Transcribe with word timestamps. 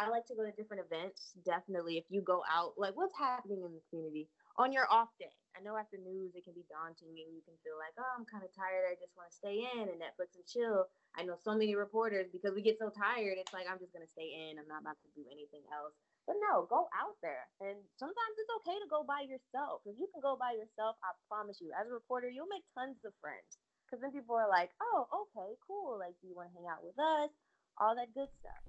I 0.00 0.08
like 0.08 0.24
to 0.32 0.34
go 0.34 0.48
to 0.48 0.56
different 0.56 0.80
events. 0.80 1.36
Definitely, 1.44 2.00
if 2.00 2.08
you 2.08 2.24
go 2.24 2.40
out, 2.48 2.72
like 2.80 2.96
what's 2.96 3.12
happening 3.20 3.60
in 3.60 3.76
the 3.76 3.84
community 3.92 4.32
on 4.56 4.72
your 4.72 4.88
off 4.88 5.12
day. 5.20 5.36
I 5.52 5.60
know 5.60 5.76
after 5.76 6.00
news 6.00 6.32
it 6.32 6.48
can 6.48 6.56
be 6.56 6.64
daunting 6.72 7.12
and 7.20 7.36
you 7.36 7.44
can 7.44 7.52
feel 7.60 7.76
like, 7.76 7.92
oh, 8.00 8.12
I'm 8.16 8.24
kind 8.24 8.40
of 8.40 8.48
tired. 8.56 8.88
I 8.88 8.96
just 8.96 9.12
want 9.12 9.28
to 9.28 9.36
stay 9.36 9.60
in 9.60 9.92
and 9.92 10.00
Netflix 10.00 10.40
and 10.40 10.46
chill. 10.48 10.88
I 11.12 11.28
know 11.28 11.36
so 11.36 11.52
many 11.52 11.76
reporters 11.76 12.32
because 12.32 12.56
we 12.56 12.64
get 12.64 12.80
so 12.80 12.88
tired. 12.88 13.36
It's 13.36 13.52
like 13.52 13.68
I'm 13.68 13.76
just 13.76 13.92
gonna 13.92 14.08
stay 14.08 14.32
in. 14.32 14.56
I'm 14.56 14.70
not 14.72 14.80
about 14.80 14.96
to 15.04 15.12
do 15.12 15.28
anything 15.28 15.68
else. 15.68 15.92
But 16.24 16.40
no, 16.48 16.64
go 16.64 16.88
out 16.96 17.20
there. 17.20 17.44
And 17.60 17.76
sometimes 18.00 18.34
it's 18.40 18.56
okay 18.64 18.80
to 18.80 18.88
go 18.88 19.04
by 19.04 19.28
yourself. 19.28 19.84
If 19.84 20.00
you 20.00 20.08
can 20.08 20.24
go 20.24 20.32
by 20.32 20.56
yourself, 20.56 20.96
I 21.04 21.12
promise 21.28 21.60
you, 21.60 21.76
as 21.76 21.88
a 21.88 21.92
reporter, 21.92 22.32
you'll 22.32 22.48
make 22.48 22.64
tons 22.72 23.04
of 23.04 23.12
friends. 23.20 23.60
Because 23.84 24.00
then 24.00 24.16
people 24.16 24.38
are 24.38 24.48
like, 24.48 24.72
oh, 24.80 25.28
okay, 25.28 25.60
cool. 25.66 26.00
Like, 26.00 26.16
do 26.22 26.30
you 26.30 26.36
want 26.38 26.48
to 26.48 26.56
hang 26.56 26.70
out 26.70 26.86
with 26.86 26.96
us? 26.96 27.34
All 27.76 27.98
that 27.98 28.14
good 28.14 28.30
stuff. 28.38 28.62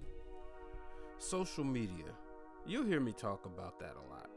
Social 1.22 1.64
media. 1.64 2.06
You'll 2.66 2.84
hear 2.84 3.00
me 3.00 3.12
talk 3.12 3.46
about 3.46 3.80
that 3.80 3.94
a 3.94 4.10
lot. 4.12 4.28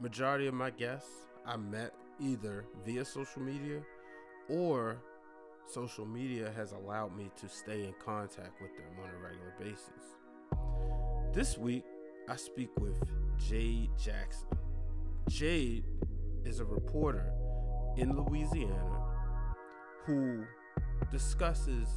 Majority 0.00 0.46
of 0.46 0.54
my 0.54 0.70
guests 0.70 1.10
I 1.44 1.56
met 1.56 1.92
either 2.20 2.64
via 2.86 3.04
social 3.04 3.42
media 3.42 3.80
or 4.48 4.98
social 5.66 6.06
media 6.06 6.52
has 6.54 6.70
allowed 6.70 7.16
me 7.16 7.28
to 7.40 7.48
stay 7.48 7.82
in 7.82 7.94
contact 8.04 8.62
with 8.62 8.70
them 8.76 8.86
on 9.02 9.10
a 9.10 9.18
regular 9.20 9.52
basis. 9.58 10.14
This 11.32 11.58
week, 11.58 11.84
I 12.28 12.36
speak 12.36 12.70
with 12.78 12.96
Jade 13.36 13.90
Jackson. 13.98 14.56
Jade 15.28 15.86
is 16.44 16.60
a 16.60 16.64
reporter 16.64 17.32
in 17.96 18.16
Louisiana 18.16 19.00
who 20.04 20.44
discusses 21.10 21.88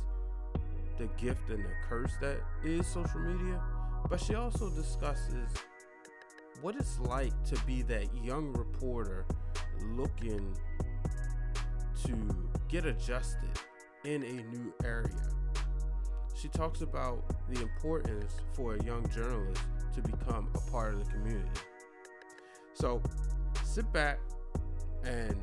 the 0.97 1.07
gift 1.17 1.49
and 1.49 1.63
the 1.63 1.73
curse 1.87 2.13
that 2.21 2.37
is 2.63 2.85
social 2.87 3.19
media, 3.19 3.61
but 4.09 4.19
she 4.19 4.35
also 4.35 4.69
discusses 4.69 5.49
what 6.61 6.75
it's 6.75 6.99
like 6.99 7.31
to 7.45 7.55
be 7.65 7.81
that 7.84 8.07
young 8.23 8.51
reporter 8.54 9.26
looking 9.95 10.55
to 12.05 12.49
get 12.67 12.85
adjusted 12.85 13.49
in 14.04 14.23
a 14.23 14.43
new 14.55 14.73
area. 14.84 15.29
She 16.35 16.48
talks 16.48 16.81
about 16.81 17.23
the 17.49 17.61
importance 17.61 18.34
for 18.54 18.76
a 18.76 18.84
young 18.84 19.07
journalist 19.09 19.61
to 19.93 20.01
become 20.01 20.49
a 20.54 20.71
part 20.71 20.93
of 20.93 21.05
the 21.05 21.11
community. 21.11 21.49
So 22.73 23.01
sit 23.63 23.91
back 23.91 24.20
and 25.04 25.35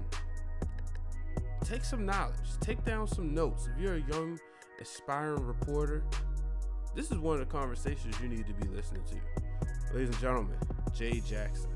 take 1.65 1.85
some 1.85 2.07
knowledge, 2.07 2.37
take 2.61 2.85
down 2.85 3.09
some 3.09 3.35
notes. 3.35 3.69
If 3.75 3.83
you're 3.83 3.97
a 3.97 4.03
young, 4.03 4.39
aspiring 4.81 5.45
reporter, 5.45 6.05
this 6.95 7.11
is 7.11 7.19
one 7.19 7.35
of 7.35 7.41
the 7.41 7.53
conversations 7.53 8.15
you 8.23 8.29
need 8.29 8.47
to 8.47 8.55
be 8.55 8.69
listening 8.69 9.03
to. 9.05 9.95
Ladies 9.95 10.11
and 10.11 10.21
gentlemen, 10.21 10.57
Jade 10.95 11.25
Jackson. 11.25 11.71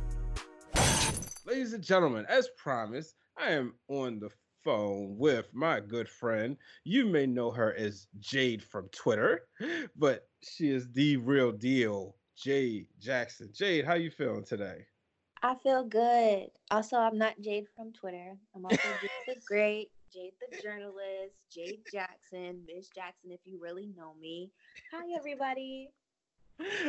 Ladies 1.46 1.72
and 1.72 1.82
gentlemen, 1.82 2.26
as 2.28 2.48
promised, 2.56 3.14
I 3.36 3.52
am 3.52 3.74
on 3.88 4.20
the 4.20 4.30
phone 4.64 5.16
with 5.16 5.46
my 5.52 5.80
good 5.80 6.08
friend. 6.08 6.56
You 6.84 7.06
may 7.06 7.26
know 7.26 7.50
her 7.50 7.74
as 7.74 8.06
Jade 8.19 8.62
from 8.62 8.88
Twitter, 8.88 9.46
but 9.96 10.28
she 10.42 10.70
is 10.70 10.91
the 10.92 11.16
real 11.16 11.52
deal, 11.52 12.16
Jade 12.36 12.86
Jackson. 13.00 13.50
Jade, 13.52 13.84
how 13.84 13.94
you 13.94 14.10
feeling 14.10 14.44
today? 14.44 14.86
I 15.42 15.54
feel 15.62 15.84
good. 15.84 16.48
Also, 16.70 16.96
I'm 16.96 17.16
not 17.16 17.41
Jade 17.41 17.66
from 17.76 17.92
Twitter. 17.92 18.36
I'm 18.54 18.64
also 18.64 18.76
Jade 19.00 19.10
the 19.26 19.36
Great, 19.46 19.91
Jade 20.12 20.32
the 20.40 20.62
journalist, 20.62 21.34
Jade 21.52 21.80
Jackson, 21.92 22.62
Miss 22.66 22.88
Jackson, 22.88 23.30
if 23.30 23.40
you 23.44 23.58
really 23.60 23.90
know 23.96 24.14
me. 24.20 24.50
Hi, 24.92 25.04
everybody. 25.16 25.90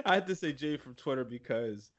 I 0.06 0.16
had 0.16 0.28
to 0.28 0.36
say 0.36 0.54
Jade 0.54 0.82
from 0.82 0.96
Twitter 0.96 1.24
because 1.24 1.92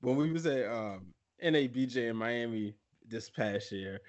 when 0.00 0.16
we 0.16 0.30
was 0.30 0.46
at 0.46 0.70
um, 0.70 1.06
NABJ 1.42 1.96
in 1.96 2.16
Miami 2.16 2.74
this 3.08 3.30
past 3.30 3.72
year, 3.72 4.00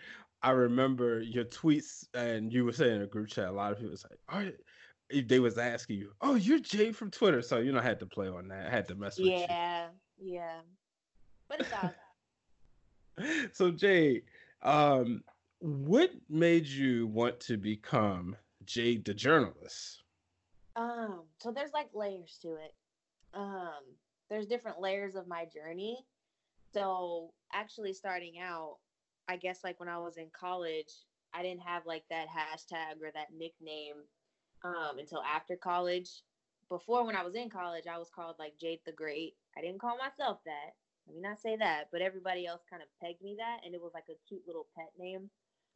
I 0.41 0.51
remember 0.51 1.21
your 1.21 1.45
tweets 1.45 2.05
and 2.13 2.51
you 2.51 2.65
were 2.65 2.73
saying 2.73 2.97
in 2.97 3.01
a 3.03 3.07
group 3.07 3.29
chat. 3.29 3.47
A 3.47 3.51
lot 3.51 3.71
of 3.71 3.77
people 3.77 3.91
was 3.91 4.05
like, 4.09 4.19
"Are 4.27 4.51
they 5.21 5.39
was 5.39 5.57
asking 5.57 5.99
you, 5.99 6.11
oh, 6.21 6.35
you're 6.35 6.59
Jay 6.59 6.91
from 6.91 7.09
Twitter?" 7.09 7.41
So 7.41 7.59
you 7.59 7.71
know, 7.71 7.79
I 7.79 7.83
had 7.83 7.99
to 7.99 8.05
play 8.05 8.27
on 8.27 8.49
that. 8.49 8.67
I 8.67 8.69
had 8.69 8.87
to 8.89 8.95
mess 8.95 9.17
with 9.17 9.27
yeah, 9.27 9.37
you. 9.39 9.45
Yeah, 9.49 9.87
yeah. 10.19 10.59
But 11.47 11.61
it's 11.61 11.69
all. 11.81 11.93
so 13.53 13.71
Jay, 13.71 14.23
um, 14.61 15.23
what 15.63 16.11
made 16.29 16.67
you 16.67 17.07
want 17.07 17.39
to 17.39 17.55
become 17.55 18.35
Jade 18.65 19.05
the 19.05 19.13
journalist? 19.13 20.03
Um, 20.75 21.21
so 21.39 21.53
there's 21.53 21.71
like 21.73 21.87
layers 21.93 22.37
to 22.41 22.49
it. 22.55 22.73
Um, 23.33 23.79
there's 24.29 24.45
different 24.45 24.81
layers 24.81 25.15
of 25.15 25.25
my 25.25 25.45
journey. 25.45 26.05
So 26.73 27.31
actually 27.53 27.93
starting 27.93 28.39
out, 28.41 28.79
I 29.29 29.37
guess 29.37 29.63
like 29.63 29.79
when 29.79 29.87
I 29.87 29.99
was 29.99 30.17
in 30.17 30.27
college, 30.37 30.91
I 31.33 31.41
didn't 31.41 31.61
have 31.61 31.85
like 31.85 32.03
that 32.09 32.27
hashtag 32.27 33.01
or 33.01 33.11
that 33.13 33.27
nickname 33.31 34.03
um, 34.65 34.99
until 34.99 35.23
after 35.23 35.55
college. 35.55 36.23
Before 36.67 37.05
when 37.05 37.15
I 37.15 37.23
was 37.23 37.35
in 37.35 37.49
college, 37.49 37.85
I 37.89 37.97
was 37.97 38.09
called 38.13 38.35
like 38.37 38.59
Jade 38.59 38.81
the 38.85 38.91
Great. 38.91 39.35
I 39.57 39.61
didn't 39.61 39.79
call 39.79 39.97
myself 39.97 40.39
that. 40.45 40.73
Let 41.07 41.15
me 41.15 41.21
not 41.21 41.39
say 41.39 41.55
that, 41.55 41.85
but 41.89 42.01
everybody 42.01 42.45
else 42.45 42.63
kind 42.69 42.81
of 42.81 42.89
pegged 43.01 43.21
me 43.21 43.35
that, 43.37 43.59
and 43.65 43.73
it 43.73 43.81
was 43.81 43.93
like 43.93 44.07
a 44.09 44.19
cute 44.27 44.43
little 44.45 44.67
pet 44.75 44.91
name, 44.97 45.29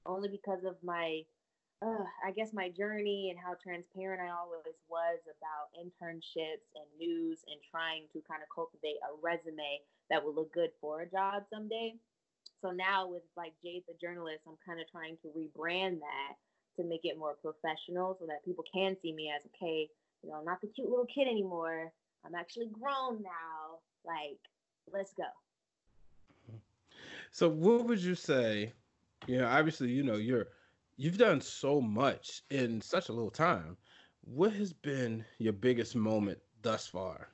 only 0.07 0.29
because 0.29 0.63
of 0.63 0.75
my 0.83 1.21
uh, 1.85 2.09
I 2.25 2.31
guess 2.31 2.53
my 2.53 2.69
journey 2.69 3.29
and 3.29 3.37
how 3.37 3.53
transparent 3.61 4.17
I 4.17 4.33
always 4.33 4.73
was 4.89 5.21
about 5.29 5.69
internships 5.77 6.65
and 6.73 6.89
news 6.97 7.45
and 7.45 7.61
trying 7.69 8.09
to 8.13 8.19
kind 8.25 8.41
of 8.41 8.49
cultivate 8.49 8.97
a 9.05 9.13
resume 9.21 9.85
that 10.09 10.23
will 10.23 10.33
look 10.33 10.51
good 10.53 10.71
for 10.81 11.01
a 11.01 11.09
job 11.09 11.43
someday. 11.53 11.93
So 12.61 12.71
now 12.71 13.07
with 13.07 13.21
like 13.37 13.53
Jade 13.63 13.83
the 13.87 13.93
journalist, 14.01 14.41
I'm 14.47 14.57
kind 14.65 14.81
of 14.81 14.89
trying 14.89 15.17
to 15.21 15.27
rebrand 15.37 15.99
that 16.01 16.33
to 16.77 16.83
make 16.83 17.01
it 17.03 17.17
more 17.17 17.37
professional 17.37 18.17
so 18.19 18.25
that 18.25 18.43
people 18.43 18.63
can 18.73 18.97
see 19.01 19.13
me 19.13 19.29
as 19.29 19.45
okay, 19.53 19.87
you 20.23 20.29
know, 20.29 20.37
I'm 20.37 20.45
not 20.45 20.61
the 20.61 20.67
cute 20.67 20.89
little 20.89 21.05
kid 21.05 21.27
anymore. 21.27 21.91
I'm 22.25 22.33
actually 22.33 22.69
grown 22.73 23.21
now. 23.21 23.77
Like, 24.03 24.39
let's 24.91 25.13
go. 25.13 25.29
So 27.31 27.49
what 27.49 27.85
would 27.85 27.99
you 27.99 28.15
say? 28.15 28.73
Know, 29.27 29.47
obviously, 29.47 29.89
you 29.89 30.03
know, 30.03 30.15
you're 30.15 30.47
you've 30.95 31.17
done 31.17 31.41
so 31.41 31.81
much 31.81 32.43
in 32.49 32.81
such 32.81 33.09
a 33.09 33.13
little 33.13 33.31
time. 33.31 33.77
What 34.21 34.53
has 34.53 34.73
been 34.73 35.23
your 35.37 35.53
biggest 35.53 35.95
moment 35.95 36.39
thus 36.61 36.87
far? 36.87 37.29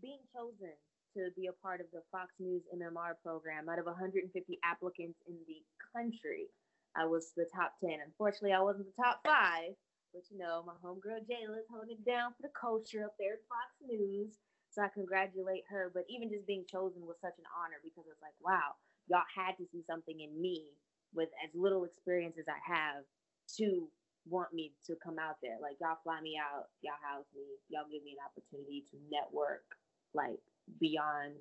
Being 0.00 0.22
chosen 0.34 0.72
to 1.14 1.28
be 1.36 1.46
a 1.46 1.52
part 1.52 1.80
of 1.80 1.86
the 1.92 2.02
Fox 2.10 2.32
News 2.40 2.62
MMR 2.74 3.14
program 3.22 3.68
out 3.68 3.78
of 3.78 3.86
150 3.86 4.32
applicants 4.64 5.18
in 5.28 5.36
the 5.46 5.62
country. 5.94 6.48
I 6.96 7.06
was 7.06 7.32
the 7.36 7.46
top 7.54 7.74
10. 7.80 7.98
Unfortunately, 8.04 8.52
I 8.52 8.60
wasn't 8.60 8.86
the 8.86 9.02
top 9.02 9.20
five, 9.24 9.76
but 10.12 10.22
you 10.30 10.38
know, 10.38 10.64
my 10.66 10.74
homegirl 10.84 11.24
Jayla's 11.28 11.68
holding 11.70 11.96
it 11.96 12.04
down 12.04 12.32
for 12.32 12.42
the 12.42 12.52
culture 12.58 13.04
up 13.04 13.14
there 13.18 13.34
at 13.34 13.48
Fox 13.48 13.70
News. 13.86 14.38
So 14.70 14.82
I 14.82 14.88
congratulate 14.88 15.64
her. 15.68 15.90
But 15.92 16.04
even 16.08 16.30
just 16.30 16.46
being 16.46 16.64
chosen 16.70 17.04
was 17.04 17.20
such 17.20 17.36
an 17.38 17.48
honor 17.52 17.80
because 17.84 18.04
it's 18.08 18.22
like, 18.22 18.36
wow, 18.40 18.76
y'all 19.08 19.28
had 19.28 19.56
to 19.60 19.68
see 19.70 19.84
something 19.86 20.20
in 20.20 20.32
me 20.40 20.72
with 21.14 21.28
as 21.44 21.50
little 21.54 21.84
experience 21.84 22.36
as 22.38 22.46
I 22.48 22.58
have 22.72 23.04
to 23.58 23.88
want 24.28 24.52
me 24.52 24.72
to 24.86 24.94
come 25.02 25.18
out 25.18 25.36
there. 25.42 25.56
Like 25.60 25.76
y'all 25.80 25.98
fly 26.02 26.20
me 26.20 26.38
out, 26.38 26.66
y'all 26.82 26.94
house 27.02 27.24
me, 27.34 27.42
y'all 27.68 27.84
give 27.90 28.02
me 28.04 28.16
an 28.18 28.24
opportunity 28.24 28.84
to 28.90 28.96
network 29.10 29.64
like 30.14 30.38
beyond 30.80 31.32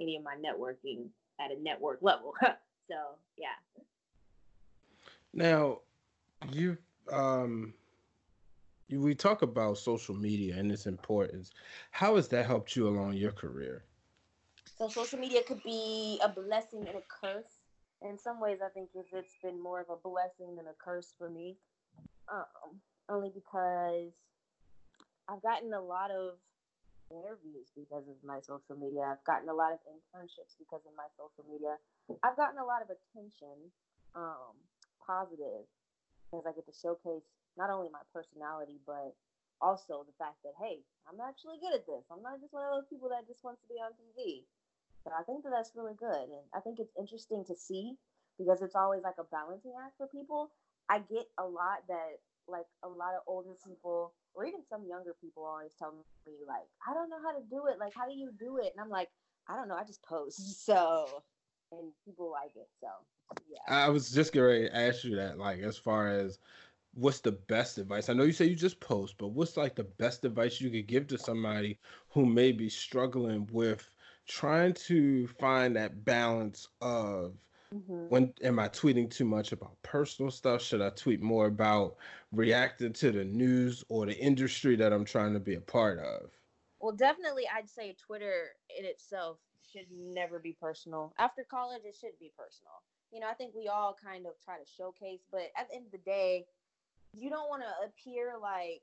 any 0.00 0.16
of 0.16 0.22
my 0.22 0.36
networking 0.36 1.08
at 1.40 1.50
a 1.50 1.62
network 1.62 1.98
level. 2.02 2.34
so 2.88 2.96
yeah. 3.36 3.82
Now 5.32 5.80
you 6.52 6.76
um 7.12 7.74
you, 8.88 9.00
we 9.00 9.14
talk 9.14 9.42
about 9.42 9.78
social 9.78 10.16
media 10.16 10.56
and 10.56 10.70
its 10.72 10.86
importance. 10.86 11.50
How 11.92 12.16
has 12.16 12.28
that 12.28 12.46
helped 12.46 12.74
you 12.74 12.88
along 12.88 13.14
your 13.14 13.30
career? 13.30 13.84
So 14.76 14.88
social 14.88 15.18
media 15.18 15.42
could 15.46 15.62
be 15.62 16.20
a 16.24 16.28
blessing 16.28 16.86
and 16.88 16.96
a 16.96 17.02
curse 17.08 17.59
in 18.02 18.18
some 18.18 18.40
ways, 18.40 18.58
I 18.64 18.68
think 18.72 18.90
it's 18.94 19.36
been 19.42 19.62
more 19.62 19.80
of 19.80 19.88
a 19.90 19.96
blessing 19.96 20.56
than 20.56 20.66
a 20.66 20.76
curse 20.78 21.12
for 21.18 21.28
me. 21.28 21.56
Um, 22.32 22.80
only 23.08 23.30
because 23.34 24.14
I've 25.28 25.42
gotten 25.42 25.74
a 25.74 25.82
lot 25.82 26.10
of 26.10 26.38
interviews 27.10 27.68
because 27.74 28.06
of 28.06 28.16
my 28.22 28.38
social 28.40 28.78
media. 28.78 29.02
I've 29.02 29.26
gotten 29.26 29.50
a 29.50 29.54
lot 29.54 29.74
of 29.74 29.82
internships 29.90 30.54
because 30.56 30.86
of 30.86 30.94
my 30.94 31.10
social 31.18 31.42
media. 31.50 31.74
I've 32.22 32.38
gotten 32.38 32.62
a 32.62 32.64
lot 32.64 32.86
of 32.86 32.88
attention, 32.88 33.74
um, 34.14 34.54
positive, 35.02 35.66
because 36.30 36.46
I 36.46 36.54
get 36.54 36.70
to 36.70 36.74
showcase 36.74 37.26
not 37.58 37.68
only 37.68 37.90
my 37.90 38.06
personality, 38.14 38.78
but 38.86 39.12
also 39.58 40.06
the 40.06 40.16
fact 40.16 40.40
that, 40.46 40.54
hey, 40.62 40.80
I'm 41.04 41.18
actually 41.20 41.58
good 41.58 41.74
at 41.74 41.84
this. 41.84 42.06
I'm 42.08 42.22
not 42.22 42.38
just 42.40 42.54
one 42.54 42.64
of 42.64 42.72
those 42.72 42.88
people 42.88 43.10
that 43.10 43.26
just 43.26 43.42
wants 43.42 43.60
to 43.66 43.68
be 43.68 43.82
on 43.82 43.92
TV. 43.98 44.46
So 45.04 45.10
I 45.18 45.22
think 45.24 45.44
that 45.44 45.50
that's 45.50 45.72
really 45.74 45.94
good. 45.98 46.28
And 46.28 46.44
I 46.54 46.60
think 46.60 46.78
it's 46.78 46.92
interesting 46.98 47.44
to 47.46 47.56
see 47.56 47.94
because 48.38 48.62
it's 48.62 48.76
always 48.76 49.02
like 49.02 49.18
a 49.18 49.24
balancing 49.24 49.72
act 49.80 49.96
for 49.96 50.06
people. 50.06 50.50
I 50.88 50.98
get 50.98 51.26
a 51.38 51.44
lot 51.44 51.86
that 51.88 52.20
like 52.48 52.66
a 52.82 52.88
lot 52.88 53.14
of 53.14 53.22
older 53.26 53.54
people 53.66 54.12
or 54.34 54.44
even 54.44 54.60
some 54.68 54.86
younger 54.86 55.14
people 55.20 55.44
always 55.44 55.72
tell 55.78 55.92
me 55.92 56.02
like, 56.46 56.66
I 56.88 56.94
don't 56.94 57.10
know 57.10 57.20
how 57.22 57.32
to 57.32 57.44
do 57.50 57.66
it. 57.66 57.78
Like, 57.78 57.92
how 57.94 58.06
do 58.06 58.14
you 58.14 58.30
do 58.38 58.58
it? 58.58 58.72
And 58.74 58.82
I'm 58.82 58.90
like, 58.90 59.08
I 59.48 59.56
don't 59.56 59.68
know. 59.68 59.76
I 59.76 59.84
just 59.84 60.02
post. 60.02 60.40
So, 60.66 61.22
and 61.72 61.92
people 62.04 62.30
like 62.30 62.56
it. 62.56 62.68
So, 62.80 62.88
yeah. 63.48 63.58
I 63.68 63.88
was 63.88 64.10
just 64.10 64.32
getting 64.32 64.48
ready 64.48 64.68
to 64.68 64.76
ask 64.76 65.04
you 65.04 65.16
that. 65.16 65.38
Like, 65.38 65.60
as 65.60 65.76
far 65.76 66.08
as 66.08 66.38
what's 66.94 67.20
the 67.20 67.32
best 67.32 67.78
advice? 67.78 68.08
I 68.08 68.12
know 68.12 68.24
you 68.24 68.32
say 68.32 68.46
you 68.46 68.56
just 68.56 68.80
post, 68.80 69.16
but 69.18 69.28
what's 69.28 69.56
like 69.56 69.74
the 69.76 69.84
best 69.84 70.24
advice 70.24 70.60
you 70.60 70.70
could 70.70 70.86
give 70.86 71.06
to 71.08 71.18
somebody 71.18 71.78
who 72.10 72.26
may 72.26 72.52
be 72.52 72.68
struggling 72.68 73.48
with 73.52 73.88
trying 74.30 74.72
to 74.72 75.26
find 75.26 75.74
that 75.74 76.04
balance 76.04 76.68
of 76.80 77.34
mm-hmm. 77.74 78.06
when 78.08 78.32
am 78.42 78.60
I 78.60 78.68
tweeting 78.68 79.10
too 79.10 79.24
much 79.24 79.50
about 79.50 79.82
personal 79.82 80.30
stuff? 80.30 80.62
Should 80.62 80.80
I 80.80 80.90
tweet 80.90 81.20
more 81.20 81.46
about 81.46 81.96
reacting 82.30 82.92
to 82.92 83.10
the 83.10 83.24
news 83.24 83.82
or 83.88 84.06
the 84.06 84.16
industry 84.16 84.76
that 84.76 84.92
I'm 84.92 85.04
trying 85.04 85.32
to 85.34 85.40
be 85.40 85.56
a 85.56 85.60
part 85.60 85.98
of? 85.98 86.30
Well, 86.80 86.94
definitely, 86.94 87.44
I'd 87.52 87.68
say 87.68 87.96
Twitter 88.06 88.54
in 88.78 88.84
itself 88.84 89.38
should 89.70 89.86
never 89.92 90.38
be 90.38 90.56
personal. 90.58 91.12
After 91.18 91.42
college, 91.42 91.82
it 91.84 91.96
should 92.00 92.18
be 92.20 92.32
personal. 92.38 92.86
You 93.12 93.18
know, 93.18 93.28
I 93.28 93.34
think 93.34 93.52
we 93.54 93.66
all 93.66 93.96
kind 94.02 94.26
of 94.26 94.32
try 94.44 94.54
to 94.56 94.64
showcase, 94.78 95.26
but 95.32 95.50
at 95.58 95.68
the 95.68 95.74
end 95.74 95.86
of 95.86 95.92
the 95.92 96.06
day, 96.06 96.46
you 97.12 97.28
don't 97.28 97.48
want 97.48 97.62
to 97.62 97.86
appear 97.86 98.34
like, 98.40 98.82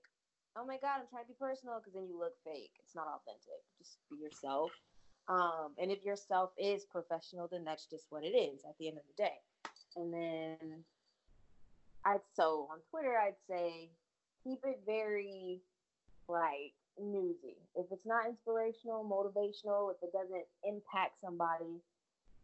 oh 0.57 0.65
my 0.65 0.77
God, 0.81 0.99
I'm 0.99 1.07
trying 1.07 1.23
to 1.23 1.29
be 1.31 1.39
personal 1.39 1.79
because 1.79 1.93
then 1.93 2.09
you 2.11 2.19
look 2.19 2.35
fake. 2.43 2.75
It's 2.83 2.95
not 2.95 3.07
authentic. 3.07 3.63
Just 3.79 3.95
be 4.11 4.17
yourself. 4.19 4.71
Um, 5.29 5.73
and 5.77 5.91
if 5.91 6.05
yourself 6.05 6.51
is 6.57 6.85
professional, 6.85 7.47
then 7.51 7.65
that's 7.65 7.85
just 7.85 8.05
what 8.09 8.23
it 8.23 8.35
is 8.35 8.63
at 8.63 8.77
the 8.79 8.87
end 8.87 8.97
of 8.97 9.03
the 9.07 9.23
day. 9.23 9.39
And 9.95 10.13
then 10.13 10.83
I'd 12.05 12.21
so 12.33 12.67
on 12.71 12.79
Twitter, 12.89 13.17
I'd 13.17 13.35
say 13.49 13.89
keep 14.43 14.59
it 14.63 14.79
very 14.85 15.61
like 16.29 16.73
newsy. 16.99 17.57
If 17.75 17.87
it's 17.91 18.05
not 18.05 18.27
inspirational, 18.27 19.03
motivational, 19.03 19.91
if 19.91 19.97
it 20.01 20.13
doesn't 20.13 20.45
impact 20.63 21.19
somebody, 21.21 21.81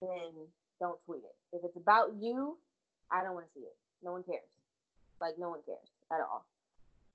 then 0.01 0.47
don't 0.79 1.00
tweet 1.06 1.24
it. 1.24 1.56
If 1.56 1.63
it's 1.63 1.77
about 1.77 2.12
you, 2.19 2.57
I 3.12 3.24
don't 3.24 3.33
want 3.33 3.45
to 3.47 3.53
see 3.53 3.65
it. 3.65 3.77
No 4.03 4.12
one 4.12 4.24
cares. 4.24 4.41
Like 5.21 5.36
no 5.39 5.50
one 5.50 5.59
cares 5.65 5.88
at 6.12 6.19
all. 6.19 6.45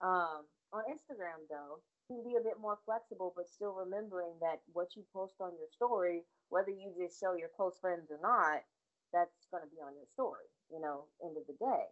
Um, 0.00 0.44
on 0.72 0.84
Instagram 0.88 1.44
though, 1.50 1.80
can 2.08 2.24
be 2.24 2.40
a 2.40 2.42
bit 2.42 2.56
more 2.56 2.80
flexible, 2.88 3.36
but 3.36 3.52
still 3.52 3.76
remembering 3.76 4.32
that 4.40 4.64
what 4.72 4.96
you 4.96 5.04
post 5.12 5.36
on 5.38 5.52
your 5.60 5.68
story, 5.68 6.24
whether 6.48 6.72
you 6.72 6.90
just 6.96 7.20
show 7.20 7.36
your 7.36 7.52
close 7.52 7.76
friends 7.78 8.08
or 8.08 8.18
not, 8.24 8.64
that's 9.12 9.46
going 9.52 9.62
to 9.62 9.70
be 9.70 9.80
on 9.84 9.92
your 9.94 10.08
story, 10.08 10.48
you 10.72 10.80
know, 10.80 11.04
end 11.20 11.36
of 11.36 11.44
the 11.44 11.56
day. 11.60 11.84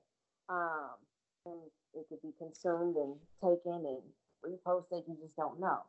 Um, 0.48 0.96
and 1.44 1.60
it 1.94 2.08
could 2.08 2.24
be 2.24 2.32
consumed 2.40 2.96
and 2.96 3.14
taken 3.44 3.84
and 3.84 4.02
reposted, 4.40 5.04
you 5.06 5.16
just 5.20 5.36
don't 5.36 5.60
know. 5.60 5.84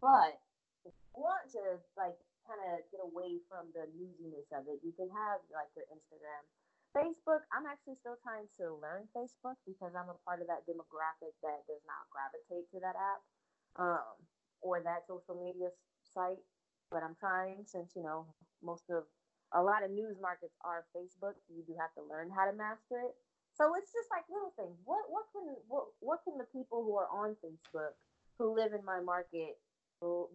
But 0.00 0.40
if 0.88 0.92
you 0.92 1.12
want 1.20 1.46
to, 1.54 1.80
like, 1.96 2.16
kind 2.48 2.60
of 2.72 2.82
get 2.90 3.04
away 3.04 3.38
from 3.46 3.68
the 3.76 3.86
newsiness 3.94 4.48
of 4.56 4.66
it, 4.72 4.80
you 4.82 4.92
can 4.96 5.08
have, 5.12 5.44
like, 5.52 5.70
your 5.76 5.86
Instagram. 5.92 6.42
Facebook, 6.94 7.44
I'm 7.52 7.68
actually 7.68 8.00
still 8.00 8.16
trying 8.24 8.48
to 8.56 8.80
learn 8.80 9.04
Facebook 9.12 9.60
because 9.68 9.92
I'm 9.92 10.08
a 10.08 10.16
part 10.24 10.40
of 10.40 10.48
that 10.48 10.64
demographic 10.64 11.36
that 11.44 11.60
does 11.68 11.84
not 11.84 12.08
gravitate 12.08 12.64
to 12.72 12.80
that 12.80 12.96
app 12.96 13.20
um, 13.78 14.16
or 14.60 14.82
that 14.82 15.06
social 15.06 15.36
media 15.36 15.68
site. 16.02 16.42
But 16.90 17.02
I'm 17.02 17.16
trying 17.18 17.66
since, 17.66 17.92
you 17.96 18.02
know, 18.02 18.26
most 18.62 18.86
of 18.90 19.04
a 19.54 19.62
lot 19.62 19.82
of 19.82 19.90
news 19.90 20.16
markets 20.20 20.54
are 20.62 20.86
Facebook. 20.94 21.38
You 21.50 21.62
do 21.66 21.74
have 21.78 21.94
to 21.94 22.02
learn 22.02 22.30
how 22.30 22.46
to 22.46 22.54
master 22.54 23.02
it. 23.06 23.14
So 23.56 23.72
it's 23.74 23.90
just 23.90 24.12
like 24.12 24.28
little 24.28 24.52
things. 24.54 24.76
What 24.84 25.08
what 25.08 25.24
can 25.32 25.48
what 25.66 25.88
what 26.04 26.20
can 26.28 26.36
the 26.36 26.48
people 26.52 26.84
who 26.84 26.94
are 27.00 27.08
on 27.08 27.34
Facebook 27.40 27.96
who 28.36 28.52
live 28.52 28.76
in 28.76 28.84
my 28.84 29.00
market 29.00 29.56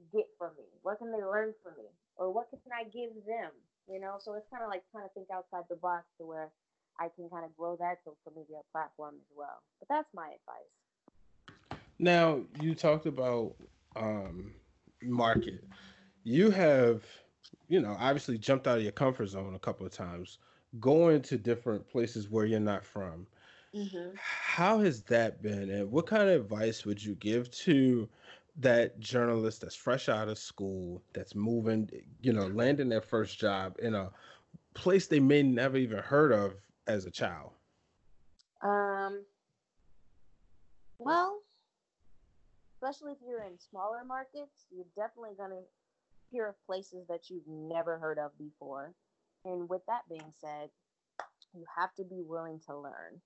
get 0.09 0.25
from 0.37 0.57
me? 0.57 0.65
What 0.81 0.97
can 0.97 1.13
they 1.13 1.21
learn 1.21 1.53
from 1.61 1.77
me? 1.77 1.85
Or 2.17 2.33
what 2.33 2.49
can 2.49 2.73
I 2.73 2.89
give 2.89 3.13
them? 3.29 3.53
You 3.85 4.01
know, 4.01 4.17
so 4.17 4.33
it's 4.33 4.49
kind 4.49 4.65
of 4.65 4.69
like 4.69 4.81
trying 4.89 5.05
to 5.05 5.13
think 5.13 5.29
outside 5.29 5.69
the 5.69 5.77
box 5.77 6.09
to 6.17 6.25
where 6.25 6.49
I 6.97 7.13
can 7.13 7.29
kind 7.29 7.45
of 7.45 7.53
grow 7.55 7.77
that 7.77 8.01
social 8.01 8.33
media 8.33 8.65
platform 8.73 9.21
as 9.21 9.29
well. 9.33 9.61
But 9.79 9.89
that's 9.89 10.09
my 10.13 10.33
advice. 10.33 10.80
Now 12.01 12.41
you 12.59 12.73
talked 12.73 13.05
about 13.05 13.53
um, 13.95 14.55
market. 15.03 15.63
You 16.23 16.49
have, 16.49 17.03
you 17.67 17.79
know, 17.79 17.95
obviously 17.99 18.39
jumped 18.39 18.67
out 18.67 18.77
of 18.77 18.83
your 18.83 18.91
comfort 18.91 19.27
zone 19.27 19.53
a 19.53 19.59
couple 19.59 19.85
of 19.85 19.91
times, 19.91 20.39
going 20.79 21.21
to 21.21 21.37
different 21.37 21.87
places 21.87 22.27
where 22.27 22.45
you're 22.45 22.59
not 22.59 22.83
from. 22.83 23.27
Mm-hmm. 23.75 24.15
How 24.17 24.79
has 24.79 25.03
that 25.03 25.43
been, 25.43 25.69
and 25.69 25.91
what 25.91 26.07
kind 26.07 26.27
of 26.27 26.41
advice 26.41 26.85
would 26.85 27.03
you 27.03 27.13
give 27.15 27.51
to 27.51 28.09
that 28.57 28.99
journalist 28.99 29.61
that's 29.61 29.75
fresh 29.75 30.09
out 30.09 30.27
of 30.27 30.39
school, 30.39 31.03
that's 31.13 31.35
moving, 31.35 31.87
you 32.21 32.33
know, 32.33 32.47
landing 32.47 32.89
their 32.89 33.01
first 33.01 33.39
job 33.39 33.75
in 33.79 33.93
a 33.93 34.09
place 34.73 35.05
they 35.05 35.19
may 35.19 35.43
never 35.43 35.77
even 35.77 35.99
heard 35.99 36.31
of 36.31 36.55
as 36.87 37.05
a 37.05 37.11
child? 37.11 37.51
Um. 38.63 39.23
Well, 40.97 41.40
especially 42.81 43.13
if 43.13 43.19
you're 43.21 43.45
in 43.45 43.61
smaller 43.69 44.01
markets, 44.01 44.65
you're 44.73 44.89
definitely 44.97 45.37
going 45.37 45.53
to 45.53 45.61
hear 46.33 46.49
of 46.49 46.55
places 46.65 47.05
that 47.07 47.29
you've 47.29 47.45
never 47.47 47.99
heard 47.99 48.17
of 48.17 48.33
before. 48.41 48.93
And 49.45 49.69
with 49.69 49.85
that 49.85 50.09
being 50.09 50.33
said, 50.41 50.73
you 51.53 51.61
have 51.77 51.93
to 52.01 52.03
be 52.03 52.25
willing 52.25 52.59
to 52.65 52.73
learn. 52.73 53.21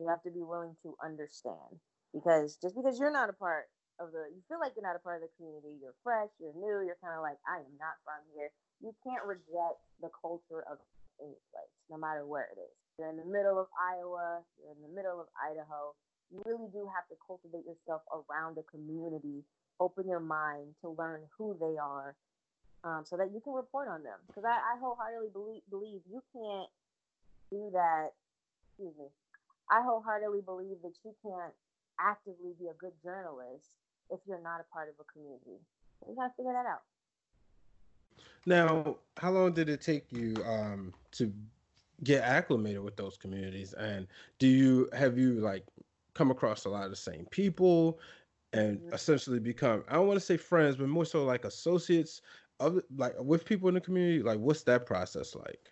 You 0.00 0.08
have 0.08 0.22
to 0.24 0.32
be 0.32 0.40
willing 0.40 0.72
to 0.82 0.96
understand 1.04 1.76
because 2.16 2.56
just 2.62 2.74
because 2.74 2.98
you're 2.98 3.12
not 3.12 3.28
a 3.28 3.36
part 3.36 3.68
of 4.00 4.10
the, 4.10 4.26
you 4.32 4.40
feel 4.48 4.58
like 4.58 4.72
you're 4.74 4.86
not 4.86 4.96
a 4.96 5.04
part 5.04 5.20
of 5.20 5.28
the 5.28 5.34
community, 5.36 5.76
you're 5.78 5.98
fresh, 6.02 6.32
you're 6.40 6.56
new, 6.56 6.82
you're 6.82 6.98
kind 7.04 7.14
of 7.14 7.22
like, 7.22 7.38
I 7.44 7.60
am 7.60 7.76
not 7.76 8.00
from 8.02 8.24
here. 8.32 8.48
You 8.80 8.96
can't 9.04 9.22
reject 9.22 9.84
the 10.00 10.10
culture 10.16 10.64
of 10.66 10.80
any 11.20 11.38
place, 11.52 11.74
no 11.92 12.00
matter 12.00 12.26
where 12.26 12.48
it 12.50 12.58
is. 12.58 12.74
You're 12.98 13.10
in 13.10 13.20
the 13.20 13.28
middle 13.28 13.58
of 13.58 13.68
Iowa, 13.78 14.42
you're 14.58 14.74
in 14.74 14.82
the 14.82 14.94
middle 14.94 15.20
of 15.20 15.30
Idaho, 15.38 15.94
you 16.34 16.42
really 16.44 16.66
do 16.72 16.90
have 16.90 17.06
to 17.08 17.14
cultivate 17.22 17.62
yourself 17.64 18.02
around 18.10 18.58
a 18.58 18.66
community, 18.66 19.46
open 19.78 20.08
your 20.08 20.20
mind 20.20 20.74
to 20.82 20.90
learn 20.90 21.22
who 21.38 21.56
they 21.60 21.78
are, 21.78 22.16
um, 22.82 23.04
so 23.06 23.16
that 23.16 23.30
you 23.32 23.40
can 23.40 23.54
report 23.54 23.88
on 23.88 24.02
them. 24.02 24.18
Because 24.26 24.44
I, 24.44 24.58
I, 24.58 24.78
wholeheartedly 24.80 25.30
believe, 25.32 25.62
believe 25.70 26.00
you 26.10 26.22
can't 26.34 26.68
do 27.50 27.70
that. 27.72 28.10
Excuse 28.68 28.94
me. 28.98 29.06
I 29.70 29.80
wholeheartedly 29.82 30.42
believe 30.44 30.82
that 30.82 30.92
you 31.04 31.14
can't 31.22 31.54
actively 31.98 32.52
be 32.58 32.66
a 32.66 32.74
good 32.74 32.92
journalist 33.02 33.78
if 34.10 34.18
you're 34.26 34.42
not 34.42 34.60
a 34.60 34.66
part 34.72 34.88
of 34.88 34.94
a 35.00 35.06
community. 35.12 35.62
You 36.06 36.14
gotta 36.14 36.34
figure 36.36 36.52
that 36.52 36.66
out. 36.66 36.82
Now, 38.46 38.96
how 39.16 39.30
long 39.30 39.52
did 39.52 39.68
it 39.68 39.80
take 39.80 40.12
you 40.12 40.34
um, 40.44 40.92
to 41.12 41.32
get 42.02 42.22
acclimated 42.22 42.82
with 42.82 42.96
those 42.96 43.16
communities? 43.16 43.72
And 43.72 44.06
do 44.38 44.46
you 44.46 44.90
have 44.92 45.16
you 45.16 45.40
like 45.40 45.64
come 46.14 46.30
across 46.30 46.64
a 46.64 46.68
lot 46.68 46.84
of 46.84 46.90
the 46.90 46.96
same 46.96 47.26
people 47.30 47.98
and 48.52 48.78
mm-hmm. 48.78 48.94
essentially 48.94 49.40
become 49.40 49.84
I 49.88 49.94
don't 49.94 50.06
want 50.06 50.18
to 50.18 50.24
say 50.24 50.36
friends, 50.36 50.76
but 50.76 50.88
more 50.88 51.04
so 51.04 51.24
like 51.24 51.44
associates 51.44 52.20
of 52.60 52.80
like 52.96 53.14
with 53.18 53.44
people 53.44 53.68
in 53.68 53.74
the 53.74 53.80
community. 53.80 54.22
Like 54.22 54.38
what's 54.38 54.62
that 54.64 54.86
process 54.86 55.34
like? 55.34 55.70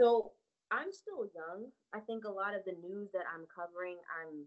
So 0.00 0.32
I'm 0.70 0.92
still 0.92 1.26
young. 1.34 1.66
I 1.94 2.00
think 2.00 2.24
a 2.24 2.30
lot 2.30 2.54
of 2.54 2.64
the 2.64 2.76
news 2.86 3.08
that 3.12 3.24
I'm 3.34 3.46
covering, 3.48 3.96
I'm 4.12 4.44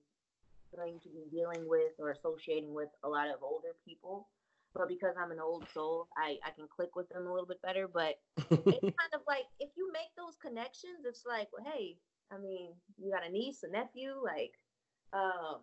going 0.76 1.00
to 1.02 1.10
be 1.10 1.26
dealing 1.32 1.68
with 1.68 1.94
or 2.00 2.12
associating 2.12 2.74
with 2.74 2.90
a 3.04 3.10
lot 3.10 3.28
of 3.28 3.42
older 3.42 3.76
people. 3.86 4.30
But 4.74 4.88
because 4.88 5.16
I'm 5.20 5.32
an 5.32 5.40
old 5.40 5.68
soul, 5.74 6.08
I, 6.16 6.38
I 6.46 6.52
can 6.52 6.66
click 6.74 6.96
with 6.96 7.10
them 7.10 7.28
a 7.28 7.32
little 7.32 7.48
bit 7.48 7.62
better. 7.62 7.90
But 7.92 8.16
it's 8.38 8.48
kind 8.82 9.14
of 9.14 9.22
like 9.28 9.44
if 9.60 9.70
you 9.76 9.92
make 9.92 10.16
those 10.16 10.38
connections, 10.42 11.04
it's 11.06 11.26
like, 11.28 11.50
well, 11.52 11.66
hey, 11.74 11.98
I 12.32 12.38
mean, 12.38 12.70
you 12.98 13.12
got 13.12 13.28
a 13.28 13.32
niece, 13.32 13.64
a 13.64 13.70
nephew, 13.70 14.16
like 14.24 14.54
um, 15.14 15.62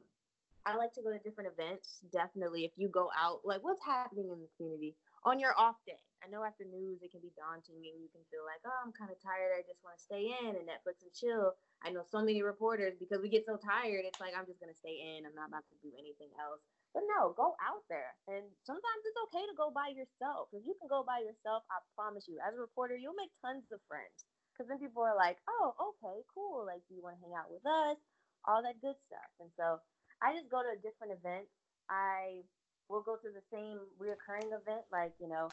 I 0.67 0.76
like 0.76 0.93
to 0.95 1.02
go 1.02 1.09
to 1.09 1.19
different 1.25 1.49
events. 1.49 2.05
Definitely, 2.12 2.64
if 2.64 2.73
you 2.76 2.88
go 2.88 3.09
out, 3.17 3.40
like 3.45 3.64
what's 3.64 3.85
happening 3.85 4.28
in 4.28 4.40
the 4.40 4.50
community 4.57 4.97
on 5.25 5.40
your 5.40 5.57
off 5.59 5.81
day. 5.87 5.99
I 6.21 6.26
know 6.28 6.43
after 6.43 6.67
news 6.67 6.99
it 7.00 7.14
can 7.14 7.23
be 7.23 7.33
daunting 7.38 7.78
and 7.78 7.97
you 8.02 8.11
can 8.11 8.26
feel 8.28 8.43
like, 8.43 8.59
oh, 8.67 8.81
I'm 8.83 8.93
kind 8.93 9.09
of 9.09 9.19
tired. 9.23 9.55
I 9.55 9.62
just 9.64 9.81
want 9.87 9.97
to 9.97 10.02
stay 10.02 10.35
in 10.35 10.59
and 10.59 10.67
Netflix 10.67 11.00
and 11.07 11.14
chill. 11.14 11.55
I 11.81 11.95
know 11.95 12.02
so 12.02 12.21
many 12.21 12.43
reporters 12.43 12.99
because 12.99 13.23
we 13.23 13.31
get 13.31 13.47
so 13.47 13.55
tired. 13.57 14.02
It's 14.02 14.19
like 14.19 14.35
I'm 14.35 14.47
just 14.47 14.59
gonna 14.59 14.76
stay 14.76 14.99
in. 14.99 15.25
I'm 15.25 15.37
not 15.38 15.49
about 15.49 15.64
to 15.71 15.78
do 15.81 15.95
anything 15.95 16.35
else. 16.37 16.61
But 16.93 17.05
no, 17.07 17.37
go 17.37 17.55
out 17.61 17.85
there. 17.88 18.17
And 18.26 18.45
sometimes 18.64 19.02
it's 19.05 19.23
okay 19.31 19.45
to 19.47 19.55
go 19.55 19.71
by 19.71 19.93
yourself. 19.95 20.49
If 20.57 20.64
you 20.67 20.75
can 20.81 20.88
go 20.88 21.05
by 21.05 21.21
yourself, 21.21 21.62
I 21.69 21.85
promise 21.95 22.26
you, 22.26 22.40
as 22.40 22.57
a 22.57 22.61
reporter, 22.61 22.97
you'll 22.97 23.19
make 23.19 23.33
tons 23.45 23.69
of 23.71 23.81
friends. 23.87 24.25
Because 24.52 24.67
then 24.73 24.81
people 24.83 25.05
are 25.05 25.14
like, 25.14 25.38
oh, 25.47 25.76
okay, 25.78 26.25
cool. 26.33 26.67
Like, 26.67 26.83
do 26.88 26.97
you 26.97 27.05
want 27.05 27.14
to 27.14 27.23
hang 27.23 27.37
out 27.37 27.52
with 27.52 27.62
us? 27.62 28.00
All 28.49 28.64
that 28.64 28.81
good 28.81 28.97
stuff. 29.05 29.31
And 29.40 29.52
so 29.61 29.78
I 30.25 30.33
just 30.33 30.49
go 30.49 30.64
to 30.64 30.73
a 30.73 30.81
different 30.81 31.12
events. 31.12 31.52
I 31.93 32.40
will 32.88 33.05
go 33.05 33.17
to 33.21 33.28
the 33.28 33.45
same 33.52 33.85
reoccurring 34.00 34.49
event, 34.49 34.88
like, 34.90 35.12
you 35.21 35.28
know, 35.28 35.49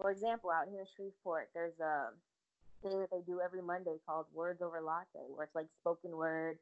for 0.00 0.10
example, 0.10 0.48
out 0.50 0.68
here 0.72 0.80
in 0.80 0.88
Shreveport, 0.96 1.52
there's 1.52 1.78
a 1.80 2.16
thing 2.82 3.00
that 3.00 3.10
they 3.10 3.20
do 3.26 3.40
every 3.44 3.60
Monday 3.60 4.00
called 4.06 4.26
Words 4.32 4.62
Over 4.62 4.80
Latte, 4.80 5.28
where 5.34 5.44
it's 5.44 5.54
like 5.54 5.68
spoken 5.80 6.16
word, 6.16 6.58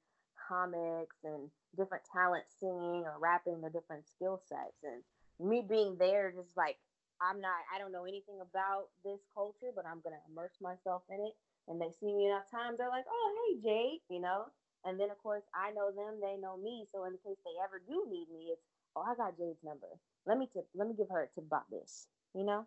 comics 0.48 1.16
and 1.24 1.50
different 1.76 2.04
talents 2.12 2.56
singing 2.58 3.04
or 3.06 3.16
rapping 3.20 3.60
their 3.60 3.70
different 3.70 4.08
skill 4.08 4.40
sets. 4.48 4.82
And 4.82 5.02
me 5.38 5.62
being 5.62 5.96
there, 5.98 6.32
just 6.32 6.56
like 6.56 6.76
I'm 7.20 7.40
not, 7.40 7.64
I 7.74 7.78
don't 7.78 7.92
know 7.92 8.04
anything 8.04 8.40
about 8.40 8.88
this 9.04 9.20
culture, 9.34 9.72
but 9.74 9.86
I'm 9.86 10.00
gonna 10.02 10.20
immerse 10.30 10.56
myself 10.60 11.02
in 11.10 11.20
it. 11.20 11.34
And 11.68 11.80
they 11.80 11.90
see 11.98 12.12
me 12.12 12.26
enough 12.26 12.50
times, 12.50 12.78
they're 12.78 12.88
like, 12.88 13.06
"Oh, 13.08 13.28
hey, 13.36 13.60
Jade," 13.60 14.00
you 14.08 14.20
know. 14.20 14.46
And 14.86 14.98
then 15.00 15.10
of 15.10 15.18
course 15.22 15.42
I 15.52 15.72
know 15.72 15.90
them, 15.90 16.20
they 16.20 16.36
know 16.40 16.56
me. 16.56 16.86
So 16.92 17.04
in 17.04 17.12
the 17.12 17.18
case 17.18 17.36
they 17.44 17.62
ever 17.62 17.82
do 17.86 18.06
need 18.08 18.28
me, 18.32 18.50
it's, 18.52 18.62
"Oh, 18.94 19.02
I 19.02 19.14
got 19.16 19.36
Jade's 19.36 19.62
number. 19.64 19.88
Let 20.26 20.38
me 20.38 20.48
tip, 20.52 20.66
let 20.74 20.88
me 20.88 20.94
give 20.96 21.08
her 21.10 21.22
a 21.22 21.28
tip 21.34 21.44
about 21.46 21.68
this," 21.70 22.06
you 22.34 22.44
know. 22.44 22.66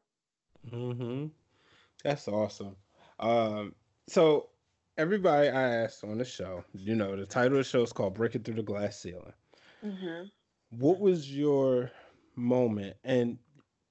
Hmm. 0.70 1.28
That's 2.04 2.28
awesome. 2.28 2.76
Um. 3.20 3.74
So 4.08 4.50
everybody 4.98 5.48
I 5.48 5.84
asked 5.84 6.04
on 6.04 6.18
the 6.18 6.26
show, 6.26 6.64
you 6.74 6.96
know, 6.96 7.16
the 7.16 7.26
title 7.26 7.58
of 7.58 7.64
the 7.64 7.70
show 7.70 7.84
is 7.84 7.94
called 7.94 8.16
"Breaking 8.16 8.44
Through 8.44 8.56
the 8.56 8.64
Glass 8.64 9.00
Ceiling." 9.00 9.34
Mm-hmm. 9.84 10.26
What 10.72 11.00
was 11.00 11.34
your 11.34 11.90
moment? 12.36 12.98
And 13.04 13.38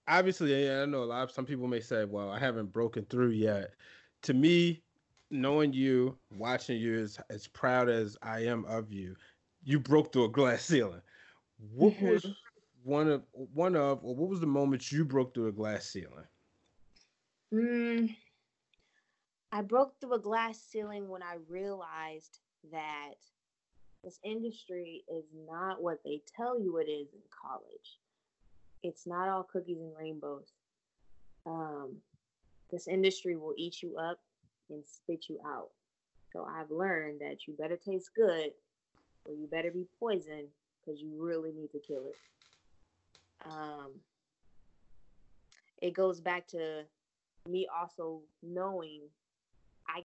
obviously, 0.07 0.71
I 0.71 0.85
know 0.85 1.03
a 1.03 1.05
lot 1.05 1.23
of 1.23 1.31
some 1.31 1.47
people 1.47 1.67
may 1.67 1.81
say, 1.81 2.05
"Well, 2.05 2.31
I 2.31 2.39
haven't 2.39 2.73
broken 2.73 3.07
through 3.07 3.31
yet." 3.31 3.75
To 4.23 4.35
me, 4.35 4.83
knowing 5.31 5.73
you, 5.73 6.17
watching 6.31 6.79
you, 6.79 6.99
as 6.99 7.19
as 7.31 7.47
proud 7.47 7.89
as 7.89 8.17
I 8.23 8.41
am 8.45 8.65
of 8.67 8.93
you, 8.93 9.17
you 9.65 9.79
broke 9.79 10.13
through 10.13 10.25
a 10.25 10.31
glass 10.31 10.63
ceiling. 10.67 11.03
What 11.73 11.95
mm-hmm. 11.95 12.09
was 12.09 12.27
one 12.83 13.09
of 13.09 13.23
one 13.33 13.77
of, 13.77 14.05
or 14.05 14.15
what 14.15 14.29
was 14.29 14.41
the 14.41 14.47
moment 14.47 14.93
you 14.93 15.05
broke 15.05 15.35
through 15.35 15.49
a 15.49 15.53
glass 15.53 15.87
ceiling? 15.87 16.27
Mm, 17.53 18.15
I 19.53 19.63
broke 19.63 19.99
through 20.01 20.15
a 20.15 20.21
glass 20.21 20.61
ceiling 20.61 21.09
when 21.09 21.23
I 21.23 21.37
realized 21.49 22.41
that 22.71 23.15
this 24.05 24.21
industry 24.23 25.05
is 25.09 25.25
not 25.49 25.83
what 25.83 25.99
they 26.05 26.21
tell 26.37 26.61
you 26.61 26.77
it 26.77 26.89
is 26.89 27.09
in 27.13 27.21
college 27.43 27.99
it's 28.83 29.07
not 29.07 29.29
all 29.29 29.43
cookies 29.43 29.81
and 29.81 29.93
rainbows. 29.97 30.53
Um, 31.47 31.97
this 32.71 32.89
industry 32.89 33.37
will 33.37 33.55
eat 33.57 33.83
you 33.83 33.97
up 33.97 34.19
and 34.71 34.83
spit 34.87 35.27
you 35.29 35.39
out. 35.47 35.71
So 36.33 36.45
I've 36.45 36.71
learned 36.71 37.21
that 37.21 37.47
you 37.47 37.55
better 37.55 37.77
taste 37.77 38.11
good 38.15 38.51
or 39.25 39.35
you 39.35 39.47
better 39.51 39.71
be 39.71 39.87
poisoned 39.99 40.49
because 40.85 41.01
you 41.01 41.11
really 41.19 41.53
need 41.53 41.71
to 41.73 41.79
kill 41.79 42.05
it. 42.07 42.17
Um, 43.47 43.93
it 45.81 45.95
goes 45.95 46.21
back 46.21 46.47
to 46.49 46.85
me 47.49 47.67
also 47.75 48.21
knowing 48.43 49.03
I 49.89 50.03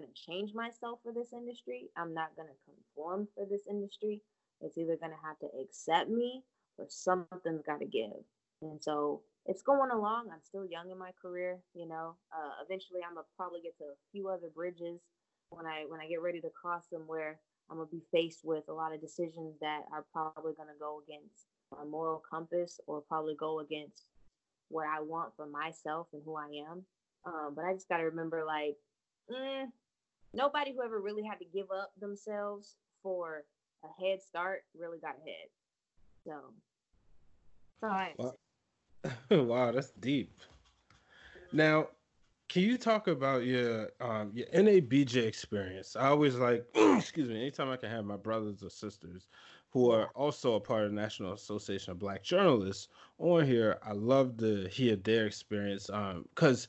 to 0.00 0.06
change 0.14 0.54
myself 0.54 0.98
for 1.04 1.12
this 1.12 1.32
industry. 1.32 1.90
I'm 1.96 2.14
not 2.14 2.34
going 2.36 2.48
to 2.48 2.72
conform 2.72 3.28
for 3.34 3.44
this 3.44 3.62
industry. 3.68 4.22
It's 4.60 4.76
either 4.76 4.96
going 4.96 5.12
to 5.12 5.26
have 5.26 5.38
to 5.40 5.48
accept 5.60 6.10
me 6.10 6.42
or 6.78 6.86
something's 6.88 7.62
got 7.62 7.80
to 7.80 7.86
give. 7.86 8.24
And 8.62 8.82
so 8.82 9.22
it's 9.46 9.62
going 9.62 9.90
along. 9.90 10.28
I'm 10.32 10.42
still 10.42 10.66
young 10.66 10.90
in 10.90 10.98
my 10.98 11.10
career, 11.20 11.58
you 11.74 11.88
know. 11.88 12.16
Uh, 12.32 12.62
eventually, 12.64 13.00
I'm 13.06 13.14
gonna 13.14 13.26
probably 13.36 13.60
get 13.62 13.76
to 13.78 13.84
a 13.84 13.98
few 14.12 14.28
other 14.28 14.48
bridges 14.54 15.00
when 15.50 15.66
I 15.66 15.84
when 15.88 16.00
I 16.00 16.08
get 16.08 16.22
ready 16.22 16.40
to 16.40 16.50
cross 16.50 16.86
them, 16.88 17.02
where 17.06 17.40
I'm 17.70 17.78
gonna 17.78 17.88
be 17.90 18.02
faced 18.12 18.40
with 18.44 18.64
a 18.68 18.72
lot 18.72 18.94
of 18.94 19.00
decisions 19.00 19.56
that 19.60 19.82
are 19.92 20.04
probably 20.12 20.52
gonna 20.56 20.78
go 20.78 21.02
against 21.06 21.46
my 21.72 21.84
moral 21.84 22.22
compass, 22.28 22.80
or 22.86 23.00
probably 23.00 23.34
go 23.38 23.60
against 23.60 24.04
what 24.68 24.86
I 24.86 25.00
want 25.00 25.34
for 25.36 25.46
myself 25.46 26.08
and 26.12 26.22
who 26.24 26.36
I 26.36 26.48
am. 26.70 26.84
Um, 27.24 27.54
but 27.54 27.64
I 27.64 27.72
just 27.74 27.88
gotta 27.88 28.04
remember, 28.04 28.44
like, 28.46 28.76
mm, 29.30 29.66
nobody 30.34 30.72
who 30.72 30.82
ever 30.82 31.00
really 31.00 31.24
had 31.24 31.38
to 31.38 31.44
give 31.44 31.70
up 31.70 31.92
themselves 32.00 32.76
for 33.02 33.44
a 33.84 34.02
head 34.02 34.22
start 34.22 34.62
really 34.78 34.98
got 34.98 35.16
ahead. 35.16 35.48
So 36.24 36.54
Right. 37.82 38.14
Wow. 38.18 38.34
wow, 39.30 39.72
that's 39.72 39.90
deep. 39.92 40.32
Now, 41.52 41.88
can 42.48 42.62
you 42.62 42.76
talk 42.76 43.06
about 43.06 43.44
your 43.44 43.90
um 44.00 44.32
your 44.34 44.46
NABJ 44.48 45.16
experience? 45.16 45.96
I 45.96 46.08
always 46.08 46.36
like, 46.36 46.64
excuse 46.74 47.28
me, 47.28 47.36
anytime 47.36 47.70
I 47.70 47.76
can 47.76 47.90
have 47.90 48.04
my 48.04 48.16
brothers 48.16 48.62
or 48.62 48.70
sisters 48.70 49.28
who 49.70 49.90
are 49.92 50.06
also 50.16 50.54
a 50.54 50.60
part 50.60 50.84
of 50.84 50.90
the 50.90 50.96
National 51.00 51.32
Association 51.32 51.92
of 51.92 51.98
Black 52.00 52.24
Journalists 52.24 52.88
on 53.18 53.46
here, 53.46 53.78
I 53.84 53.92
love 53.92 54.36
to 54.38 54.66
hear 54.68 54.96
their 54.96 55.26
experience. 55.26 55.88
Um, 55.90 56.24
because 56.34 56.66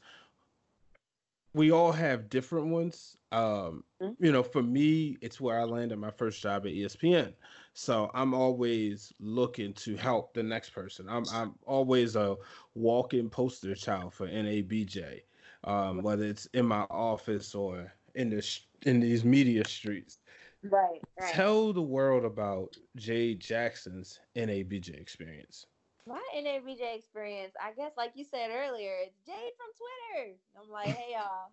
we 1.54 1.72
all 1.72 1.92
have 1.92 2.30
different 2.30 2.68
ones. 2.68 3.18
Um, 3.32 3.84
mm-hmm. 4.02 4.24
you 4.24 4.32
know, 4.32 4.44
for 4.44 4.62
me, 4.62 5.18
it's 5.22 5.40
where 5.40 5.60
I 5.60 5.64
landed 5.64 5.98
my 5.98 6.12
first 6.12 6.42
job 6.42 6.66
at 6.66 6.74
ESPN. 6.74 7.34
So 7.74 8.12
I'm 8.14 8.34
always 8.34 9.14
looking 9.20 9.74
to 9.74 9.96
help 9.96 10.34
the 10.34 10.44
next 10.44 10.72
person. 10.72 11.08
I'm 11.10 11.24
I'm 11.32 11.56
always 11.66 12.16
a 12.16 12.36
walking 12.76 13.30
poster 13.30 13.74
child 13.76 14.14
for 14.14 14.28
NABJ, 14.28 15.22
um, 15.64 16.02
whether 16.02 16.26
it's 16.26 16.48
in 16.48 16.66
my 16.66 16.82
office 16.90 17.56
or 17.56 17.94
in 18.16 18.30
the 18.30 18.60
in 18.84 19.00
these 19.00 19.24
media 19.24 19.66
streets. 19.66 20.20
Right, 20.64 21.00
right. 21.20 21.34
Tell 21.34 21.74
the 21.74 21.82
world 21.82 22.24
about 22.24 22.76
Jade 22.96 23.40
Jackson's 23.40 24.20
NABJ 24.36 25.00
experience. 25.00 25.66
My 26.06 26.22
NABJ 26.36 26.96
experience, 26.96 27.54
I 27.62 27.72
guess, 27.74 27.92
like 27.96 28.12
you 28.16 28.26
said 28.26 28.50
earlier, 28.52 28.94
it's 29.04 29.18
Jade 29.26 29.54
from 29.58 29.72
Twitter. 29.78 30.36
I'm 30.60 30.70
like, 30.70 30.90
hey 30.90 31.14
y'all, 31.14 31.52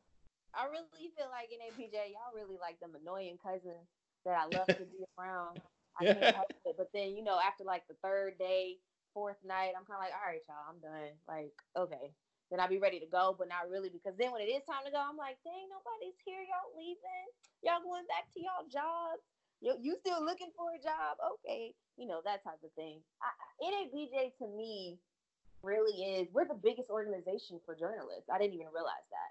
I 0.56 0.66
really 0.68 1.12
feel 1.16 1.28
like 1.28 1.52
NABJ, 1.52 2.12
y'all 2.12 2.34
really 2.34 2.58
like 2.60 2.80
them 2.80 2.96
annoying 2.96 3.38
cousins 3.42 3.88
that 4.24 4.36
I 4.36 4.44
love 4.50 4.66
to 4.68 4.86
be 4.88 5.04
around. 5.18 5.60
I 6.00 6.14
can't 6.14 6.36
help 6.36 6.52
it. 6.64 6.76
But 6.78 6.90
then, 6.94 7.16
you 7.16 7.22
know, 7.22 7.38
after 7.42 7.64
like 7.64 7.86
the 7.88 7.98
third 8.02 8.38
day, 8.38 8.78
fourth 9.14 9.40
night, 9.44 9.74
I'm 9.74 9.84
kind 9.84 9.98
of 9.98 10.04
like, 10.06 10.14
all 10.14 10.28
right, 10.28 10.44
y'all, 10.46 10.68
I'm 10.68 10.78
done. 10.78 11.14
Like, 11.26 11.54
okay. 11.74 12.14
Then 12.48 12.60
I'll 12.64 12.70
be 12.70 12.80
ready 12.80 12.96
to 13.00 13.10
go, 13.10 13.36
but 13.36 13.50
not 13.50 13.68
really 13.68 13.92
because 13.92 14.16
then 14.16 14.32
when 14.32 14.40
it 14.40 14.48
is 14.48 14.64
time 14.64 14.80
to 14.88 14.94
go, 14.94 14.96
I'm 14.96 15.20
like, 15.20 15.36
dang, 15.44 15.68
nobody's 15.68 16.16
here. 16.24 16.40
Y'all 16.40 16.72
leaving. 16.72 17.28
Y'all 17.60 17.84
going 17.84 18.08
back 18.08 18.24
to 18.32 18.40
y'all 18.40 18.64
jobs. 18.72 19.20
You, 19.60 19.76
you 19.82 19.98
still 20.00 20.24
looking 20.24 20.54
for 20.56 20.72
a 20.72 20.80
job? 20.80 21.20
Okay. 21.20 21.76
You 22.00 22.08
know, 22.08 22.24
that 22.24 22.40
type 22.46 22.62
of 22.64 22.72
thing. 22.72 23.04
I, 23.20 23.28
NABJ 23.60 24.38
to 24.40 24.46
me 24.48 24.96
really 25.60 26.22
is, 26.22 26.28
we're 26.32 26.48
the 26.48 26.56
biggest 26.56 26.88
organization 26.88 27.60
for 27.66 27.74
journalists. 27.74 28.30
I 28.32 28.38
didn't 28.38 28.54
even 28.54 28.72
realize 28.72 29.08
that. 29.12 29.30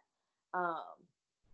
Um, 0.53 0.99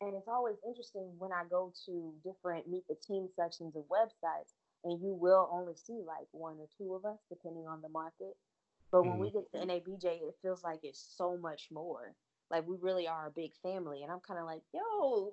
and 0.01 0.15
it's 0.15 0.27
always 0.27 0.55
interesting 0.65 1.11
when 1.17 1.31
I 1.31 1.43
go 1.49 1.71
to 1.85 2.13
different 2.23 2.67
meet 2.67 2.83
the 2.87 2.95
team 2.95 3.27
sections 3.35 3.75
of 3.75 3.83
websites 3.83 4.53
and 4.83 5.01
you 5.01 5.13
will 5.13 5.49
only 5.51 5.75
see 5.75 6.03
like 6.05 6.27
one 6.31 6.57
or 6.59 6.67
two 6.77 6.93
of 6.93 7.05
us 7.05 7.19
depending 7.29 7.67
on 7.67 7.81
the 7.81 7.89
market. 7.89 8.35
But 8.91 9.03
when 9.03 9.13
mm-hmm. 9.13 9.21
we 9.21 9.31
get 9.31 9.51
to 9.51 9.65
NABJ, 9.65 10.05
it 10.05 10.35
feels 10.41 10.63
like 10.63 10.79
it's 10.83 11.15
so 11.17 11.37
much 11.37 11.69
more. 11.71 12.13
Like 12.51 12.67
we 12.67 12.77
really 12.79 13.07
are 13.07 13.27
a 13.27 13.31
big 13.31 13.51
family, 13.63 14.03
and 14.03 14.11
I'm 14.11 14.19
kind 14.19 14.39
of 14.39 14.45
like, 14.45 14.61
yo, 14.73 15.31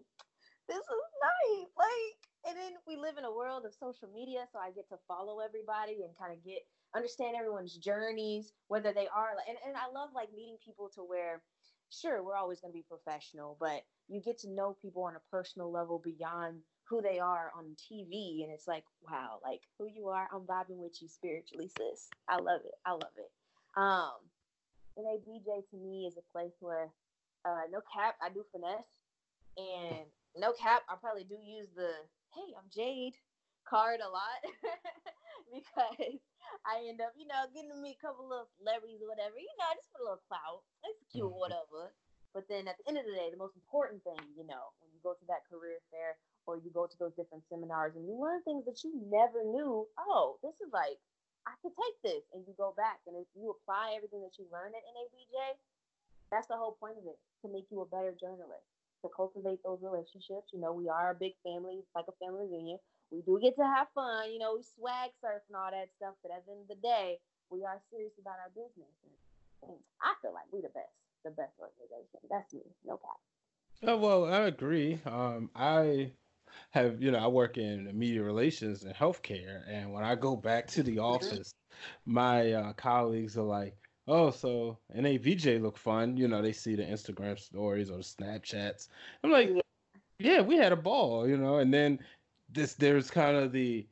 this 0.69 0.79
is 0.79 1.07
nice. 1.21 1.69
Like, 1.77 2.17
and 2.49 2.57
then 2.57 2.73
we 2.89 2.97
live 2.97 3.19
in 3.19 3.25
a 3.25 3.33
world 3.33 3.67
of 3.67 3.75
social 3.75 4.09
media, 4.15 4.49
so 4.53 4.59
I 4.59 4.71
get 4.71 4.89
to 4.89 4.97
follow 5.07 5.41
everybody 5.41 6.01
and 6.07 6.17
kind 6.17 6.33
of 6.33 6.43
get 6.43 6.65
understand 6.97 7.37
everyone's 7.37 7.77
journeys, 7.77 8.53
whether 8.69 8.93
they 8.93 9.07
are 9.15 9.37
and, 9.47 9.59
and 9.67 9.77
I 9.77 9.93
love 9.93 10.11
like 10.15 10.33
meeting 10.35 10.57
people 10.65 10.91
to 10.95 11.03
where 11.03 11.43
sure 11.91 12.23
we're 12.23 12.37
always 12.37 12.61
going 12.61 12.73
to 12.73 12.79
be 12.79 12.85
professional, 12.89 13.57
but 13.61 13.83
you 14.09 14.21
get 14.21 14.39
to 14.41 14.51
know 14.51 14.77
people 14.81 15.05
on 15.05 15.17
a 15.17 15.31
personal 15.31 15.71
level 15.71 16.01
beyond 16.03 16.61
who 16.89 17.01
they 17.01 17.19
are 17.19 17.53
on 17.57 17.77
TV. 17.77 18.43
And 18.43 18.53
it's 18.53 18.67
like, 18.67 18.85
wow, 19.09 19.39
like 19.45 19.61
who 19.79 19.87
you 19.87 20.09
are, 20.09 20.29
I'm 20.35 20.43
vibing 20.43 20.79
with 20.79 21.01
you 21.01 21.09
spiritually, 21.09 21.71
sis. 21.79 22.09
I 22.29 22.37
love 22.37 22.61
it. 22.65 22.75
I 22.85 22.93
love 22.93 23.15
it. 23.17 23.31
Um, 23.77 24.19
NABJ 24.99 25.71
to 25.71 25.77
me 25.77 26.07
is 26.07 26.17
a 26.17 26.33
place 26.33 26.55
where, 26.61 26.89
uh, 27.45 27.63
no 27.71 27.81
cap, 27.95 28.17
I 28.21 28.29
do 28.31 28.45
finesse. 28.53 28.91
And 29.57 30.07
no 30.37 30.53
cap, 30.53 30.83
I 30.89 30.95
probably 31.01 31.25
do 31.25 31.35
use 31.35 31.69
the, 31.77 31.91
hey, 32.35 32.55
I'm 32.59 32.69
Jade 32.75 33.15
card 33.69 34.01
a 34.01 34.11
lot 34.11 34.41
because 35.55 36.19
I 36.67 36.87
end 36.89 37.01
up, 37.01 37.15
you 37.15 37.27
know, 37.27 37.47
getting 37.53 37.75
me 37.81 37.97
a 37.97 38.03
couple 38.03 38.31
of 38.35 38.51
celebrities 38.59 39.01
or 39.03 39.11
whatever, 39.11 39.39
you 39.39 39.51
know, 39.59 39.69
I 39.71 39.79
just 39.79 39.91
for 39.93 40.03
a 40.03 40.07
little 40.11 40.25
clout. 40.27 40.67
It's 40.87 41.03
cute, 41.11 41.27
mm-hmm. 41.27 41.41
whatever. 41.41 41.95
But 42.31 42.47
then 42.47 42.71
at 42.71 42.79
the 42.79 42.87
end 42.87 42.99
of 42.99 43.07
the 43.07 43.17
day, 43.17 43.31
the 43.31 43.43
most 43.43 43.59
important 43.59 44.07
thing, 44.07 44.21
you 44.39 44.47
know, 44.47 44.71
when 44.79 44.91
you 44.95 45.03
go 45.03 45.19
to 45.19 45.27
that 45.27 45.47
career 45.51 45.83
fair 45.91 46.15
or 46.47 46.63
you 46.63 46.71
go 46.71 46.87
to 46.87 46.99
those 46.99 47.15
different 47.19 47.43
seminars 47.51 47.95
and 47.99 48.07
you 48.07 48.15
learn 48.15 48.43
things 48.47 48.65
that 48.67 48.83
you 48.87 48.95
never 49.11 49.43
knew. 49.43 49.87
Oh, 49.99 50.39
this 50.43 50.55
is 50.63 50.71
like 50.71 50.99
I 51.49 51.57
could 51.65 51.73
take 51.73 51.99
this, 52.05 52.25
and 52.37 52.45
you 52.45 52.53
go 52.57 52.77
back 52.77 53.01
and 53.09 53.17
if 53.17 53.27
you 53.33 53.51
apply 53.51 53.97
everything 53.97 54.21
that 54.23 54.37
you 54.37 54.45
learn 54.53 54.77
at 54.77 54.85
NABJ, 54.85 55.57
that's 56.31 56.47
the 56.47 56.57
whole 56.57 56.77
point 56.79 57.01
of 57.01 57.07
it 57.09 57.19
to 57.43 57.51
make 57.51 57.67
you 57.73 57.81
a 57.81 57.89
better 57.89 58.15
journalist, 58.15 58.69
to 59.03 59.09
cultivate 59.11 59.59
those 59.65 59.83
relationships. 59.83 60.53
You 60.53 60.61
know, 60.61 60.73
we 60.73 60.89
are 60.89 61.11
a 61.11 61.19
big 61.19 61.35
family, 61.43 61.83
it's 61.83 61.97
like 61.97 62.07
a 62.07 62.17
family 62.23 62.47
reunion. 62.47 62.79
We 63.11 63.23
do 63.23 63.39
get 63.43 63.57
to 63.57 63.65
have 63.65 63.89
fun, 63.95 64.31
you 64.31 64.39
know, 64.39 64.55
we 64.57 64.63
swag 64.63 65.11
surf 65.21 65.43
and 65.49 65.57
all 65.57 65.71
that 65.71 65.91
stuff, 65.97 66.15
but 66.23 66.31
at 66.31 66.47
the 66.47 66.53
end 66.53 66.63
of 66.63 66.69
the 66.69 66.81
day, 66.81 67.19
we 67.51 67.65
are 67.65 67.83
serious 67.91 68.15
about 68.21 68.39
our 68.39 68.51
business. 68.55 68.95
And 69.63 69.77
I 70.01 70.15
feel 70.23 70.33
like 70.33 70.47
we 70.53 70.61
the 70.61 70.71
best, 70.71 70.95
the 71.25 71.31
best 71.31 71.59
organization. 71.59 72.21
That's 72.31 72.55
me, 72.55 72.63
no 72.87 72.97
cap. 72.97 73.19
Oh, 73.83 73.97
well, 73.97 74.25
I 74.27 74.47
agree. 74.47 75.01
Um, 75.07 75.51
I 75.55 76.13
have 76.71 77.03
you 77.03 77.11
know 77.11 77.19
I 77.19 77.27
work 77.27 77.59
in 77.59 77.91
media 77.99 78.23
relations 78.23 78.85
and 78.85 78.95
healthcare, 78.95 79.63
and 79.69 79.93
when 79.93 80.05
I 80.05 80.15
go 80.15 80.37
back 80.37 80.67
to 80.69 80.83
the 80.83 80.99
office, 80.99 81.53
my 82.07 82.53
uh, 82.53 82.73
colleagues 82.75 83.39
are 83.39 83.43
like, 83.43 83.77
"Oh, 84.07 84.31
so 84.31 84.79
NABJ 84.95 85.61
look 85.63 85.79
fun." 85.79 86.17
You 86.17 86.29
know, 86.29 86.43
they 86.43 86.53
see 86.53 86.75
the 86.75 86.83
Instagram 86.83 87.39
stories 87.39 87.91
or 87.91 87.99
the 87.99 88.03
Snapchats. 88.03 88.89
I'm 89.25 89.31
like, 89.31 89.51
"Yeah, 90.19 90.43
we 90.43 90.57
had 90.57 90.73
a 90.73 90.77
ball," 90.77 91.29
you 91.29 91.37
know. 91.37 91.59
And 91.59 91.73
then 91.73 92.01
this 92.53 92.75
there's 92.75 93.11
kind 93.11 93.37
of 93.37 93.53
the 93.53 93.87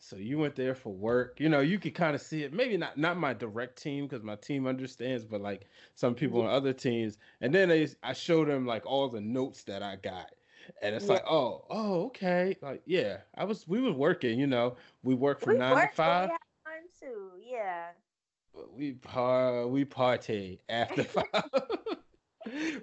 so 0.00 0.16
you 0.16 0.38
went 0.38 0.54
there 0.54 0.74
for 0.74 0.92
work. 0.92 1.40
You 1.40 1.48
know, 1.48 1.60
you 1.60 1.78
could 1.78 1.94
kind 1.94 2.14
of 2.14 2.22
see 2.22 2.44
it. 2.44 2.52
Maybe 2.52 2.76
not 2.76 2.96
not 2.96 3.18
my 3.18 3.34
direct 3.34 3.80
team 3.82 4.06
because 4.06 4.22
my 4.22 4.36
team 4.36 4.66
understands, 4.66 5.24
but 5.24 5.40
like 5.40 5.66
some 5.94 6.14
people 6.14 6.42
on 6.42 6.50
other 6.50 6.72
teams. 6.72 7.18
And 7.40 7.52
then 7.52 7.68
they, 7.68 7.88
I 8.02 8.12
showed 8.12 8.48
them 8.48 8.64
like 8.64 8.86
all 8.86 9.08
the 9.08 9.20
notes 9.20 9.64
that 9.64 9.82
I 9.82 9.96
got, 9.96 10.30
and 10.82 10.94
it's 10.94 11.06
yeah. 11.06 11.14
like, 11.14 11.24
oh, 11.28 11.64
oh, 11.68 12.04
okay, 12.06 12.56
like 12.62 12.82
yeah, 12.86 13.18
I 13.36 13.44
was 13.44 13.66
we 13.66 13.80
were 13.80 13.92
working. 13.92 14.38
You 14.38 14.46
know, 14.46 14.76
we 15.02 15.14
worked 15.14 15.42
from 15.42 15.54
we 15.54 15.58
nine 15.58 15.74
worked, 15.74 15.92
to 15.92 15.96
five. 15.96 16.28
time 16.28 16.38
too, 16.98 17.30
yeah. 17.44 17.88
We 18.72 18.92
par 18.92 19.66
we 19.66 19.84
party 19.84 20.60
after 20.68 21.04
five. 21.04 21.24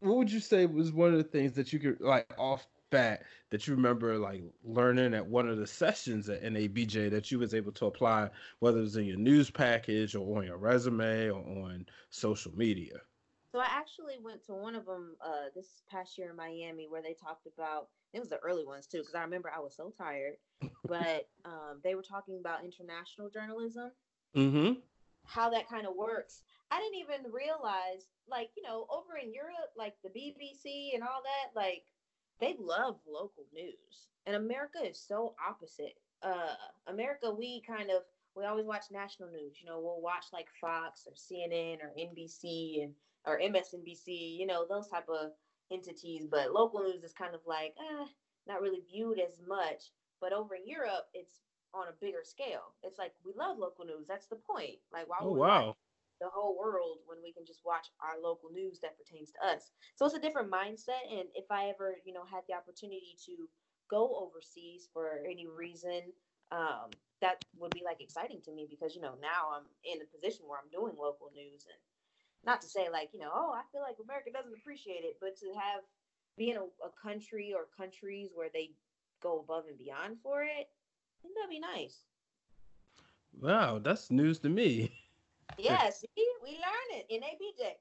what 0.00 0.16
would 0.16 0.30
you 0.30 0.40
say 0.40 0.66
was 0.66 0.92
one 0.92 1.12
of 1.12 1.18
the 1.18 1.24
things 1.24 1.52
that 1.52 1.72
you 1.72 1.78
could 1.78 2.00
like 2.00 2.26
off 2.36 2.66
bat 2.90 3.22
that 3.50 3.66
you 3.66 3.74
remember 3.74 4.18
like 4.18 4.42
learning 4.64 5.14
at 5.14 5.26
one 5.26 5.48
of 5.48 5.58
the 5.58 5.66
sessions 5.66 6.28
at 6.28 6.42
NABJ 6.42 7.10
that 7.10 7.30
you 7.30 7.38
was 7.38 7.54
able 7.54 7.72
to 7.72 7.86
apply, 7.86 8.30
whether 8.60 8.78
it 8.78 8.82
was 8.82 8.96
in 8.96 9.04
your 9.04 9.16
news 9.16 9.50
package 9.50 10.14
or 10.14 10.38
on 10.38 10.44
your 10.44 10.58
resume 10.58 11.30
or 11.30 11.40
on 11.40 11.86
social 12.10 12.52
media? 12.56 12.94
So 13.52 13.60
I 13.60 13.68
actually 13.70 14.18
went 14.22 14.44
to 14.46 14.52
one 14.52 14.74
of 14.74 14.84
them 14.84 15.16
uh, 15.24 15.48
this 15.54 15.82
past 15.90 16.18
year 16.18 16.30
in 16.30 16.36
Miami 16.36 16.86
where 16.88 17.02
they 17.02 17.14
talked 17.14 17.46
about 17.46 17.88
it 18.12 18.20
was 18.20 18.28
the 18.28 18.38
early 18.38 18.64
ones 18.64 18.86
too 18.86 18.98
because 18.98 19.14
I 19.14 19.22
remember 19.22 19.50
I 19.54 19.60
was 19.60 19.74
so 19.74 19.92
tired, 19.96 20.34
but 20.88 21.28
um, 21.44 21.80
they 21.82 21.94
were 21.94 22.02
talking 22.02 22.38
about 22.40 22.64
international 22.64 23.30
journalism, 23.30 23.90
mm-hmm. 24.34 24.80
how 25.24 25.50
that 25.50 25.68
kind 25.68 25.86
of 25.86 25.94
works. 25.96 26.42
I 26.70 26.80
didn't 26.80 26.98
even 26.98 27.32
realize, 27.32 28.08
like 28.28 28.50
you 28.56 28.62
know, 28.62 28.86
over 28.90 29.16
in 29.22 29.32
Europe, 29.32 29.72
like 29.76 29.94
the 30.02 30.10
BBC 30.10 30.94
and 30.94 31.02
all 31.02 31.22
that, 31.22 31.58
like 31.58 31.84
they 32.40 32.56
love 32.60 32.96
local 33.06 33.44
news. 33.54 34.08
And 34.26 34.36
America 34.36 34.78
is 34.84 34.98
so 34.98 35.34
opposite. 35.46 35.96
Uh 36.22 36.54
America, 36.86 37.30
we 37.30 37.62
kind 37.66 37.90
of 37.90 38.02
we 38.34 38.44
always 38.44 38.66
watch 38.66 38.84
national 38.92 39.30
news. 39.30 39.56
You 39.60 39.68
know, 39.68 39.80
we'll 39.80 40.00
watch 40.00 40.26
like 40.32 40.48
Fox 40.60 41.06
or 41.06 41.12
CNN 41.12 41.78
or 41.82 41.92
NBC 41.98 42.84
and 42.84 42.92
or 43.24 43.40
MSNBC, 43.40 44.38
you 44.38 44.46
know, 44.46 44.66
those 44.68 44.88
type 44.88 45.08
of 45.08 45.32
entities. 45.72 46.26
But 46.30 46.52
local 46.52 46.82
news 46.82 47.02
is 47.02 47.12
kind 47.12 47.34
of 47.34 47.40
like, 47.46 47.74
eh, 47.78 48.04
not 48.46 48.62
really 48.62 48.82
viewed 48.88 49.18
as 49.18 49.40
much. 49.46 49.90
But 50.20 50.32
over 50.32 50.54
in 50.54 50.66
Europe, 50.66 51.08
it's 51.12 51.40
on 51.74 51.88
a 51.88 52.00
bigger 52.00 52.22
scale. 52.22 52.74
It's 52.82 52.98
like 52.98 53.12
we 53.24 53.32
love 53.36 53.58
local 53.58 53.84
news. 53.84 54.06
That's 54.06 54.28
the 54.28 54.36
point. 54.36 54.78
Like, 54.92 55.08
why 55.08 55.16
oh, 55.20 55.32
wow 55.32 55.76
the 56.20 56.28
whole 56.28 56.56
world 56.58 56.98
when 57.06 57.18
we 57.22 57.32
can 57.32 57.44
just 57.44 57.60
watch 57.64 57.88
our 58.00 58.20
local 58.22 58.50
news 58.50 58.80
that 58.80 58.98
pertains 58.98 59.30
to 59.32 59.40
us. 59.46 59.70
So 59.94 60.06
it's 60.06 60.14
a 60.14 60.20
different 60.20 60.50
mindset. 60.50 61.04
And 61.10 61.28
if 61.34 61.50
I 61.50 61.68
ever, 61.68 61.96
you 62.04 62.12
know, 62.12 62.24
had 62.24 62.42
the 62.48 62.54
opportunity 62.54 63.16
to 63.26 63.48
go 63.90 64.16
overseas 64.16 64.88
for 64.92 65.20
any 65.24 65.46
reason, 65.46 66.12
um, 66.52 66.90
that 67.20 67.44
would 67.58 67.72
be 67.72 67.82
like 67.84 68.00
exciting 68.00 68.40
to 68.44 68.52
me 68.52 68.66
because, 68.68 68.94
you 68.94 69.00
know, 69.00 69.14
now 69.20 69.56
I'm 69.56 69.66
in 69.84 70.00
a 70.00 70.08
position 70.08 70.44
where 70.46 70.58
I'm 70.58 70.70
doing 70.70 70.94
local 70.96 71.30
news 71.34 71.66
and 71.68 71.80
not 72.44 72.60
to 72.62 72.68
say 72.68 72.88
like, 72.90 73.10
you 73.12 73.20
know, 73.20 73.32
oh, 73.32 73.52
I 73.52 73.62
feel 73.72 73.82
like 73.82 73.96
America 74.02 74.30
doesn't 74.32 74.54
appreciate 74.54 75.04
it, 75.04 75.16
but 75.20 75.36
to 75.40 75.46
have 75.56 75.82
be 76.36 76.50
in 76.50 76.58
a, 76.58 76.68
a 76.84 76.92
country 77.02 77.52
or 77.54 77.66
countries 77.76 78.30
where 78.34 78.50
they 78.52 78.70
go 79.22 79.40
above 79.40 79.64
and 79.68 79.78
beyond 79.78 80.18
for 80.22 80.42
it, 80.42 80.68
that'd 81.22 81.50
be 81.50 81.60
nice. 81.60 82.04
Wow, 83.40 83.78
that's 83.78 84.10
news 84.10 84.38
to 84.40 84.48
me. 84.48 84.92
Yeah, 85.58 85.90
see, 85.90 86.08
we 86.42 86.50
learn 86.50 87.00
it 87.00 87.06
in 87.08 87.22
ABJ. 87.22 87.72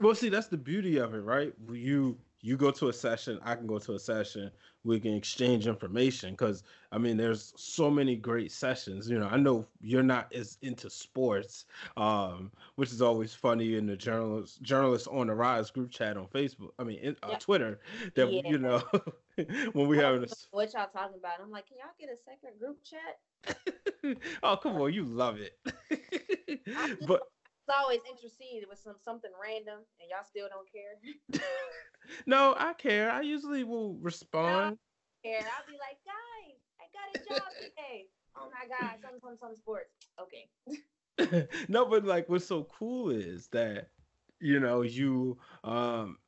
Well, 0.00 0.14
see, 0.14 0.28
that's 0.28 0.48
the 0.48 0.56
beauty 0.56 0.98
of 0.98 1.14
it, 1.14 1.20
right? 1.20 1.52
You 1.72 2.18
you 2.40 2.58
go 2.58 2.70
to 2.72 2.88
a 2.88 2.92
session, 2.92 3.38
I 3.42 3.54
can 3.54 3.66
go 3.66 3.78
to 3.78 3.94
a 3.94 3.98
session, 3.98 4.50
we 4.84 5.00
can 5.00 5.14
exchange 5.14 5.66
information 5.66 6.32
because 6.32 6.62
I 6.92 6.98
mean, 6.98 7.16
there's 7.16 7.54
so 7.56 7.90
many 7.90 8.16
great 8.16 8.52
sessions. 8.52 9.08
You 9.08 9.18
know, 9.18 9.28
I 9.28 9.38
know 9.38 9.66
you're 9.80 10.02
not 10.02 10.32
as 10.34 10.58
into 10.60 10.90
sports, 10.90 11.64
um, 11.96 12.52
which 12.74 12.92
is 12.92 13.00
always 13.00 13.34
funny 13.34 13.76
in 13.76 13.86
the 13.86 13.96
journalists 13.96 14.58
journalists 14.58 15.08
on 15.08 15.28
the 15.28 15.34
rise 15.34 15.70
group 15.70 15.90
chat 15.90 16.16
on 16.16 16.26
Facebook. 16.26 16.72
I 16.78 16.84
mean, 16.84 16.98
in, 16.98 17.16
uh, 17.22 17.28
yeah. 17.30 17.38
Twitter. 17.38 17.80
That 18.14 18.30
yeah. 18.30 18.42
you 18.44 18.58
know, 18.58 18.82
when 19.72 19.88
we 19.88 19.96
have 19.98 20.22
a 20.22 20.26
what 20.50 20.72
y'all 20.74 20.88
talking 20.92 21.18
about, 21.18 21.40
I'm 21.42 21.50
like, 21.50 21.66
can 21.68 21.78
y'all 21.78 21.94
get 21.98 22.10
a 22.10 22.18
second 22.24 22.58
group 22.58 22.78
chat? 22.84 24.16
oh, 24.42 24.56
come 24.56 24.76
on, 24.76 24.92
you 24.92 25.04
love 25.04 25.38
it. 25.40 25.58
but 27.06 27.22
it's 27.66 27.76
always 27.78 28.00
interesting 28.10 28.62
with 28.68 28.78
some 28.78 28.96
something 29.02 29.30
random, 29.42 29.80
and 30.00 30.08
y'all 30.10 30.24
still 30.28 30.48
don't 30.48 30.68
care. 30.70 31.42
no, 32.26 32.54
I 32.58 32.74
care. 32.74 33.10
I 33.10 33.22
usually 33.22 33.64
will 33.64 33.94
respond. 33.94 34.78
No, 35.24 35.30
care. 35.30 35.40
I'll 35.40 35.66
be 35.66 35.78
like, 35.78 35.98
guys, 36.04 36.58
I 36.80 36.84
got 36.92 37.14
a 37.14 37.40
job 37.40 37.48
today. 37.58 38.06
Oh 38.36 38.50
my 38.50 38.68
god, 38.68 38.96
some 39.02 39.18
some 39.20 39.36
some 39.38 39.56
sports. 39.56 39.90
Okay. 40.20 41.48
no, 41.68 41.86
but 41.86 42.04
like, 42.04 42.28
what's 42.28 42.46
so 42.46 42.64
cool 42.64 43.10
is 43.10 43.48
that 43.48 43.88
you 44.40 44.60
know 44.60 44.82
you 44.82 45.38
um 45.62 46.18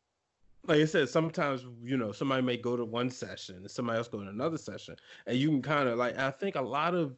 like 0.67 0.81
I 0.81 0.85
said, 0.85 1.09
sometimes 1.09 1.67
you 1.83 1.97
know 1.97 2.13
somebody 2.13 2.43
may 2.43 2.57
go 2.57 2.77
to 2.77 2.85
one 2.85 3.11
session 3.11 3.57
and 3.57 3.71
somebody 3.71 3.99
else 3.99 4.09
go 4.09 4.21
to 4.21 4.29
another 4.29 4.59
session, 4.59 4.97
and 5.27 5.37
you 5.37 5.49
can 5.49 5.63
kind 5.63 5.89
of 5.89 5.99
like 5.99 6.19
I 6.19 6.31
think 6.31 6.57
a 6.57 6.63
lot 6.63 6.95
of 6.95 7.17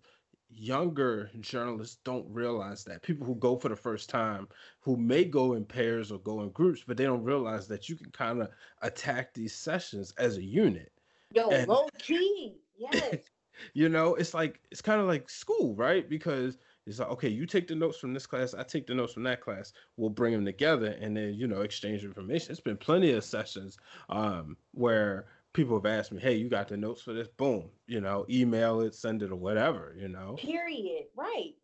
younger 0.54 1.30
journalists 1.40 1.98
don't 2.04 2.26
realize 2.28 2.84
that. 2.84 3.02
People 3.02 3.26
who 3.26 3.34
go 3.36 3.56
for 3.56 3.68
the 3.68 3.76
first 3.76 4.08
time 4.08 4.48
who 4.80 4.96
may 4.96 5.24
go 5.24 5.54
in 5.54 5.64
pairs 5.64 6.10
or 6.10 6.18
go 6.20 6.42
in 6.42 6.50
groups 6.50 6.82
but 6.86 6.96
they 6.96 7.04
don't 7.04 7.22
realize 7.22 7.68
that 7.68 7.88
you 7.88 7.96
can 7.96 8.10
kind 8.10 8.40
of 8.40 8.48
attack 8.82 9.34
these 9.34 9.54
sessions 9.54 10.12
as 10.18 10.36
a 10.36 10.44
unit. 10.44 10.92
Yo 11.34 11.48
and, 11.50 11.68
low 11.68 11.88
key 11.98 12.56
yes. 12.76 13.16
You 13.74 13.88
know 13.88 14.14
it's 14.14 14.34
like 14.34 14.60
it's 14.70 14.80
kind 14.80 15.00
of 15.00 15.08
like 15.08 15.28
school 15.28 15.74
right? 15.74 16.08
Because 16.08 16.58
it's 16.86 17.00
like 17.00 17.10
okay 17.10 17.28
you 17.28 17.44
take 17.44 17.66
the 17.66 17.74
notes 17.74 17.98
from 17.98 18.14
this 18.14 18.24
class 18.24 18.54
i 18.54 18.62
take 18.62 18.86
the 18.86 18.94
notes 18.94 19.12
from 19.12 19.24
that 19.24 19.40
class. 19.40 19.72
We'll 19.96 20.10
bring 20.10 20.32
them 20.32 20.44
together 20.44 20.96
and 21.00 21.16
then 21.16 21.34
you 21.34 21.48
know 21.48 21.62
exchange 21.62 22.04
information. 22.04 22.52
It's 22.52 22.60
been 22.60 22.76
plenty 22.76 23.12
of 23.12 23.24
sessions 23.24 23.76
um 24.08 24.56
where 24.72 25.26
people 25.52 25.76
have 25.76 25.86
asked 25.86 26.12
me, 26.12 26.20
"Hey, 26.20 26.34
you 26.36 26.48
got 26.48 26.68
the 26.68 26.76
notes 26.76 27.02
for 27.02 27.12
this?" 27.12 27.28
Boom, 27.28 27.70
you 27.86 28.00
know, 28.00 28.26
email 28.28 28.80
it, 28.80 28.94
send 28.94 29.22
it, 29.22 29.30
or 29.32 29.36
whatever, 29.36 29.94
you 29.96 30.08
know. 30.08 30.36
Period. 30.36 31.06
Right. 31.16 31.54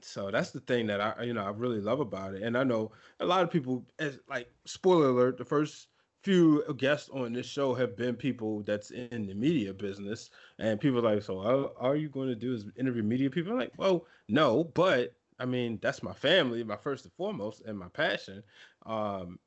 So 0.00 0.30
that's 0.30 0.50
the 0.50 0.60
thing 0.60 0.86
that 0.88 1.00
I, 1.00 1.22
you 1.22 1.32
know, 1.32 1.44
I 1.44 1.50
really 1.50 1.80
love 1.80 2.00
about 2.00 2.34
it, 2.34 2.42
and 2.42 2.56
I 2.58 2.64
know 2.64 2.92
a 3.20 3.26
lot 3.26 3.42
of 3.44 3.50
people. 3.50 3.86
As 3.98 4.18
like, 4.28 4.52
spoiler 4.66 5.10
alert: 5.10 5.38
the 5.38 5.44
first 5.44 5.88
few 6.24 6.64
guests 6.76 7.08
on 7.10 7.32
this 7.32 7.46
show 7.46 7.74
have 7.74 7.96
been 7.96 8.16
people 8.16 8.62
that's 8.62 8.90
in 8.90 9.26
the 9.26 9.34
media 9.34 9.72
business, 9.72 10.30
and 10.58 10.80
people 10.80 10.98
are 10.98 11.14
like, 11.14 11.22
"So, 11.22 11.38
all, 11.38 11.64
all 11.80 11.94
you 11.96 12.08
going 12.08 12.28
to 12.28 12.34
do 12.34 12.52
is 12.54 12.66
interview 12.76 13.02
media 13.04 13.30
people?" 13.30 13.52
I'm 13.52 13.58
like, 13.58 13.72
"Well, 13.76 14.06
no, 14.28 14.64
but 14.64 15.14
I 15.38 15.44
mean, 15.46 15.78
that's 15.80 16.02
my 16.02 16.12
family, 16.12 16.64
my 16.64 16.76
first 16.76 17.04
and 17.04 17.14
foremost, 17.14 17.62
and 17.62 17.78
my 17.78 17.88
passion." 17.88 18.42
Um, 18.86 19.38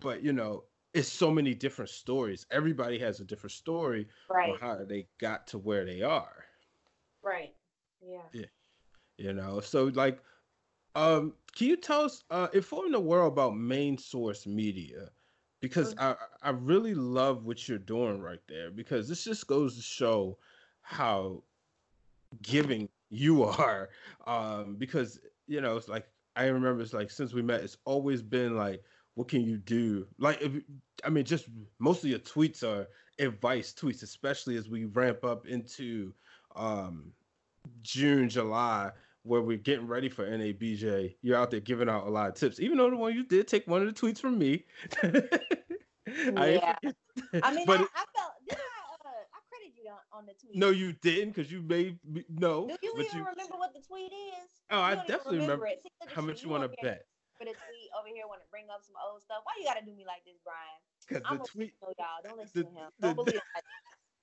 but 0.00 0.22
you 0.22 0.32
know, 0.32 0.64
it's 0.94 1.08
so 1.08 1.30
many 1.30 1.54
different 1.54 1.90
stories. 1.90 2.46
Everybody 2.50 2.98
has 2.98 3.20
a 3.20 3.24
different 3.24 3.52
story 3.52 4.08
right. 4.30 4.50
on 4.50 4.58
how 4.58 4.84
they 4.84 5.06
got 5.18 5.46
to 5.48 5.58
where 5.58 5.84
they 5.84 6.02
are. 6.02 6.44
Right. 7.22 7.54
Yeah. 8.00 8.22
Yeah. 8.32 8.46
You 9.18 9.32
know, 9.32 9.60
so 9.60 9.84
like, 9.94 10.20
um, 10.94 11.34
can 11.56 11.66
you 11.68 11.76
tell 11.76 12.02
us, 12.02 12.22
uh, 12.30 12.48
inform 12.54 12.92
the 12.92 13.00
world 13.00 13.32
about 13.32 13.56
main 13.56 13.98
source 13.98 14.46
media? 14.46 15.10
Because 15.60 15.94
mm-hmm. 15.94 16.14
I 16.42 16.48
I 16.48 16.50
really 16.50 16.94
love 16.94 17.44
what 17.44 17.68
you're 17.68 17.78
doing 17.78 18.20
right 18.20 18.40
there 18.48 18.70
because 18.70 19.08
this 19.08 19.24
just 19.24 19.46
goes 19.48 19.74
to 19.76 19.82
show 19.82 20.38
how 20.82 21.42
giving 22.42 22.88
you 23.10 23.42
are. 23.58 23.90
Um, 24.26 24.76
because 24.78 25.20
you 25.48 25.60
know, 25.60 25.76
it's 25.76 25.88
like 25.88 26.06
I 26.36 26.46
remember 26.46 26.82
it's 26.82 26.92
like 26.92 27.10
since 27.10 27.34
we 27.34 27.42
met, 27.42 27.62
it's 27.62 27.76
always 27.84 28.22
been 28.22 28.56
like 28.56 28.82
what 29.18 29.26
can 29.26 29.42
you 29.42 29.56
do? 29.56 30.06
Like, 30.20 30.40
if, 30.40 30.52
I 31.02 31.10
mean, 31.10 31.24
just 31.24 31.46
most 31.80 32.04
of 32.04 32.08
your 32.08 32.20
tweets 32.20 32.62
are 32.62 32.86
advice 33.18 33.74
tweets, 33.76 34.04
especially 34.04 34.56
as 34.56 34.68
we 34.68 34.84
ramp 34.84 35.24
up 35.24 35.48
into 35.48 36.14
um, 36.54 37.10
June, 37.82 38.28
July, 38.28 38.92
where 39.24 39.42
we're 39.42 39.56
getting 39.56 39.88
ready 39.88 40.08
for 40.08 40.24
NABJ. 40.24 41.16
You're 41.20 41.36
out 41.36 41.50
there 41.50 41.58
giving 41.58 41.88
out 41.88 42.06
a 42.06 42.10
lot 42.10 42.28
of 42.28 42.36
tips, 42.36 42.60
even 42.60 42.78
though 42.78 42.90
the 42.90 42.96
one 42.96 43.12
you 43.12 43.24
did 43.24 43.48
take 43.48 43.66
one 43.66 43.82
of 43.82 43.92
the 43.92 44.00
tweets 44.00 44.20
from 44.20 44.38
me. 44.38 44.64
yeah. 45.02 45.16
I, 46.36 46.80
I 47.42 47.52
mean, 47.52 47.66
but, 47.66 47.80
I, 47.80 47.86
I, 47.96 48.04
felt 48.14 48.34
did 48.48 48.56
I? 48.56 49.04
Uh, 49.04 49.10
I 49.34 49.40
credit 49.48 49.72
you 49.74 49.90
on, 49.90 50.20
on 50.20 50.26
the 50.26 50.34
tweet. 50.40 50.56
No, 50.56 50.70
you 50.70 50.92
didn't, 51.02 51.34
because 51.34 51.50
you 51.50 51.60
made 51.62 51.98
no. 52.28 52.68
Do 52.68 52.76
you 52.84 52.92
even 52.94 53.06
you, 53.18 53.26
remember 53.26 53.56
what 53.56 53.74
the 53.74 53.80
tweet 53.80 54.12
is? 54.12 54.48
Oh, 54.70 54.78
I 54.78 54.94
definitely 54.94 55.38
remember. 55.38 55.64
remember 55.64 56.14
how 56.14 56.22
much 56.22 56.44
you 56.44 56.50
want 56.50 56.62
to 56.62 56.76
bet 56.80 57.04
for 57.38 57.46
the 57.46 57.54
tweet 57.54 57.88
over 57.94 58.10
here 58.10 58.26
want 58.26 58.42
to 58.42 58.50
bring 58.50 58.66
up 58.68 58.82
some 58.82 58.98
old 58.98 59.22
stuff. 59.22 59.46
Why 59.46 59.54
you 59.56 59.64
gotta 59.64 59.86
do 59.86 59.94
me 59.94 60.02
like 60.02 60.26
this, 60.26 60.36
Brian? 60.42 60.78
Because 61.06 61.22
the 61.22 61.38
tweet, 61.46 61.72
know, 61.78 61.94
y'all 61.94 62.20
don't 62.26 62.36
listen 62.36 62.66
the, 62.66 62.68
to 62.68 62.74
him. 62.74 62.88
Don't 62.98 63.16
the, 63.16 63.24
believe 63.24 63.46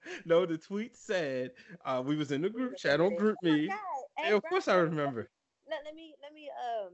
no, 0.30 0.45
the 0.45 0.60
tweet 0.60 0.93
said 0.99 1.56
uh, 1.88 2.04
we 2.06 2.19
was 2.19 2.36
in 2.36 2.43
the 2.43 2.51
group 2.51 2.75
chat 2.78 2.99
on 2.99 3.15
GroupMe. 3.15 3.71
Oh 3.71 4.04
hey, 4.19 4.36
of 4.36 4.43
course, 4.43 4.67
I 4.67 4.75
remember. 4.75 5.32
Let, 5.65 5.82
let 5.88 5.95
me 5.95 6.13
let 6.21 6.36
me 6.36 6.51
um. 6.51 6.93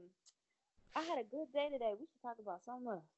I 0.94 1.00
had 1.02 1.18
a 1.18 1.24
good 1.24 1.48
day 1.52 1.68
today. 1.72 1.92
We 1.98 2.06
should 2.06 2.22
talk 2.22 2.36
about 2.38 2.62
something 2.62 2.86
else. 2.86 3.08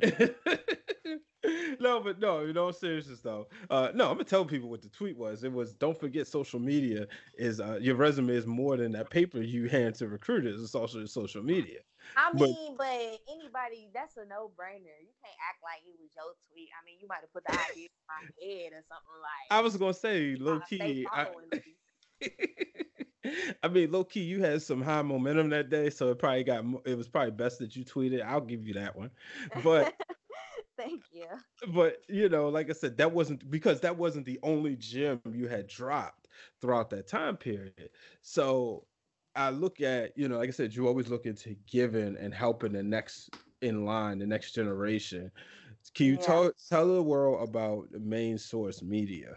no, 1.80 2.00
but 2.00 2.20
no, 2.20 2.40
you 2.42 2.52
know, 2.52 2.70
seriousness 2.70 3.20
though. 3.20 3.48
Uh, 3.68 3.90
no, 3.94 4.06
I'm 4.06 4.14
gonna 4.14 4.24
tell 4.24 4.44
people 4.44 4.68
what 4.70 4.82
the 4.82 4.88
tweet 4.88 5.16
was. 5.16 5.42
It 5.42 5.52
was, 5.52 5.74
"Don't 5.74 5.98
forget, 5.98 6.26
social 6.26 6.60
media 6.60 7.06
is 7.36 7.60
uh, 7.60 7.78
your 7.80 7.96
resume 7.96 8.30
is 8.30 8.46
more 8.46 8.76
than 8.76 8.92
that 8.92 9.10
paper 9.10 9.40
you 9.40 9.68
hand 9.68 9.96
to 9.96 10.08
recruiters. 10.08 10.62
It's 10.62 10.74
also 10.74 11.04
social 11.06 11.42
media." 11.42 11.78
I 12.16 12.32
mean, 12.32 12.76
but, 12.76 12.86
but 12.86 13.18
anybody, 13.28 13.90
that's 13.92 14.16
a 14.16 14.24
no 14.24 14.52
brainer. 14.58 14.94
You 15.00 15.14
can't 15.22 15.36
act 15.48 15.62
like 15.62 15.82
it 15.84 15.96
was 16.00 16.10
your 16.14 16.34
tweet. 16.52 16.68
I 16.80 16.84
mean, 16.86 16.98
you 17.00 17.08
might 17.08 17.20
have 17.20 17.32
put 17.32 17.44
the 17.44 17.52
idea 17.52 17.88
in 17.88 18.06
my 18.06 18.22
head 18.40 18.72
or 18.72 18.84
something 18.88 19.20
like. 19.20 19.50
I 19.50 19.60
was 19.60 19.76
gonna 19.76 19.94
say, 19.94 20.36
low 20.36 20.60
key. 20.68 21.06
I, 21.12 21.26
I 23.62 23.68
mean, 23.68 23.90
low 23.90 24.04
key, 24.04 24.20
you 24.20 24.42
had 24.42 24.62
some 24.62 24.82
high 24.82 25.02
momentum 25.02 25.50
that 25.50 25.70
day, 25.70 25.90
so 25.90 26.10
it 26.10 26.18
probably 26.18 26.44
got. 26.44 26.64
It 26.84 26.96
was 26.96 27.08
probably 27.08 27.32
best 27.32 27.58
that 27.60 27.76
you 27.76 27.84
tweeted. 27.84 28.24
I'll 28.24 28.40
give 28.40 28.64
you 28.64 28.74
that 28.74 28.96
one, 28.96 29.10
but. 29.62 29.94
Thank 30.76 31.02
you. 31.10 31.26
But 31.74 32.02
you 32.08 32.28
know, 32.28 32.48
like 32.48 32.70
I 32.70 32.72
said, 32.72 32.96
that 32.98 33.10
wasn't 33.10 33.50
because 33.50 33.80
that 33.80 33.98
wasn't 33.98 34.26
the 34.26 34.38
only 34.44 34.76
gem 34.76 35.20
you 35.32 35.48
had 35.48 35.66
dropped 35.66 36.28
throughout 36.60 36.88
that 36.90 37.08
time 37.08 37.36
period. 37.36 37.90
So 38.22 38.84
I 39.34 39.50
look 39.50 39.80
at, 39.80 40.16
you 40.16 40.28
know, 40.28 40.38
like 40.38 40.48
I 40.48 40.52
said, 40.52 40.72
you 40.74 40.86
always 40.86 41.08
look 41.08 41.26
into 41.26 41.56
giving 41.68 42.16
and 42.16 42.32
helping 42.32 42.72
the 42.72 42.82
next 42.84 43.30
in 43.60 43.84
line, 43.84 44.20
the 44.20 44.26
next 44.26 44.52
generation. 44.52 45.32
Can 45.94 46.06
you 46.06 46.14
yeah. 46.14 46.26
tell 46.26 46.52
tell 46.68 46.94
the 46.94 47.02
world 47.02 47.48
about 47.48 47.90
the 47.90 48.00
main 48.00 48.38
source 48.38 48.82
media? 48.82 49.36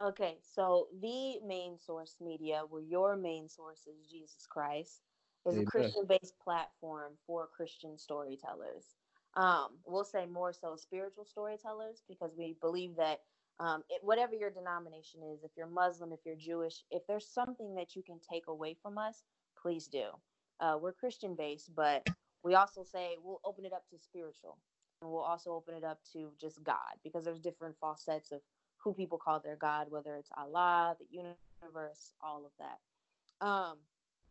Okay, 0.00 0.38
so 0.42 0.90
the 0.92 1.40
main 1.40 1.80
source 1.80 2.20
media, 2.20 2.64
where 2.64 2.82
your 2.82 3.16
main 3.16 3.48
source 3.48 3.88
is 3.88 4.06
Jesus 4.08 4.46
Christ, 4.46 5.02
is 5.44 5.56
Amen. 5.56 5.64
a 5.64 5.64
Christian-based 5.66 6.38
platform 6.38 7.18
for 7.26 7.48
Christian 7.48 7.98
storytellers. 7.98 8.96
Um, 9.34 9.80
we'll 9.86 10.04
say 10.04 10.26
more 10.26 10.52
so 10.52 10.76
spiritual 10.76 11.24
storytellers 11.26 12.04
because 12.08 12.36
we 12.36 12.54
believe 12.54 12.96
that 12.96 13.24
um, 13.58 13.84
it, 13.90 14.04
whatever 14.04 14.36
your 14.36 14.52
denomination 14.52 15.24
is, 15.24 15.42
if 15.44 15.56
you're 15.56 15.66
Muslim, 15.66 16.12
if 16.12 16.20
you're 16.24 16.36
Jewish, 16.36 16.84
if 16.92 17.06
there's 17.08 17.28
something 17.28 17.74
that 17.74 17.96
you 17.96 18.04
can 18.04 18.20
take 18.20 18.46
away 18.46 18.74
from 18.74 18.98
us, 18.98 19.24
please 19.56 19.88
do. 19.88 20.12
Uh, 20.60 20.78
we're 20.80 20.92
Christian 20.92 21.34
based, 21.34 21.74
but 21.74 22.06
we 22.44 22.54
also 22.54 22.84
say 22.84 23.16
we'll 23.20 23.40
open 23.44 23.64
it 23.64 23.72
up 23.74 23.88
to 23.88 23.98
spiritual 23.98 24.62
and 25.02 25.10
we'll 25.10 25.22
also 25.22 25.52
open 25.54 25.74
it 25.74 25.84
up 25.84 26.04
to 26.12 26.34
just 26.40 26.62
God 26.62 27.00
because 27.02 27.24
there's 27.24 27.40
different 27.40 27.78
facets 27.80 28.32
of 28.32 28.42
who 28.88 28.94
people 28.94 29.18
call 29.18 29.38
their 29.38 29.56
God, 29.56 29.88
whether 29.90 30.16
it's 30.16 30.30
Allah, 30.34 30.96
the 30.98 31.06
universe, 31.10 32.14
all 32.22 32.46
of 32.46 32.52
that. 32.58 33.46
Um, 33.46 33.76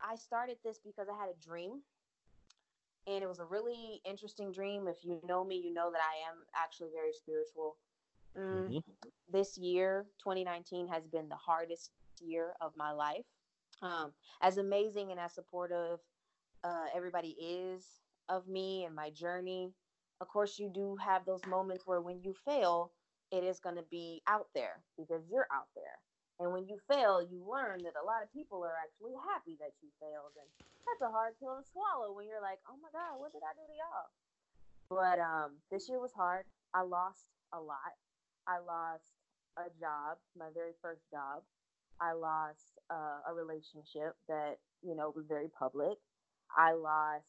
I 0.01 0.15
started 0.15 0.57
this 0.63 0.79
because 0.83 1.07
I 1.07 1.15
had 1.15 1.29
a 1.29 1.45
dream, 1.45 1.81
and 3.05 3.23
it 3.23 3.27
was 3.27 3.37
a 3.37 3.45
really 3.45 4.01
interesting 4.03 4.51
dream. 4.51 4.87
If 4.87 5.03
you 5.03 5.21
know 5.27 5.45
me, 5.45 5.61
you 5.63 5.71
know 5.71 5.91
that 5.91 6.01
I 6.01 6.27
am 6.27 6.37
actually 6.55 6.89
very 6.91 7.13
spiritual. 7.13 7.77
Mm, 8.35 8.69
mm-hmm. 8.69 9.09
This 9.31 9.59
year, 9.59 10.07
2019, 10.23 10.87
has 10.87 11.05
been 11.05 11.29
the 11.29 11.35
hardest 11.35 11.91
year 12.19 12.53
of 12.59 12.71
my 12.75 12.91
life. 12.91 13.25
Um, 13.83 14.11
as 14.41 14.57
amazing 14.57 15.11
and 15.11 15.19
as 15.19 15.35
supportive 15.35 15.99
uh, 16.63 16.85
everybody 16.95 17.35
is 17.39 17.85
of 18.27 18.47
me 18.47 18.85
and 18.85 18.95
my 18.95 19.11
journey, 19.11 19.71
of 20.19 20.27
course, 20.27 20.57
you 20.57 20.71
do 20.73 20.95
have 20.95 21.25
those 21.25 21.45
moments 21.45 21.83
where 21.85 22.01
when 22.01 22.23
you 22.23 22.33
fail, 22.43 22.91
it 23.31 23.43
is 23.43 23.59
going 23.59 23.75
to 23.75 23.87
be 23.91 24.21
out 24.27 24.47
there 24.55 24.79
because 24.97 25.23
you're 25.29 25.47
out 25.51 25.67
there. 25.75 25.99
And 26.39 26.53
when 26.53 26.69
you 26.69 26.77
fail, 26.85 27.19
you 27.19 27.41
learn 27.41 27.81
that 27.81 27.97
a 27.97 28.05
lot 28.05 28.21
of 28.21 28.29
people 28.29 28.61
are 28.61 28.77
actually 28.77 29.17
happy 29.25 29.57
that 29.57 29.73
you 29.81 29.89
failed. 29.97 30.37
And 30.37 30.49
that's 30.85 31.01
a 31.01 31.11
hard 31.11 31.33
pill 31.41 31.57
to 31.57 31.65
swallow 31.65 32.13
when 32.13 32.29
you're 32.29 32.43
like, 32.43 32.61
oh 32.69 32.77
my 32.77 32.93
God, 32.93 33.17
what 33.17 33.33
did 33.33 33.41
I 33.41 33.57
do 33.57 33.65
to 33.65 33.75
y'all? 33.75 34.09
But 34.87 35.17
um, 35.17 35.57
this 35.73 35.89
year 35.89 35.99
was 35.99 36.13
hard. 36.13 36.45
I 36.73 36.85
lost 36.85 37.25
a 37.51 37.59
lot. 37.59 37.97
I 38.45 38.61
lost 38.61 39.17
a 39.57 39.67
job, 39.81 40.21
my 40.37 40.53
very 40.53 40.77
first 40.81 41.09
job. 41.09 41.41
I 41.99 42.13
lost 42.13 42.77
uh, 42.93 43.25
a 43.25 43.33
relationship 43.33 44.13
that, 44.29 44.61
you 44.85 44.95
know, 44.95 45.11
was 45.15 45.25
very 45.25 45.49
public. 45.57 45.97
I 46.55 46.73
lost 46.77 47.25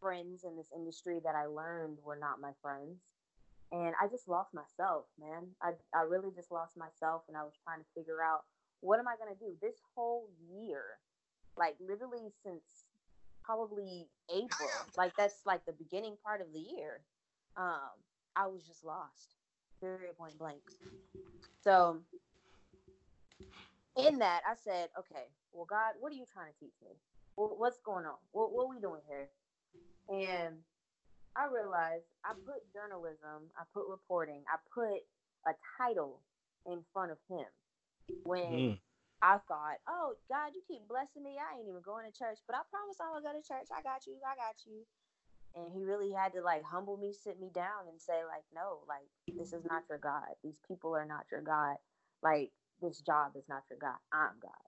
friends 0.00 0.42
in 0.42 0.56
this 0.56 0.68
industry 0.74 1.20
that 1.22 1.38
I 1.38 1.46
learned 1.46 1.98
were 2.02 2.18
not 2.18 2.42
my 2.42 2.50
friends 2.60 2.98
and 3.72 3.94
I 4.00 4.06
just 4.08 4.28
lost 4.28 4.54
myself, 4.54 5.06
man. 5.18 5.48
I 5.62 5.72
I 5.94 6.02
really 6.02 6.30
just 6.34 6.52
lost 6.52 6.76
myself, 6.76 7.22
and 7.28 7.36
I 7.36 7.42
was 7.42 7.54
trying 7.64 7.80
to 7.80 7.86
figure 7.96 8.22
out 8.22 8.44
what 8.80 9.00
am 9.00 9.08
I 9.08 9.16
gonna 9.16 9.38
do 9.38 9.56
this 9.60 9.76
whole 9.94 10.28
year, 10.48 10.84
like 11.56 11.76
literally 11.80 12.30
since 12.44 12.84
probably 13.42 14.08
April, 14.30 14.70
like 14.96 15.16
that's 15.16 15.40
like 15.46 15.64
the 15.66 15.72
beginning 15.72 16.16
part 16.24 16.40
of 16.40 16.52
the 16.52 16.60
year. 16.60 17.00
Um, 17.56 17.90
I 18.36 18.46
was 18.46 18.62
just 18.66 18.84
lost, 18.84 19.34
very 19.80 20.12
point 20.16 20.38
blank. 20.38 20.60
So 21.62 22.00
in 23.96 24.18
that, 24.18 24.40
I 24.48 24.54
said, 24.54 24.88
okay, 24.98 25.26
well, 25.52 25.66
God, 25.66 25.94
what 26.00 26.12
are 26.12 26.16
you 26.16 26.24
trying 26.32 26.52
to 26.52 26.58
teach 26.58 26.74
me? 26.82 26.96
what's 27.34 27.78
going 27.78 28.04
on? 28.04 28.16
What, 28.32 28.52
what 28.52 28.64
are 28.64 28.68
we 28.68 28.80
doing 28.80 29.00
here? 29.08 29.28
And 30.08 30.56
I 31.36 31.48
realized 31.48 32.04
I 32.24 32.32
put 32.44 32.68
journalism, 32.72 33.48
I 33.56 33.64
put 33.72 33.88
reporting, 33.88 34.44
I 34.48 34.60
put 34.72 35.00
a 35.48 35.54
title 35.78 36.20
in 36.66 36.84
front 36.92 37.10
of 37.10 37.18
him 37.28 37.48
when 38.24 38.76
mm. 38.76 38.78
I 39.22 39.38
thought, 39.48 39.78
oh, 39.88 40.14
God, 40.28 40.52
you 40.54 40.62
keep 40.66 40.86
blessing 40.88 41.22
me. 41.22 41.38
I 41.38 41.58
ain't 41.58 41.68
even 41.68 41.82
going 41.82 42.10
to 42.10 42.14
church, 42.16 42.38
but 42.46 42.56
I 42.56 42.62
promise 42.70 42.98
I'm 43.00 43.14
going 43.14 43.22
to 43.22 43.28
go 43.30 43.34
to 43.34 43.46
church. 43.46 43.70
I 43.70 43.82
got 43.82 44.06
you. 44.06 44.18
I 44.22 44.34
got 44.34 44.58
you. 44.66 44.84
And 45.54 45.70
he 45.72 45.84
really 45.84 46.12
had 46.12 46.32
to 46.32 46.40
like 46.40 46.64
humble 46.64 46.96
me, 46.96 47.12
sit 47.12 47.38
me 47.40 47.50
down, 47.54 47.86
and 47.88 48.00
say, 48.00 48.24
like, 48.24 48.44
no, 48.54 48.80
like, 48.88 49.06
this 49.36 49.52
is 49.52 49.64
not 49.68 49.84
your 49.88 49.98
God. 49.98 50.32
These 50.42 50.58
people 50.66 50.96
are 50.96 51.04
not 51.04 51.26
your 51.30 51.42
God. 51.42 51.76
Like, 52.22 52.50
this 52.80 53.00
job 53.00 53.32
is 53.36 53.44
not 53.48 53.62
your 53.70 53.78
God. 53.78 54.00
I'm 54.12 54.40
God. 54.40 54.64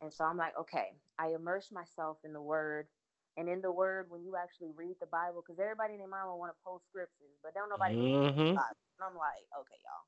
And 0.00 0.12
so 0.12 0.24
I'm 0.24 0.36
like, 0.36 0.58
okay, 0.58 0.96
I 1.18 1.28
immerse 1.28 1.70
myself 1.70 2.18
in 2.24 2.32
the 2.32 2.40
word 2.40 2.86
and 3.36 3.48
in 3.48 3.60
the 3.60 3.70
word 3.70 4.06
when 4.08 4.24
you 4.24 4.34
actually 4.36 4.72
read 4.76 4.96
the 5.00 5.06
Bible, 5.06 5.44
because 5.44 5.60
everybody 5.60 5.94
in 5.94 6.00
their 6.00 6.08
mama 6.08 6.36
want 6.36 6.52
to 6.52 6.58
post 6.64 6.88
scriptures, 6.88 7.36
but 7.42 7.52
don't 7.52 7.68
nobody 7.68 7.94
mm-hmm. 7.94 8.56
And 8.56 9.04
I'm 9.04 9.16
like, 9.16 9.44
okay, 9.52 9.76
y'all. 9.84 10.06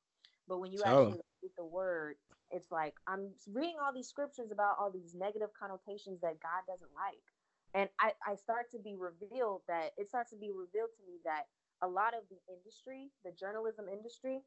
But 0.48 0.60
when 0.60 0.72
you 0.72 0.78
so. 0.78 0.88
actually 0.88 1.20
read 1.44 1.52
the 1.56 1.68
word, 1.68 2.16
it's 2.50 2.72
like 2.72 2.94
I'm 3.06 3.28
reading 3.52 3.76
all 3.84 3.92
these 3.92 4.08
scriptures 4.08 4.50
about 4.50 4.76
all 4.80 4.90
these 4.90 5.14
negative 5.14 5.52
connotations 5.52 6.20
that 6.22 6.40
God 6.40 6.64
doesn't 6.66 6.90
like. 6.96 7.20
And 7.74 7.88
I, 8.00 8.16
I 8.24 8.34
start 8.36 8.70
to 8.72 8.78
be 8.78 8.96
revealed 8.96 9.60
that 9.68 9.92
it 9.98 10.08
starts 10.08 10.30
to 10.30 10.40
be 10.40 10.48
revealed 10.48 10.88
to 10.96 11.02
me 11.04 11.20
that 11.24 11.44
a 11.82 11.88
lot 11.88 12.16
of 12.16 12.24
the 12.32 12.40
industry, 12.48 13.12
the 13.24 13.32
journalism 13.32 13.86
industry, 13.92 14.40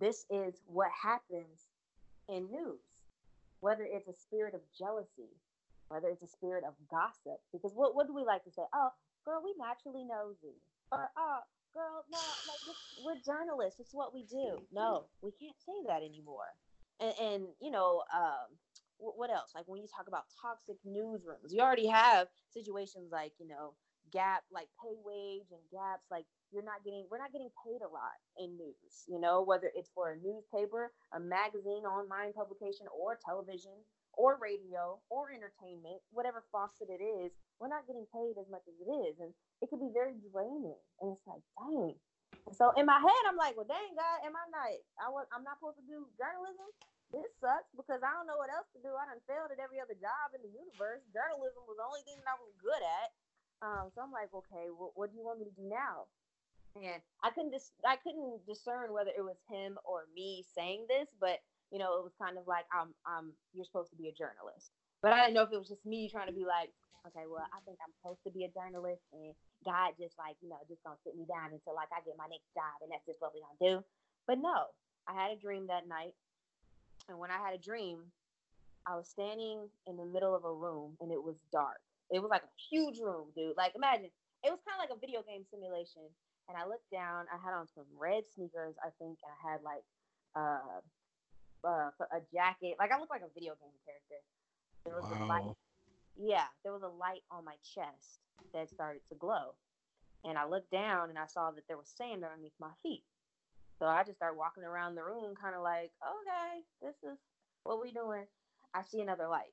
this 0.00 0.24
is 0.30 0.62
what 0.66 0.88
happens 0.90 1.68
in 2.28 2.50
news. 2.50 3.04
Whether 3.60 3.84
it's 3.84 4.08
a 4.08 4.14
spirit 4.14 4.54
of 4.54 4.60
jealousy, 4.76 5.36
whether 5.88 6.08
it's 6.08 6.22
a 6.22 6.26
spirit 6.26 6.64
of 6.66 6.74
gossip. 6.90 7.40
Because 7.52 7.72
what, 7.74 7.94
what 7.94 8.06
do 8.06 8.14
we 8.14 8.24
like 8.24 8.44
to 8.44 8.50
say? 8.50 8.62
Oh, 8.74 8.90
girl, 9.24 9.42
we 9.44 9.54
naturally 9.58 10.04
nosy. 10.04 10.58
Or, 10.92 11.10
oh, 11.16 11.38
girl, 11.74 12.04
no, 12.10 12.18
like 12.48 12.62
we're 13.04 13.20
journalists. 13.20 13.80
It's 13.80 13.94
what 13.94 14.14
we 14.14 14.24
do. 14.24 14.64
No, 14.72 15.06
we 15.22 15.30
can't 15.32 15.58
say 15.60 15.76
that 15.86 16.02
anymore. 16.02 16.48
And, 17.00 17.14
and 17.20 17.42
you 17.60 17.70
know, 17.70 18.02
um, 18.14 18.56
what 18.98 19.30
else? 19.30 19.52
Like 19.54 19.68
when 19.68 19.82
you 19.82 19.88
talk 19.88 20.08
about 20.08 20.24
toxic 20.40 20.76
newsrooms, 20.86 21.52
you 21.52 21.60
already 21.60 21.86
have 21.86 22.28
situations 22.52 23.12
like, 23.12 23.32
you 23.38 23.46
know, 23.46 23.74
gap, 24.12 24.44
like 24.50 24.68
pay 24.80 24.96
wage 25.04 25.52
and 25.52 25.60
gaps. 25.70 26.08
Like 26.10 26.24
you're 26.50 26.64
not 26.64 26.80
getting, 26.84 27.04
we're 27.10 27.18
not 27.18 27.32
getting 27.32 27.50
paid 27.66 27.84
a 27.84 27.90
lot 27.92 28.16
in 28.38 28.56
news, 28.56 29.04
you 29.06 29.20
know, 29.20 29.42
whether 29.42 29.70
it's 29.74 29.90
for 29.94 30.12
a 30.12 30.16
newspaper, 30.16 30.92
a 31.12 31.20
magazine, 31.20 31.84
online 31.84 32.32
publication, 32.32 32.86
or 32.88 33.18
television 33.20 33.76
or 34.16 34.40
radio 34.40 34.98
or 35.12 35.28
entertainment, 35.30 36.00
whatever 36.10 36.44
faucet 36.50 36.88
it 36.88 37.04
is, 37.04 37.32
we're 37.60 37.72
not 37.72 37.86
getting 37.86 38.08
paid 38.10 38.40
as 38.40 38.48
much 38.48 38.64
as 38.64 38.76
it 38.80 38.88
is. 38.88 39.20
And 39.20 39.30
it 39.60 39.68
could 39.68 39.80
be 39.80 39.92
very 39.92 40.16
draining. 40.32 40.76
And 41.00 41.12
it's 41.12 41.24
like, 41.28 41.44
dang. 41.60 41.96
so 42.52 42.72
in 42.80 42.88
my 42.88 42.98
head, 42.98 43.22
I'm 43.28 43.36
like, 43.36 43.54
well, 43.54 43.68
dang, 43.68 43.92
God, 43.92 44.18
am 44.24 44.34
I 44.36 44.44
not, 44.48 44.68
I 45.00 45.08
was, 45.12 45.28
I'm 45.30 45.44
not 45.44 45.60
supposed 45.60 45.80
to 45.80 45.86
do 45.86 46.08
journalism? 46.16 46.68
This 47.14 47.30
sucks 47.38 47.70
because 47.78 48.02
I 48.02 48.10
don't 48.18 48.26
know 48.26 48.40
what 48.40 48.50
else 48.50 48.66
to 48.74 48.82
do. 48.82 48.90
I 48.90 49.06
done 49.06 49.22
failed 49.30 49.54
at 49.54 49.62
every 49.62 49.78
other 49.78 49.94
job 49.94 50.34
in 50.34 50.42
the 50.42 50.50
universe. 50.50 51.06
Journalism 51.14 51.62
was 51.70 51.78
the 51.78 51.86
only 51.86 52.02
thing 52.02 52.18
that 52.18 52.34
I 52.34 52.36
was 52.42 52.50
good 52.58 52.82
at. 52.82 53.08
Um, 53.62 53.94
so 53.94 54.02
I'm 54.02 54.12
like, 54.12 54.34
okay, 54.34 54.68
well, 54.74 54.90
what 54.98 55.14
do 55.14 55.16
you 55.16 55.24
want 55.24 55.38
me 55.38 55.46
to 55.46 55.54
do 55.54 55.64
now? 55.70 56.10
And 56.76 57.00
I 57.22 57.30
couldn't 57.30 57.56
dis- 57.56 57.72
I 57.86 57.96
couldn't 57.96 58.44
discern 58.44 58.92
whether 58.92 59.08
it 59.08 59.24
was 59.24 59.40
him 59.48 59.78
or 59.84 60.04
me 60.12 60.44
saying 60.52 60.84
this, 60.88 61.08
but 61.16 61.40
you 61.70 61.78
know, 61.78 61.98
it 61.98 62.04
was 62.04 62.14
kind 62.20 62.38
of 62.38 62.46
like, 62.46 62.66
um, 62.74 62.94
um, 63.06 63.32
you're 63.52 63.66
supposed 63.66 63.90
to 63.90 63.98
be 63.98 64.08
a 64.08 64.14
journalist. 64.16 64.72
But 65.02 65.12
I 65.12 65.22
didn't 65.26 65.34
know 65.34 65.44
if 65.44 65.52
it 65.52 65.58
was 65.58 65.68
just 65.68 65.84
me 65.86 66.08
trying 66.10 66.28
to 66.28 66.36
be 66.36 66.46
like, 66.46 66.70
okay, 67.08 67.26
well, 67.30 67.46
I 67.54 67.60
think 67.66 67.78
I'm 67.82 67.94
supposed 68.00 68.22
to 68.26 68.32
be 68.34 68.44
a 68.44 68.50
journalist, 68.54 69.02
and 69.12 69.34
God 69.64 69.94
just 69.98 70.18
like, 70.18 70.36
you 70.42 70.48
know, 70.50 70.58
just 70.68 70.82
gonna 70.84 70.98
sit 71.04 71.16
me 71.16 71.26
down 71.26 71.52
until 71.54 71.74
like 71.74 71.90
I 71.94 72.02
get 72.06 72.18
my 72.18 72.26
next 72.30 72.50
job, 72.54 72.82
and 72.82 72.90
that's 72.90 73.06
just 73.06 73.20
what 73.22 73.32
we're 73.34 73.46
gonna 73.46 73.62
do. 73.62 73.84
But 74.26 74.38
no, 74.42 74.74
I 75.06 75.14
had 75.14 75.30
a 75.32 75.38
dream 75.40 75.66
that 75.68 75.86
night, 75.88 76.14
And 77.08 77.18
when 77.18 77.30
I 77.30 77.38
had 77.38 77.54
a 77.54 77.58
dream, 77.62 78.12
I 78.86 78.96
was 78.96 79.08
standing 79.08 79.68
in 79.86 79.96
the 79.96 80.04
middle 80.06 80.34
of 80.34 80.44
a 80.44 80.52
room 80.52 80.96
and 81.00 81.12
it 81.12 81.22
was 81.22 81.36
dark. 81.52 81.78
It 82.10 82.20
was 82.20 82.30
like 82.30 82.42
a 82.44 82.54
huge 82.70 82.98
room, 83.00 83.28
dude. 83.36 83.56
Like 83.56 83.72
imagine 83.76 84.10
it 84.44 84.50
was 84.50 84.62
kind 84.66 84.78
of 84.78 84.82
like 84.82 84.94
a 84.96 85.00
video 85.00 85.22
game 85.26 85.44
simulation. 85.50 86.06
And 86.48 86.56
I 86.56 86.66
looked 86.66 86.90
down. 86.92 87.26
I 87.32 87.38
had 87.42 87.54
on 87.54 87.66
some 87.74 87.86
red 87.98 88.22
sneakers, 88.34 88.76
I 88.82 88.90
think, 88.98 89.18
and 89.22 89.32
I 89.34 89.40
had 89.50 89.60
like 89.66 89.84
uh, 90.36 90.80
uh, 91.64 91.90
a 92.12 92.20
jacket. 92.32 92.76
Like 92.78 92.92
I 92.92 92.98
looked 92.98 93.10
like 93.10 93.22
a 93.22 93.32
video 93.34 93.54
game 93.60 93.76
character. 93.84 94.20
There 94.84 94.94
was 94.94 95.04
wow. 95.10 95.24
a 95.24 95.26
light. 95.26 95.56
Yeah, 96.16 96.46
there 96.62 96.72
was 96.72 96.82
a 96.82 96.88
light 96.88 97.22
on 97.30 97.44
my 97.44 97.56
chest 97.62 98.20
that 98.52 98.70
started 98.70 99.02
to 99.10 99.14
glow. 99.16 99.54
And 100.24 100.38
I 100.38 100.48
looked 100.48 100.70
down 100.70 101.10
and 101.10 101.18
I 101.18 101.26
saw 101.26 101.50
that 101.50 101.64
there 101.68 101.76
was 101.76 101.92
sand 101.96 102.24
underneath 102.24 102.56
my 102.58 102.72
feet. 102.82 103.04
So 103.78 103.86
I 103.86 104.02
just 104.04 104.16
started 104.16 104.38
walking 104.38 104.64
around 104.64 104.94
the 104.94 105.04
room, 105.04 105.34
kind 105.40 105.54
of 105.54 105.62
like, 105.62 105.92
okay, 106.00 106.64
this 106.80 106.96
is 107.04 107.18
what 107.62 107.82
we 107.82 107.92
doing. 107.92 108.24
I 108.74 108.82
see 108.82 109.00
another 109.00 109.28
light. 109.28 109.52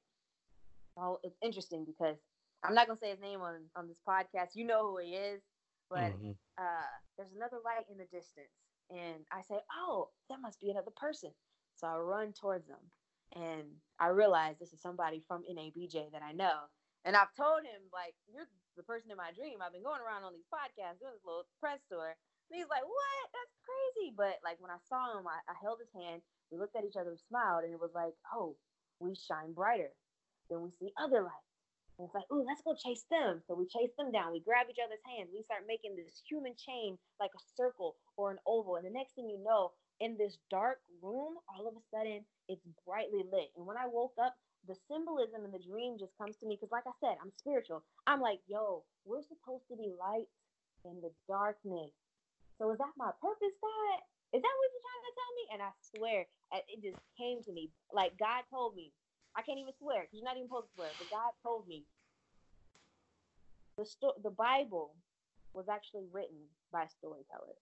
Oh, 0.98 1.20
it's 1.24 1.38
interesting 1.42 1.86
because 1.86 2.18
I'm 2.64 2.74
not 2.76 2.88
gonna 2.88 3.00
say 3.00 3.10
his 3.10 3.20
name 3.20 3.42
on 3.42 3.56
on 3.76 3.88
this 3.88 4.00
podcast. 4.08 4.56
You 4.56 4.66
know 4.66 4.92
who 4.92 5.00
he 5.00 5.16
is, 5.16 5.42
but 5.90 6.16
mm-hmm. 6.16 6.32
uh, 6.58 6.92
there's 7.18 7.34
another 7.36 7.58
light 7.66 7.86
in 7.92 7.98
the 7.98 8.06
distance, 8.06 8.54
and 8.90 9.26
I 9.32 9.42
say, 9.42 9.60
"Oh, 9.74 10.10
that 10.30 10.40
must 10.40 10.62
be 10.62 10.72
another 10.72 10.92
person." 10.96 11.32
So 11.76 11.88
I 11.88 11.98
run 11.98 12.34
towards 12.34 12.68
them, 12.68 12.82
and 13.36 13.68
I 14.00 14.08
realize 14.08 14.56
this 14.60 14.74
is 14.74 14.82
somebody 14.82 15.24
from 15.28 15.44
NABJ 15.44 16.12
that 16.12 16.22
I 16.24 16.32
know. 16.32 16.70
And 17.06 17.16
I've 17.16 17.34
told 17.36 17.64
him 17.64 17.90
like, 17.92 18.16
"You're 18.28 18.48
the 18.78 18.84
person 18.84 19.12
in 19.12 19.18
my 19.18 19.32
dream. 19.34 19.62
I've 19.62 19.74
been 19.74 19.84
going 19.84 20.02
around 20.02 20.24
on 20.24 20.34
these 20.34 20.48
podcasts 20.54 21.00
doing 21.00 21.14
this 21.14 21.26
little 21.26 21.48
press 21.60 21.80
tour." 21.90 22.16
And 22.50 22.56
he's 22.56 22.70
like, 22.70 22.84
"What? 22.84 23.26
That's 23.34 23.56
crazy!" 23.66 24.14
But 24.16 24.40
like 24.44 24.60
when 24.60 24.72
I 24.72 24.80
saw 24.88 25.18
him, 25.18 25.28
I, 25.28 25.40
I 25.50 25.56
held 25.62 25.80
his 25.80 25.92
hand. 25.94 26.22
We 26.52 26.58
looked 26.58 26.76
at 26.76 26.86
each 26.86 26.98
other, 27.00 27.18
smiled, 27.28 27.66
and 27.66 27.74
it 27.74 27.80
was 27.80 27.94
like, 27.94 28.14
"Oh, 28.32 28.56
we 29.00 29.16
shine 29.16 29.54
brighter." 29.54 29.92
Then 30.50 30.62
we 30.62 30.72
see 30.72 30.94
other 30.98 31.24
lights 31.24 31.54
and 31.98 32.10
it's 32.10 32.16
like, 32.16 32.26
ooh, 32.34 32.44
let's 32.46 32.66
go 32.66 32.74
chase 32.74 33.06
them. 33.10 33.42
So 33.46 33.54
we 33.54 33.70
chase 33.70 33.94
them 33.98 34.12
down. 34.12 34.34
We 34.34 34.42
grab 34.42 34.66
each 34.70 34.82
other's 34.82 35.04
hands. 35.06 35.30
We 35.30 35.46
start 35.46 35.70
making 35.70 35.96
this 35.96 36.26
human 36.26 36.58
chain 36.58 36.98
like 37.20 37.30
a 37.38 37.44
circle 37.54 37.98
or 38.18 38.32
an 38.32 38.42
oval. 38.50 38.78
And 38.78 38.86
the 38.86 38.94
next 38.94 39.14
thing 39.14 39.30
you 39.30 39.38
know, 39.38 39.72
in 40.00 40.18
this 40.18 40.38
dark 40.50 40.80
room, 41.02 41.38
all 41.48 41.68
of 41.68 41.76
a 41.76 41.84
sudden 41.92 42.26
it's 42.48 42.66
brightly 42.86 43.24
lit. 43.32 43.52
And 43.58 43.66
when 43.66 43.78
I 43.78 43.88
woke 43.88 44.14
up, 44.22 44.36
the 44.68 44.76
symbolism 44.88 45.44
in 45.44 45.52
the 45.52 45.60
dream 45.60 46.00
just 46.00 46.16
comes 46.18 46.38
to 46.40 46.48
me 46.48 46.56
because, 46.56 46.72
like 46.72 46.88
I 46.88 46.96
said, 47.04 47.20
I'm 47.20 47.36
spiritual. 47.36 47.84
I'm 48.08 48.22
like, 48.22 48.40
yo, 48.48 48.84
we're 49.04 49.24
supposed 49.24 49.68
to 49.68 49.76
be 49.76 49.92
lights 50.00 50.32
in 50.88 51.04
the 51.04 51.12
darkness. 51.28 51.92
So 52.58 52.72
is 52.72 52.80
that 52.80 52.96
my 52.96 53.12
purpose, 53.20 53.56
God? 53.60 54.00
Is 54.32 54.42
that 54.42 54.56
what 54.56 54.70
you're 54.72 54.88
trying 54.88 55.06
to 55.06 55.14
tell 55.20 55.32
me? 55.36 55.44
And 55.52 55.60
I 55.62 55.72
swear, 55.94 56.20
uh, 56.56 56.64
it 56.72 56.80
just 56.82 57.00
came 57.20 57.44
to 57.44 57.52
me. 57.52 57.70
Like 57.92 58.18
God 58.18 58.48
told 58.50 58.76
me, 58.76 58.92
I 59.36 59.42
can't 59.42 59.60
even 59.60 59.74
swear 59.78 60.08
because 60.08 60.16
you're 60.16 60.28
not 60.28 60.38
even 60.38 60.48
supposed 60.48 60.72
to 60.72 60.76
swear. 60.76 60.96
But 60.98 61.12
God 61.12 61.32
told 61.44 61.68
me 61.68 61.84
the 63.78 63.86
sto- 63.86 64.18
the 64.24 64.32
Bible 64.32 64.96
was 65.54 65.68
actually 65.70 66.08
written 66.12 66.50
by 66.72 66.88
storytellers. 66.88 67.62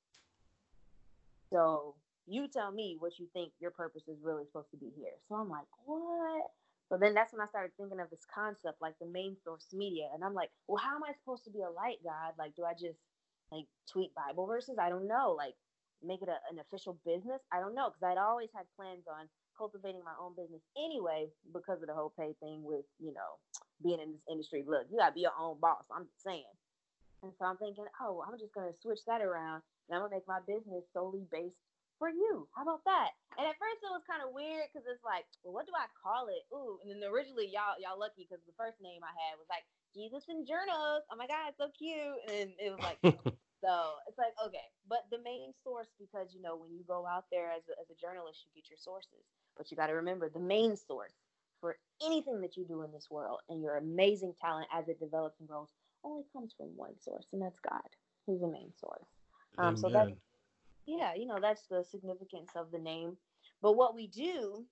So 1.51 1.95
you 2.31 2.47
tell 2.47 2.71
me 2.71 2.95
what 2.97 3.19
you 3.19 3.27
think 3.33 3.51
your 3.59 3.71
purpose 3.71 4.07
is 4.07 4.23
really 4.23 4.45
supposed 4.47 4.71
to 4.71 4.77
be 4.77 4.87
here. 4.95 5.19
So 5.27 5.35
I'm 5.35 5.49
like, 5.49 5.67
what? 5.83 6.47
So 6.87 6.95
then 6.95 7.13
that's 7.13 7.33
when 7.35 7.43
I 7.43 7.51
started 7.51 7.75
thinking 7.75 7.99
of 7.99 8.09
this 8.09 8.23
concept, 8.23 8.79
like 8.79 8.95
the 9.03 9.07
main 9.07 9.35
source 9.43 9.67
media. 9.75 10.07
And 10.15 10.23
I'm 10.23 10.33
like, 10.33 10.49
well, 10.67 10.79
how 10.79 10.95
am 10.95 11.03
I 11.03 11.11
supposed 11.19 11.43
to 11.43 11.51
be 11.51 11.59
a 11.59 11.69
light 11.69 11.99
God? 12.03 12.39
Like, 12.39 12.55
do 12.55 12.63
I 12.63 12.71
just 12.71 12.99
like 13.51 13.67
tweet 13.91 14.15
Bible 14.15 14.47
verses? 14.47 14.79
I 14.79 14.87
don't 14.87 15.11
know. 15.11 15.35
Like, 15.35 15.59
make 15.99 16.23
it 16.23 16.31
a, 16.31 16.39
an 16.47 16.63
official 16.63 16.95
business? 17.03 17.43
I 17.51 17.59
don't 17.59 17.75
know. 17.75 17.91
Cause 17.91 18.03
I'd 18.03 18.19
always 18.19 18.49
had 18.55 18.63
plans 18.79 19.03
on 19.11 19.27
cultivating 19.59 20.03
my 20.07 20.15
own 20.15 20.31
business 20.39 20.63
anyway 20.79 21.27
because 21.51 21.83
of 21.83 21.87
the 21.91 21.95
whole 21.95 22.15
pay 22.15 22.31
thing 22.39 22.63
with, 22.63 22.87
you 22.99 23.11
know, 23.11 23.39
being 23.83 23.99
in 23.99 24.15
this 24.15 24.23
industry. 24.31 24.63
Look, 24.63 24.87
you 24.87 25.03
gotta 25.03 25.15
be 25.15 25.27
your 25.27 25.35
own 25.35 25.59
boss. 25.59 25.83
I'm 25.91 26.07
just 26.07 26.23
saying. 26.23 26.55
And 27.23 27.35
so 27.35 27.43
I'm 27.43 27.59
thinking, 27.59 27.85
oh, 27.99 28.23
I'm 28.23 28.39
just 28.39 28.55
gonna 28.55 28.75
switch 28.79 29.03
that 29.07 29.19
around 29.19 29.63
and 29.87 29.99
I'm 29.99 30.07
gonna 30.07 30.15
make 30.15 30.27
my 30.27 30.39
business 30.47 30.87
solely 30.95 31.27
based 31.31 31.59
for 32.01 32.09
you. 32.09 32.49
How 32.57 32.65
about 32.65 32.81
that? 32.89 33.13
And 33.37 33.45
at 33.45 33.61
first 33.61 33.85
it 33.85 33.93
was 33.93 34.01
kind 34.09 34.25
of 34.25 34.33
weird 34.33 34.73
because 34.73 34.89
it's 34.89 35.05
like, 35.05 35.29
well, 35.45 35.53
what 35.53 35.69
do 35.69 35.77
I 35.77 35.85
call 35.93 36.33
it? 36.33 36.41
Ooh, 36.49 36.81
and 36.81 36.89
then 36.89 37.05
originally 37.05 37.45
y'all 37.45 37.77
y'all 37.77 38.01
lucky 38.01 38.25
because 38.25 38.41
the 38.49 38.57
first 38.57 38.81
name 38.81 39.05
I 39.05 39.13
had 39.13 39.37
was 39.37 39.45
like 39.53 39.63
Jesus 39.93 40.25
and 40.25 40.49
Journals. 40.49 41.05
Oh 41.13 41.17
my 41.19 41.29
God, 41.29 41.53
so 41.61 41.69
cute. 41.77 42.17
And 42.25 42.57
it 42.57 42.73
was 42.73 42.81
like 42.81 42.97
So 43.61 44.01
it's 44.09 44.17
like, 44.17 44.33
okay, 44.43 44.65
but 44.89 45.05
the 45.13 45.21
main 45.21 45.53
source, 45.63 45.87
because 46.01 46.33
you 46.33 46.41
know, 46.41 46.57
when 46.57 46.73
you 46.73 46.81
go 46.87 47.05
out 47.05 47.25
there 47.31 47.53
as 47.53 47.61
a, 47.69 47.77
as 47.77 47.87
a 47.93 48.01
journalist, 48.01 48.41
you 48.43 48.49
get 48.57 48.69
your 48.69 48.81
sources. 48.81 49.21
But 49.55 49.69
you 49.69 49.77
got 49.77 49.87
to 49.87 49.93
remember 49.93 50.29
the 50.29 50.41
main 50.41 50.75
source 50.75 51.13
for 51.61 51.77
anything 52.03 52.41
that 52.41 52.57
you 52.57 52.65
do 52.65 52.81
in 52.81 52.91
this 52.91 53.07
world 53.11 53.39
and 53.49 53.61
your 53.61 53.77
amazing 53.77 54.33
talent 54.41 54.67
as 54.73 54.89
it 54.89 54.99
develops 54.99 55.39
and 55.39 55.47
grows 55.47 55.69
only 56.03 56.23
comes 56.33 56.53
from 56.57 56.73
one 56.75 56.97
source, 56.99 57.27
and 57.31 57.41
that's 57.41 57.59
God. 57.59 57.85
He's 58.25 58.41
the 58.41 58.47
main 58.47 58.73
source. 58.79 59.05
Um, 59.59 59.77
so 59.77 59.89
that, 59.89 60.07
yeah, 60.97 61.13
you 61.15 61.25
know, 61.25 61.39
that's 61.41 61.67
the 61.69 61.83
significance 61.83 62.51
of 62.55 62.71
the 62.71 62.79
name. 62.79 63.17
But 63.61 63.73
what 63.73 63.95
we 63.95 64.07
do, 64.07 64.65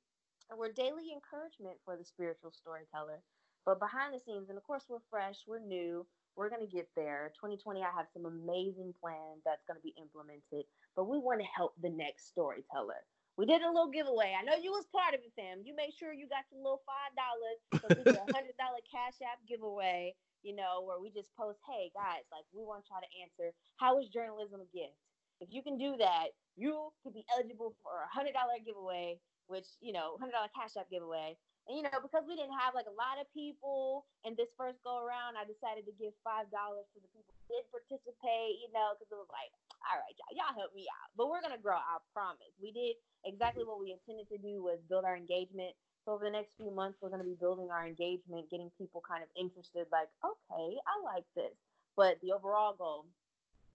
we're 0.57 0.71
daily 0.71 1.13
encouragement 1.13 1.77
for 1.85 1.95
the 1.95 2.05
spiritual 2.05 2.51
storyteller. 2.51 3.21
But 3.65 3.79
behind 3.79 4.13
the 4.13 4.19
scenes, 4.19 4.49
and 4.49 4.57
of 4.57 4.63
course, 4.63 4.85
we're 4.89 5.03
fresh, 5.09 5.45
we're 5.47 5.59
new, 5.59 6.05
we're 6.35 6.49
going 6.49 6.65
to 6.65 6.71
get 6.71 6.87
there. 6.95 7.31
2020, 7.35 7.83
I 7.83 7.91
have 7.95 8.07
some 8.13 8.25
amazing 8.25 8.93
plans 8.99 9.43
that's 9.45 9.63
going 9.67 9.77
to 9.77 9.83
be 9.85 9.93
implemented, 9.99 10.65
but 10.95 11.05
we 11.05 11.19
want 11.19 11.41
to 11.41 11.47
help 11.55 11.75
the 11.81 11.89
next 11.91 12.29
storyteller. 12.29 13.03
We 13.37 13.45
did 13.45 13.61
a 13.61 13.71
little 13.71 13.87
giveaway. 13.91 14.35
I 14.35 14.43
know 14.43 14.59
you 14.59 14.71
was 14.71 14.87
part 14.91 15.15
of 15.15 15.23
it, 15.23 15.31
Sam. 15.31 15.63
You 15.63 15.71
made 15.75 15.95
sure 15.95 16.11
you 16.11 16.27
got 16.27 16.43
your 16.51 16.59
little 16.59 16.83
five 16.83 17.15
dollars. 17.15 17.59
So 17.79 17.87
we 17.95 18.03
did 18.03 18.19
a 18.19 18.27
hundred 18.35 18.59
dollar 18.59 18.83
cash 18.91 19.15
app 19.23 19.39
giveaway. 19.47 20.11
You 20.43 20.55
know, 20.55 20.83
where 20.83 20.99
we 20.99 21.11
just 21.11 21.31
post, 21.35 21.59
hey 21.67 21.91
guys, 21.95 22.23
like 22.31 22.43
we 22.51 22.63
want 22.63 22.87
y'all 22.91 23.03
to 23.03 23.15
answer, 23.23 23.55
how 23.75 23.99
is 23.99 24.07
journalism 24.11 24.59
a 24.59 24.67
gift? 24.75 24.95
If 25.39 25.49
you 25.51 25.63
can 25.63 25.77
do 25.77 25.95
that, 25.97 26.35
you 26.55 26.91
could 27.03 27.15
be 27.15 27.23
eligible 27.31 27.75
for 27.83 28.03
a 28.03 28.09
hundred 28.11 28.35
dollar 28.35 28.59
giveaway, 28.59 29.19
which 29.47 29.67
you 29.79 29.91
know, 29.91 30.19
hundred 30.19 30.35
dollar 30.35 30.51
cash 30.51 30.75
app 30.75 30.91
giveaway. 30.91 31.39
And 31.67 31.77
you 31.77 31.83
know, 31.85 32.01
because 32.01 32.25
we 32.25 32.35
didn't 32.35 32.57
have 32.57 32.75
like 32.75 32.89
a 32.89 32.97
lot 32.97 33.21
of 33.21 33.29
people 33.31 34.09
in 34.25 34.33
this 34.35 34.49
first 34.57 34.81
go 34.83 34.99
around, 34.99 35.37
I 35.37 35.45
decided 35.45 35.85
to 35.87 35.93
give 35.95 36.17
five 36.25 36.49
dollars 36.51 36.89
to 36.91 36.99
the 36.99 37.09
people 37.13 37.31
who 37.31 37.45
did 37.47 37.63
participate. 37.71 38.59
You 38.59 38.69
know, 38.75 38.97
because 38.97 39.11
it 39.11 39.19
was 39.19 39.31
like, 39.31 39.53
all 39.87 40.01
right, 40.01 40.15
y'all, 40.19 40.33
y'all 40.35 40.57
help 40.57 40.75
me 40.75 40.89
out. 40.89 41.13
But 41.15 41.31
we're 41.31 41.45
gonna 41.45 41.61
grow. 41.61 41.79
I 41.79 42.01
promise. 42.11 42.51
We 42.59 42.75
did 42.75 42.99
exactly 43.23 43.63
what 43.63 43.79
we 43.79 43.95
intended 43.95 44.27
to 44.33 44.39
do 44.39 44.63
was 44.63 44.79
build 44.87 45.05
our 45.07 45.15
engagement. 45.15 45.75
So 46.05 46.15
over 46.15 46.25
the 46.25 46.31
next 46.31 46.55
few 46.55 46.71
months, 46.71 46.97
we're 47.01 47.11
to 47.11 47.23
be 47.23 47.35
building 47.39 47.69
our 47.71 47.85
engagement, 47.85 48.49
getting 48.49 48.71
people 48.77 49.03
kind 49.03 49.21
of 49.21 49.29
interested, 49.35 49.85
like, 49.91 50.07
okay, 50.23 50.79
I 50.87 50.95
like 51.03 51.27
this. 51.35 51.53
But 51.95 52.17
the 52.23 52.31
overall 52.31 52.73
goal 52.73 53.05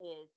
is, 0.01 0.29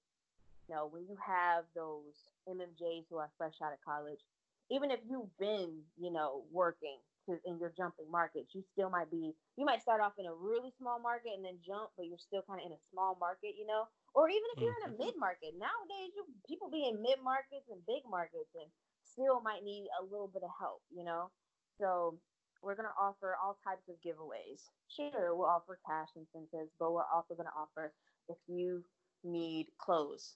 you 0.68 0.76
know, 0.76 0.88
when 0.92 1.08
you 1.08 1.16
have 1.24 1.64
those 1.76 2.16
MMJs 2.48 3.08
who 3.10 3.18
are 3.18 3.32
fresh 3.38 3.56
out 3.64 3.72
of 3.72 3.80
college, 3.88 4.20
even 4.68 4.92
if 4.92 5.00
you've 5.08 5.32
been, 5.40 5.80
you 5.96 6.12
know, 6.12 6.44
working 6.52 7.00
to, 7.28 7.40
in 7.48 7.56
your 7.60 7.72
jumping 7.76 8.12
markets, 8.12 8.52
you 8.52 8.64
still 8.76 8.92
might 8.92 9.08
be, 9.08 9.32
you 9.56 9.64
might 9.64 9.82
start 9.82 10.04
off 10.04 10.20
in 10.20 10.28
a 10.28 10.36
really 10.36 10.76
small 10.76 11.00
market 11.00 11.32
and 11.36 11.44
then 11.44 11.56
jump, 11.64 11.96
but 11.96 12.08
you're 12.08 12.20
still 12.20 12.44
kind 12.44 12.60
of 12.60 12.68
in 12.68 12.76
a 12.76 12.84
small 12.92 13.16
market, 13.20 13.56
you 13.56 13.64
know, 13.64 13.88
or 14.12 14.28
even 14.28 14.48
if 14.56 14.60
you're 14.60 14.76
in 14.84 14.92
a 14.92 14.94
mm-hmm. 14.96 15.08
mid 15.08 15.16
market. 15.16 15.56
Nowadays, 15.56 16.12
you 16.16 16.28
people 16.44 16.68
be 16.68 16.84
in 16.84 17.00
mid 17.00 17.24
markets 17.24 17.72
and 17.72 17.80
big 17.88 18.04
markets, 18.04 18.52
and 18.56 18.68
still 19.08 19.40
might 19.40 19.64
need 19.64 19.88
a 19.96 20.04
little 20.04 20.28
bit 20.28 20.44
of 20.44 20.52
help, 20.60 20.84
you 20.92 21.04
know? 21.08 21.32
So 21.80 22.20
we're 22.60 22.76
going 22.76 22.92
to 22.92 23.00
offer 23.00 23.40
all 23.40 23.56
types 23.64 23.88
of 23.88 23.96
giveaways. 24.04 24.68
Sure, 24.92 25.32
we'll 25.32 25.48
offer 25.48 25.80
cash 25.88 26.12
incentives, 26.20 26.76
but 26.76 26.92
we're 26.92 27.08
also 27.08 27.40
going 27.40 27.48
to 27.48 27.56
offer 27.56 27.94
if 28.28 28.38
you 28.48 28.84
need 29.24 29.68
clothes 29.80 30.36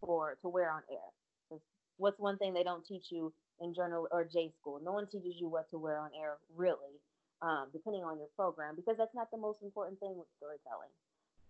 for 0.00 0.36
to 0.42 0.48
wear 0.48 0.70
on 0.70 0.82
air. 0.90 1.58
What's 1.96 2.18
one 2.18 2.38
thing 2.38 2.54
they 2.54 2.62
don't 2.62 2.86
teach 2.86 3.10
you 3.10 3.32
in 3.60 3.74
journal 3.74 4.06
or 4.12 4.24
J 4.24 4.52
school? 4.54 4.80
No 4.84 4.92
one 4.92 5.08
teaches 5.08 5.34
you 5.40 5.48
what 5.48 5.68
to 5.70 5.78
wear 5.78 5.98
on 5.98 6.10
air, 6.14 6.38
really, 6.54 7.02
um, 7.42 7.68
depending 7.72 8.04
on 8.04 8.18
your 8.18 8.30
program, 8.36 8.76
because 8.76 8.96
that's 8.96 9.14
not 9.14 9.30
the 9.32 9.38
most 9.38 9.62
important 9.62 9.98
thing 9.98 10.14
with 10.16 10.28
storytelling. 10.38 10.94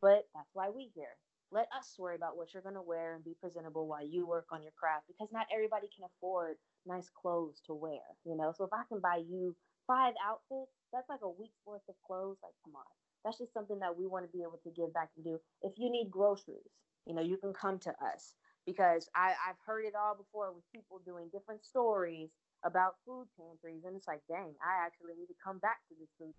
But 0.00 0.24
that's 0.32 0.48
why 0.54 0.70
we 0.70 0.90
here 0.94 1.12
let 1.50 1.68
us 1.76 1.96
worry 1.98 2.16
about 2.16 2.37
what 2.37 2.52
you're 2.52 2.62
going 2.62 2.76
to 2.76 2.84
wear 2.84 3.14
and 3.14 3.24
be 3.24 3.37
presentable 3.40 3.88
while 3.88 4.04
you 4.04 4.26
work 4.26 4.46
on 4.52 4.62
your 4.62 4.72
craft 4.76 5.08
because 5.08 5.32
not 5.32 5.46
everybody 5.52 5.88
can 5.96 6.04
afford 6.04 6.56
nice 6.87 7.08
clothes 7.08 7.61
to 7.66 7.72
wear 7.72 8.04
you 8.24 8.37
know 8.37 8.52
so 8.56 8.64
if 8.64 8.72
i 8.72 8.84
can 8.88 9.00
buy 9.00 9.20
you 9.28 9.56
five 9.87 10.14
outfits 10.20 10.72
that's 10.92 11.08
like 11.08 11.24
a 11.24 11.28
week's 11.40 11.61
worth 11.64 11.84
of 11.88 11.94
clothes 12.06 12.37
like 12.42 12.52
come 12.64 12.76
on 12.76 12.92
that's 13.24 13.38
just 13.38 13.52
something 13.52 13.78
that 13.78 13.96
we 13.96 14.06
want 14.06 14.24
to 14.24 14.37
be 14.37 14.42
able 14.42 14.61
to 14.62 14.70
give 14.76 14.92
back 14.92 15.08
and 15.16 15.24
do 15.24 15.40
if 15.62 15.72
you 15.76 15.90
need 15.90 16.11
groceries 16.11 16.72
you 17.09 17.14
know 17.14 17.23
you 17.23 17.37
can 17.37 17.53
come 17.53 17.79
to 17.81 17.90
us 18.05 18.37
because 18.66 19.09
I, 19.16 19.33
i've 19.49 19.59
heard 19.66 19.85
it 19.88 19.97
all 19.97 20.14
before 20.14 20.53
with 20.53 20.64
people 20.71 21.01
doing 21.05 21.33
different 21.33 21.64
stories 21.64 22.29
about 22.64 23.01
food 23.07 23.27
pantries 23.35 23.83
and 23.88 23.97
it's 23.97 24.07
like 24.07 24.21
dang 24.29 24.53
i 24.61 24.85
actually 24.85 25.16
need 25.18 25.33
to 25.33 25.38
come 25.42 25.59
back 25.59 25.81
to 25.88 25.94
this 25.99 26.12
food 26.21 26.37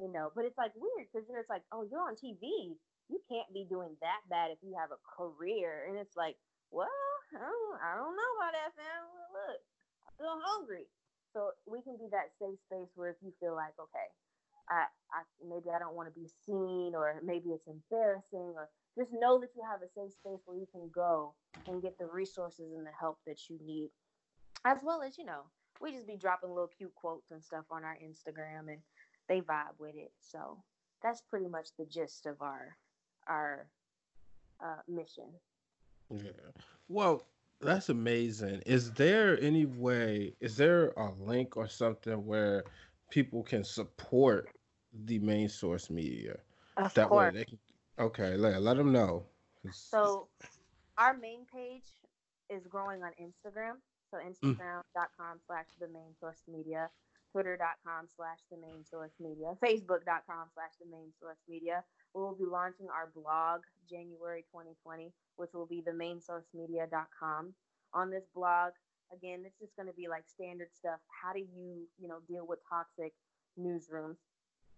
you 0.00 0.10
know 0.10 0.32
but 0.34 0.44
it's 0.44 0.58
like 0.58 0.72
weird 0.74 1.06
because 1.12 1.28
then 1.28 1.36
it's 1.36 1.50
like 1.50 1.62
oh 1.70 1.84
you're 1.86 2.00
on 2.00 2.16
tv 2.16 2.74
you 3.12 3.20
can't 3.28 3.52
be 3.52 3.68
doing 3.68 3.92
that 4.00 4.24
bad 4.32 4.48
if 4.48 4.58
you 4.64 4.72
have 4.80 4.88
a 4.88 5.00
career. 5.04 5.84
And 5.88 6.00
it's 6.00 6.16
like, 6.16 6.40
well, 6.72 6.88
I 7.36 7.44
don't, 7.44 7.76
I 7.84 7.92
don't 8.00 8.16
know 8.16 8.32
about 8.40 8.56
that, 8.56 8.72
fam. 8.72 9.04
Look, 9.36 9.60
I 10.06 10.10
feel 10.16 10.36
hungry. 10.40 10.88
So 11.36 11.52
we 11.68 11.84
can 11.84 12.00
be 12.00 12.08
that 12.12 12.32
safe 12.40 12.56
space 12.68 12.92
where 12.96 13.12
if 13.12 13.20
you 13.20 13.32
feel 13.40 13.56
like, 13.56 13.76
okay, 13.76 14.08
I, 14.68 14.88
I 15.12 15.24
maybe 15.40 15.72
I 15.72 15.80
don't 15.80 15.96
want 15.96 16.08
to 16.08 16.16
be 16.16 16.28
seen, 16.44 16.92
or 16.92 17.20
maybe 17.24 17.52
it's 17.56 17.68
embarrassing, 17.68 18.52
or 18.56 18.68
just 18.96 19.10
know 19.12 19.40
that 19.40 19.50
you 19.56 19.62
have 19.70 19.80
a 19.82 19.88
safe 19.88 20.12
space 20.12 20.40
where 20.44 20.58
you 20.58 20.66
can 20.70 20.90
go 20.94 21.34
and 21.66 21.82
get 21.82 21.98
the 21.98 22.06
resources 22.06 22.72
and 22.76 22.86
the 22.86 22.90
help 22.98 23.18
that 23.26 23.48
you 23.48 23.58
need, 23.64 23.90
as 24.64 24.78
well 24.82 25.02
as 25.02 25.18
you 25.18 25.24
know, 25.24 25.42
we 25.80 25.92
just 25.92 26.06
be 26.06 26.16
dropping 26.16 26.50
little 26.50 26.70
cute 26.76 26.94
quotes 26.94 27.30
and 27.30 27.42
stuff 27.42 27.64
on 27.70 27.84
our 27.84 27.96
Instagram, 28.04 28.68
and 28.68 28.78
they 29.28 29.40
vibe 29.40 29.74
with 29.78 29.94
it. 29.96 30.12
So 30.20 30.62
that's 31.02 31.22
pretty 31.22 31.48
much 31.48 31.68
the 31.78 31.84
gist 31.86 32.26
of 32.26 32.40
our 32.40 32.76
our 33.26 33.66
uh, 34.62 34.80
mission. 34.88 35.24
Yeah. 36.10 36.30
Well, 36.88 37.24
that's 37.60 37.88
amazing. 37.88 38.62
Is 38.66 38.92
there 38.92 39.40
any 39.40 39.66
way, 39.66 40.34
is 40.40 40.56
there 40.56 40.88
a 40.96 41.10
link 41.20 41.56
or 41.56 41.68
something 41.68 42.26
where 42.26 42.64
people 43.10 43.42
can 43.42 43.64
support 43.64 44.48
the 45.04 45.18
main 45.20 45.48
source 45.48 45.88
media? 45.88 46.36
Of 46.76 46.92
that 46.94 47.08
course. 47.08 47.32
way 47.32 47.38
they 47.40 47.44
can, 47.44 47.58
okay, 47.98 48.36
let, 48.36 48.62
let 48.62 48.76
them 48.76 48.92
know. 48.92 49.24
So 49.72 50.28
our 50.98 51.16
main 51.16 51.46
page 51.52 51.86
is 52.50 52.66
growing 52.66 53.02
on 53.02 53.12
Instagram. 53.20 53.74
So 54.10 54.18
mm. 54.18 54.30
Instagram.com 54.30 55.40
slash 55.46 55.66
the 55.80 55.88
main 55.88 56.14
source 56.20 56.42
media, 56.46 56.90
Twitter.com 57.32 58.08
slash 58.14 58.38
the 58.50 58.58
main 58.58 58.84
source 58.84 59.12
media, 59.20 59.54
Facebook.com 59.64 60.52
slash 60.54 60.74
the 60.80 60.90
main 60.90 61.12
source 61.18 61.40
media. 61.48 61.82
We 62.14 62.20
will 62.20 62.36
be 62.36 62.44
launching 62.44 62.88
our 62.88 63.10
blog 63.14 63.62
January 63.88 64.44
2020, 64.52 65.12
which 65.36 65.50
will 65.54 65.66
be 65.66 65.82
the 65.84 65.92
mainsourcemedia.com. 65.92 67.54
On 67.94 68.10
this 68.10 68.24
blog, 68.34 68.72
again, 69.12 69.44
it's 69.46 69.58
just 69.58 69.76
going 69.76 69.88
to 69.88 69.94
be 69.94 70.08
like 70.08 70.24
standard 70.28 70.68
stuff. 70.76 71.00
How 71.08 71.32
do 71.32 71.40
you, 71.40 71.88
you 71.98 72.08
know, 72.08 72.18
deal 72.28 72.46
with 72.46 72.58
toxic 72.68 73.12
newsrooms 73.58 74.16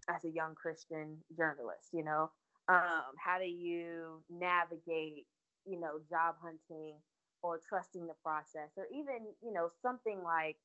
as 0.09 0.24
a 0.24 0.31
young 0.31 0.55
Christian 0.55 1.18
journalist? 1.37 1.90
You 1.92 2.05
know, 2.05 2.31
um, 2.68 3.12
how 3.22 3.38
do 3.38 3.46
you 3.46 4.22
navigate, 4.31 5.27
you 5.66 5.79
know, 5.79 6.00
job 6.09 6.37
hunting 6.42 6.94
or 7.42 7.61
trusting 7.68 8.07
the 8.07 8.14
process, 8.22 8.70
or 8.77 8.87
even, 8.92 9.27
you 9.42 9.53
know, 9.53 9.68
something 9.83 10.22
like, 10.24 10.57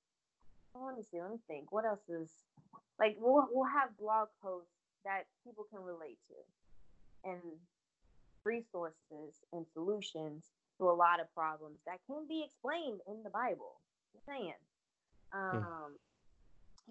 oh, 0.76 0.86
let 0.86 0.96
me 0.96 1.04
see, 1.04 1.22
let 1.22 1.32
me 1.32 1.38
think, 1.48 1.72
what 1.72 1.86
else 1.86 2.08
is 2.08 2.30
like? 3.00 3.18
We'll 3.20 3.48
we'll 3.52 3.68
have 3.68 3.98
blog 3.98 4.30
posts 4.42 4.72
that 5.04 5.24
people 5.44 5.66
can 5.70 5.82
relate 5.82 6.20
to 6.28 7.30
and 7.30 7.42
resources 8.46 9.44
and 9.52 9.66
solutions 9.74 10.46
to 10.78 10.90
a 10.90 10.96
lot 10.96 11.20
of 11.20 11.34
problems 11.34 11.80
that 11.86 12.00
can 12.08 12.26
be 12.28 12.44
explained 12.46 13.02
in 13.08 13.24
the 13.24 13.30
Bible. 13.30 13.82
I'm 14.16 14.22
saying. 14.26 14.54
Hmm. 15.34 15.58
Um, 15.58 15.92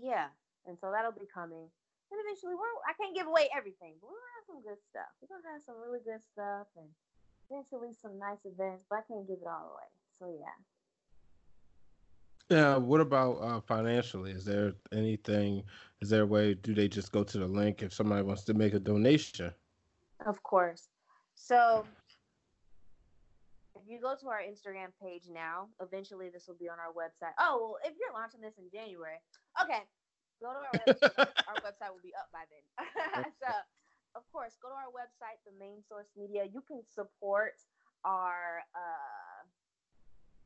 yeah, 0.00 0.26
and 0.66 0.76
so 0.80 0.92
that'll 0.92 1.12
be 1.12 1.26
coming. 1.32 1.68
And 2.10 2.20
eventually, 2.24 2.54
we're, 2.54 2.72
I 2.88 2.94
can't 2.96 3.14
give 3.14 3.26
away 3.26 3.48
everything, 3.54 3.94
but 4.00 4.08
we'll 4.08 4.32
have 4.40 4.46
some 4.48 4.62
good 4.62 4.80
stuff. 4.88 5.12
We're 5.20 5.28
gonna 5.28 5.52
have 5.52 5.62
some 5.62 5.76
really 5.76 6.00
good 6.04 6.24
stuff, 6.32 6.66
and 6.76 6.88
eventually 7.50 7.92
some 7.92 8.18
nice 8.18 8.40
events. 8.44 8.84
But 8.88 9.00
I 9.00 9.02
can't 9.08 9.28
give 9.28 9.38
it 9.42 9.48
all 9.48 9.76
away. 9.76 9.88
So 10.18 10.24
yeah. 10.32 10.56
Yeah. 12.48 12.76
What 12.76 13.00
about 13.00 13.32
uh, 13.42 13.60
financially? 13.60 14.32
Is 14.32 14.44
there 14.44 14.72
anything? 14.92 15.64
Is 16.00 16.08
there 16.08 16.22
a 16.22 16.26
way? 16.26 16.54
Do 16.54 16.74
they 16.74 16.88
just 16.88 17.12
go 17.12 17.22
to 17.24 17.38
the 17.38 17.46
link 17.46 17.82
if 17.82 17.92
somebody 17.92 18.22
wants 18.22 18.44
to 18.44 18.54
make 18.54 18.72
a 18.72 18.80
donation? 18.80 19.52
Of 20.26 20.42
course. 20.42 20.88
So 21.34 21.86
if 23.76 23.82
you 23.86 24.00
go 24.00 24.14
to 24.20 24.28
our 24.28 24.40
Instagram 24.40 24.88
page 25.00 25.24
now, 25.32 25.68
eventually 25.80 26.28
this 26.28 26.46
will 26.48 26.56
be 26.58 26.68
on 26.68 26.78
our 26.78 26.92
website. 26.92 27.32
Oh, 27.38 27.58
well, 27.60 27.78
if 27.84 27.96
you're 27.98 28.12
launching 28.12 28.40
this 28.40 28.54
in 28.58 28.68
January, 28.72 29.16
okay, 29.62 29.84
go 30.40 30.54
to 30.54 30.60
our 30.62 30.74
website. 30.86 31.32
our 31.46 31.58
website 31.66 31.90
will 31.90 32.04
be 32.04 32.14
up 32.14 32.28
by 32.32 32.44
then. 32.48 32.64
so, 33.42 33.50
of 34.14 34.24
course, 34.32 34.56
go 34.62 34.68
to 34.70 34.78
our 34.78 34.92
website, 34.94 35.38
the 35.44 35.54
main 35.58 35.82
source 35.86 36.08
media. 36.16 36.46
You 36.46 36.62
can 36.64 36.82
support 36.88 37.58
our 38.04 38.62
uh, 38.74 39.42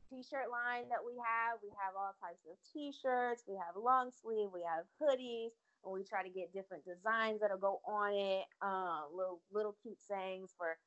t-shirt 0.09 0.49
line 0.51 0.89
that 0.89 1.01
we 1.01 1.17
have. 1.17 1.61
We 1.61 1.73
have 1.77 1.97
all 1.97 2.13
types 2.21 2.45
of 2.45 2.57
t-shirts. 2.69 3.45
We 3.47 3.55
have 3.57 3.77
long 3.77 4.11
sleeve. 4.13 4.49
We 4.53 4.61
have 4.65 4.85
hoodies 5.01 5.53
and 5.83 5.91
we 5.91 6.03
try 6.03 6.23
to 6.23 6.29
get 6.29 6.53
different 6.53 6.83
designs 6.85 7.41
that'll 7.41 7.61
go 7.61 7.81
on 7.87 8.13
it. 8.13 8.45
Um, 8.61 9.11
little 9.13 9.41
little 9.51 9.75
cute 9.81 9.99
sayings 9.99 10.53
for 10.57 10.77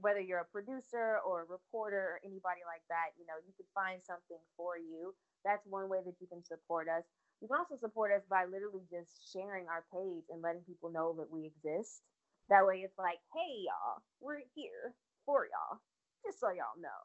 whether 0.00 0.20
you're 0.20 0.44
a 0.44 0.52
producer 0.52 1.16
or 1.24 1.42
a 1.42 1.46
reporter 1.48 2.16
or 2.16 2.20
anybody 2.24 2.60
like 2.68 2.84
that. 2.92 3.16
You 3.16 3.24
know, 3.24 3.40
you 3.40 3.52
could 3.56 3.68
find 3.74 4.00
something 4.04 4.40
for 4.56 4.76
you. 4.76 5.14
That's 5.44 5.64
one 5.64 5.88
way 5.88 6.00
that 6.04 6.20
you 6.20 6.26
can 6.28 6.44
support 6.44 6.88
us. 6.88 7.04
You 7.42 7.50
can 7.50 7.58
also 7.58 7.74
support 7.74 8.14
us 8.14 8.22
by 8.30 8.46
literally 8.46 8.86
just 8.86 9.34
sharing 9.34 9.66
our 9.66 9.82
page 9.90 10.30
and 10.30 10.38
letting 10.46 10.62
people 10.62 10.94
know 10.94 11.10
that 11.18 11.26
we 11.26 11.50
exist. 11.50 12.06
That 12.46 12.62
way, 12.62 12.86
it's 12.86 12.94
like, 12.94 13.18
hey 13.34 13.66
y'all, 13.66 13.98
we're 14.22 14.46
here 14.54 14.94
for 15.26 15.50
y'all, 15.50 15.82
just 16.22 16.38
so 16.38 16.54
y'all 16.54 16.78
know. 16.78 17.00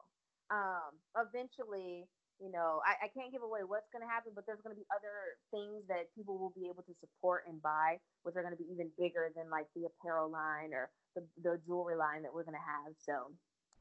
Um, 0.54 0.94
eventually, 1.18 2.06
you 2.38 2.54
know, 2.54 2.78
I, 2.86 3.06
I 3.06 3.08
can't 3.10 3.34
give 3.34 3.42
away 3.42 3.66
what's 3.66 3.90
going 3.90 4.06
to 4.06 4.10
happen, 4.10 4.30
but 4.30 4.46
there's 4.46 4.62
going 4.62 4.78
to 4.78 4.78
be 4.78 4.86
other 4.94 5.42
things 5.50 5.82
that 5.90 6.06
people 6.14 6.38
will 6.38 6.54
be 6.54 6.70
able 6.70 6.86
to 6.86 6.94
support 7.02 7.50
and 7.50 7.58
buy, 7.58 7.98
which 8.22 8.38
are 8.38 8.46
going 8.46 8.54
to 8.54 8.62
be 8.62 8.70
even 8.70 8.94
bigger 8.94 9.34
than 9.34 9.50
like 9.50 9.66
the 9.74 9.90
apparel 9.90 10.30
line 10.30 10.70
or 10.70 10.86
the, 11.18 11.26
the 11.42 11.58
jewelry 11.66 11.98
line 11.98 12.22
that 12.22 12.30
we're 12.30 12.46
going 12.46 12.54
to 12.54 12.62
have. 12.62 12.94
So, 13.02 13.34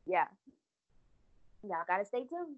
yeah, 0.10 0.26
y'all 1.62 1.86
got 1.86 2.02
to 2.02 2.06
stay 2.10 2.26
tuned. 2.26 2.58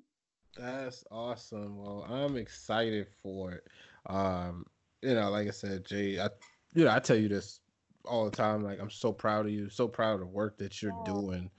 That's 0.58 1.04
awesome. 1.12 1.78
Well, 1.78 2.06
I'm 2.10 2.36
excited 2.36 3.08
for 3.22 3.54
it. 3.54 3.68
Um, 4.08 4.66
you 5.02 5.14
know, 5.14 5.30
like 5.30 5.48
I 5.48 5.52
said, 5.52 5.86
Jay, 5.86 6.20
I, 6.20 6.30
you 6.74 6.86
know, 6.86 6.92
I 6.92 7.00
tell 7.00 7.18
you 7.18 7.30
this 7.30 7.60
all 8.06 8.26
the 8.26 8.36
time. 8.36 8.64
Like, 8.64 8.80
I'm 8.80 8.90
so 8.90 9.12
proud 9.14 9.46
of 9.46 9.52
you, 9.52 9.70
so 9.70 9.88
proud 9.88 10.16
of 10.16 10.20
the 10.20 10.26
work 10.26 10.58
that 10.58 10.82
you're 10.82 10.94
yeah. 11.06 11.14
doing. 11.14 11.52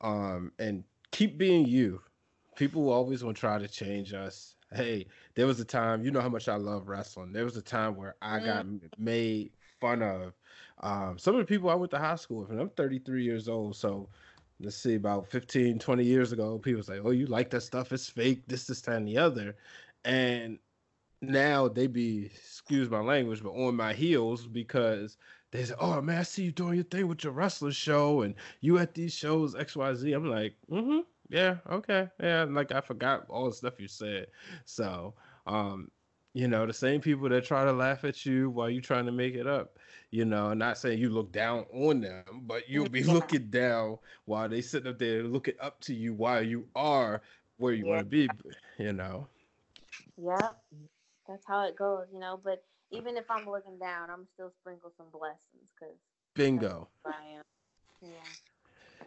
Um, 0.00 0.52
and 0.58 0.84
keep 1.12 1.38
being 1.38 1.66
you 1.66 2.00
people 2.54 2.90
always 2.90 3.24
want 3.24 3.36
to 3.36 3.40
try 3.40 3.58
to 3.58 3.68
change 3.68 4.12
us. 4.12 4.54
Hey, 4.72 5.06
there 5.34 5.46
was 5.46 5.60
a 5.60 5.64
time, 5.64 6.04
you 6.04 6.10
know 6.10 6.20
how 6.20 6.28
much 6.28 6.48
I 6.48 6.56
love 6.56 6.88
wrestling. 6.88 7.32
There 7.32 7.44
was 7.44 7.56
a 7.56 7.62
time 7.62 7.96
where 7.96 8.16
I 8.22 8.38
mm. 8.38 8.44
got 8.44 8.66
made 8.98 9.52
fun 9.80 10.02
of. 10.02 10.32
Um, 10.80 11.18
some 11.18 11.34
of 11.34 11.40
the 11.40 11.46
people 11.46 11.70
I 11.70 11.74
went 11.74 11.90
to 11.92 11.98
high 11.98 12.16
school 12.16 12.40
with, 12.40 12.50
and 12.50 12.60
I'm 12.60 12.70
33 12.70 13.22
years 13.22 13.48
old. 13.48 13.76
So 13.76 14.08
let's 14.60 14.76
see, 14.76 14.94
about 14.94 15.28
15, 15.30 15.78
20 15.78 16.04
years 16.04 16.32
ago, 16.32 16.58
people 16.58 16.82
say, 16.82 17.00
Oh, 17.00 17.10
you 17.10 17.26
like 17.26 17.50
that 17.50 17.62
stuff? 17.62 17.92
It's 17.92 18.08
fake, 18.08 18.42
this, 18.46 18.66
this, 18.66 18.80
that, 18.82 18.96
and 18.96 19.08
the 19.08 19.18
other. 19.18 19.56
And 20.04 20.58
now 21.22 21.68
they 21.68 21.86
be, 21.86 22.26
excuse 22.26 22.90
my 22.90 23.00
language, 23.00 23.42
but 23.42 23.50
on 23.52 23.76
my 23.76 23.92
heels 23.92 24.46
because 24.46 25.16
they 25.50 25.64
say, 25.64 25.74
Oh 25.78 26.00
man, 26.00 26.18
I 26.18 26.22
see 26.22 26.44
you 26.44 26.52
doing 26.52 26.74
your 26.74 26.84
thing 26.84 27.08
with 27.08 27.24
your 27.24 27.32
wrestler 27.32 27.72
show 27.72 28.22
and 28.22 28.34
you 28.60 28.78
at 28.78 28.94
these 28.94 29.14
shows, 29.14 29.54
XYZ. 29.54 30.14
I'm 30.14 30.30
like, 30.30 30.54
mm-hmm 30.70 31.00
yeah, 31.28 31.56
okay. 31.70 32.08
Yeah, 32.20 32.44
like 32.48 32.72
I 32.72 32.80
forgot 32.80 33.26
all 33.28 33.46
the 33.46 33.54
stuff 33.54 33.80
you 33.80 33.88
said. 33.88 34.26
So, 34.64 35.14
um, 35.46 35.90
you 36.34 36.48
know, 36.48 36.66
the 36.66 36.72
same 36.72 37.00
people 37.00 37.28
that 37.28 37.44
try 37.44 37.64
to 37.64 37.72
laugh 37.72 38.04
at 38.04 38.26
you 38.26 38.50
while 38.50 38.68
you're 38.68 38.82
trying 38.82 39.06
to 39.06 39.12
make 39.12 39.34
it 39.34 39.46
up, 39.46 39.78
you 40.10 40.24
know, 40.24 40.52
not 40.52 40.76
saying 40.76 40.98
you 40.98 41.08
look 41.08 41.32
down 41.32 41.64
on 41.72 42.00
them, 42.00 42.24
but 42.42 42.68
you'll 42.68 42.88
be 42.88 43.00
yeah. 43.02 43.12
looking 43.12 43.46
down 43.50 43.98
while 44.24 44.48
they 44.48 44.60
sitting 44.60 44.90
up 44.90 44.98
there 44.98 45.22
looking 45.22 45.54
up 45.60 45.80
to 45.80 45.94
you 45.94 46.12
while 46.12 46.42
you 46.42 46.66
are 46.74 47.22
where 47.56 47.72
you 47.72 47.86
yeah. 47.86 47.90
want 47.90 48.00
to 48.00 48.04
be, 48.04 48.28
you 48.78 48.92
know. 48.92 49.28
Yeah, 50.20 50.48
that's 51.28 51.44
how 51.46 51.66
it 51.66 51.76
goes, 51.76 52.06
you 52.12 52.18
know. 52.18 52.40
But 52.42 52.64
even 52.90 53.16
if 53.16 53.30
I'm 53.30 53.48
looking 53.48 53.78
down, 53.78 54.10
I'm 54.10 54.26
still 54.34 54.52
sprinkle 54.60 54.92
some 54.96 55.06
blessings 55.12 55.70
because 55.78 55.94
bingo. 56.34 56.88
I 57.06 57.36
am. 57.36 57.42
Yeah. 58.02 58.53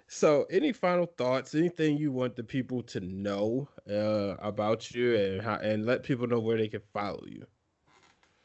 So, 0.08 0.46
any 0.50 0.72
final 0.72 1.06
thoughts? 1.06 1.56
Anything 1.56 1.98
you 1.98 2.12
want 2.12 2.36
the 2.36 2.44
people 2.44 2.84
to 2.84 3.00
know 3.00 3.68
uh, 3.90 4.36
about 4.40 4.92
you, 4.92 5.16
and 5.16 5.42
how, 5.42 5.56
and 5.56 5.86
let 5.86 6.04
people 6.04 6.28
know 6.28 6.40
where 6.40 6.58
they 6.58 6.68
can 6.68 6.82
follow 6.94 7.24
you? 7.26 7.46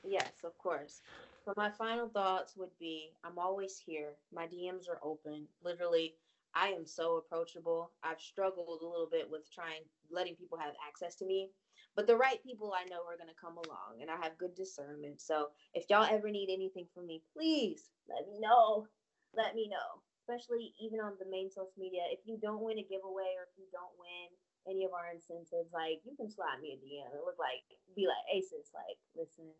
Yes, 0.04 0.32
of 0.44 0.56
course. 0.58 1.02
So 1.44 1.52
my 1.56 1.70
final 1.70 2.08
thoughts 2.08 2.56
would 2.56 2.76
be: 2.78 3.10
I'm 3.24 3.38
always 3.38 3.78
here. 3.78 4.14
My 4.32 4.46
DMs 4.46 4.88
are 4.88 4.98
open. 5.02 5.46
Literally, 5.62 6.14
I 6.54 6.68
am 6.68 6.86
so 6.86 7.16
approachable. 7.16 7.90
I've 8.02 8.20
struggled 8.20 8.82
a 8.82 8.86
little 8.86 9.08
bit 9.10 9.30
with 9.30 9.52
trying 9.52 9.82
letting 10.10 10.36
people 10.36 10.58
have 10.58 10.74
access 10.86 11.14
to 11.16 11.26
me, 11.26 11.50
but 11.96 12.06
the 12.06 12.16
right 12.16 12.42
people 12.42 12.72
I 12.76 12.84
know 12.88 13.02
are 13.08 13.16
going 13.16 13.28
to 13.28 13.40
come 13.40 13.56
along, 13.56 14.00
and 14.00 14.10
I 14.10 14.16
have 14.22 14.38
good 14.38 14.54
discernment. 14.54 15.20
So 15.20 15.48
if 15.74 15.84
y'all 15.90 16.06
ever 16.10 16.30
need 16.30 16.50
anything 16.52 16.86
from 16.94 17.06
me, 17.06 17.22
please 17.32 17.90
let 18.08 18.28
me 18.28 18.38
know. 18.40 18.86
Let 19.34 19.54
me 19.54 19.68
know 19.68 20.02
especially 20.22 20.70
even 20.78 21.02
on 21.02 21.18
the 21.18 21.26
main 21.26 21.50
source 21.50 21.74
media. 21.74 22.06
If 22.14 22.22
you 22.22 22.38
don't 22.38 22.62
win 22.62 22.78
a 22.78 22.86
giveaway 22.86 23.34
or 23.34 23.50
if 23.50 23.54
you 23.58 23.66
don't 23.74 23.90
win 23.98 24.30
any 24.70 24.86
of 24.86 24.94
our 24.94 25.10
incentives, 25.10 25.74
like 25.74 25.98
you 26.06 26.14
can 26.14 26.30
slide 26.30 26.62
me 26.62 26.78
a 26.78 26.78
DM. 26.78 27.10
It 27.10 27.26
look 27.26 27.42
like 27.42 27.66
be 27.98 28.06
like 28.06 28.22
Aces, 28.30 28.70
like 28.70 28.96
listen, 29.18 29.50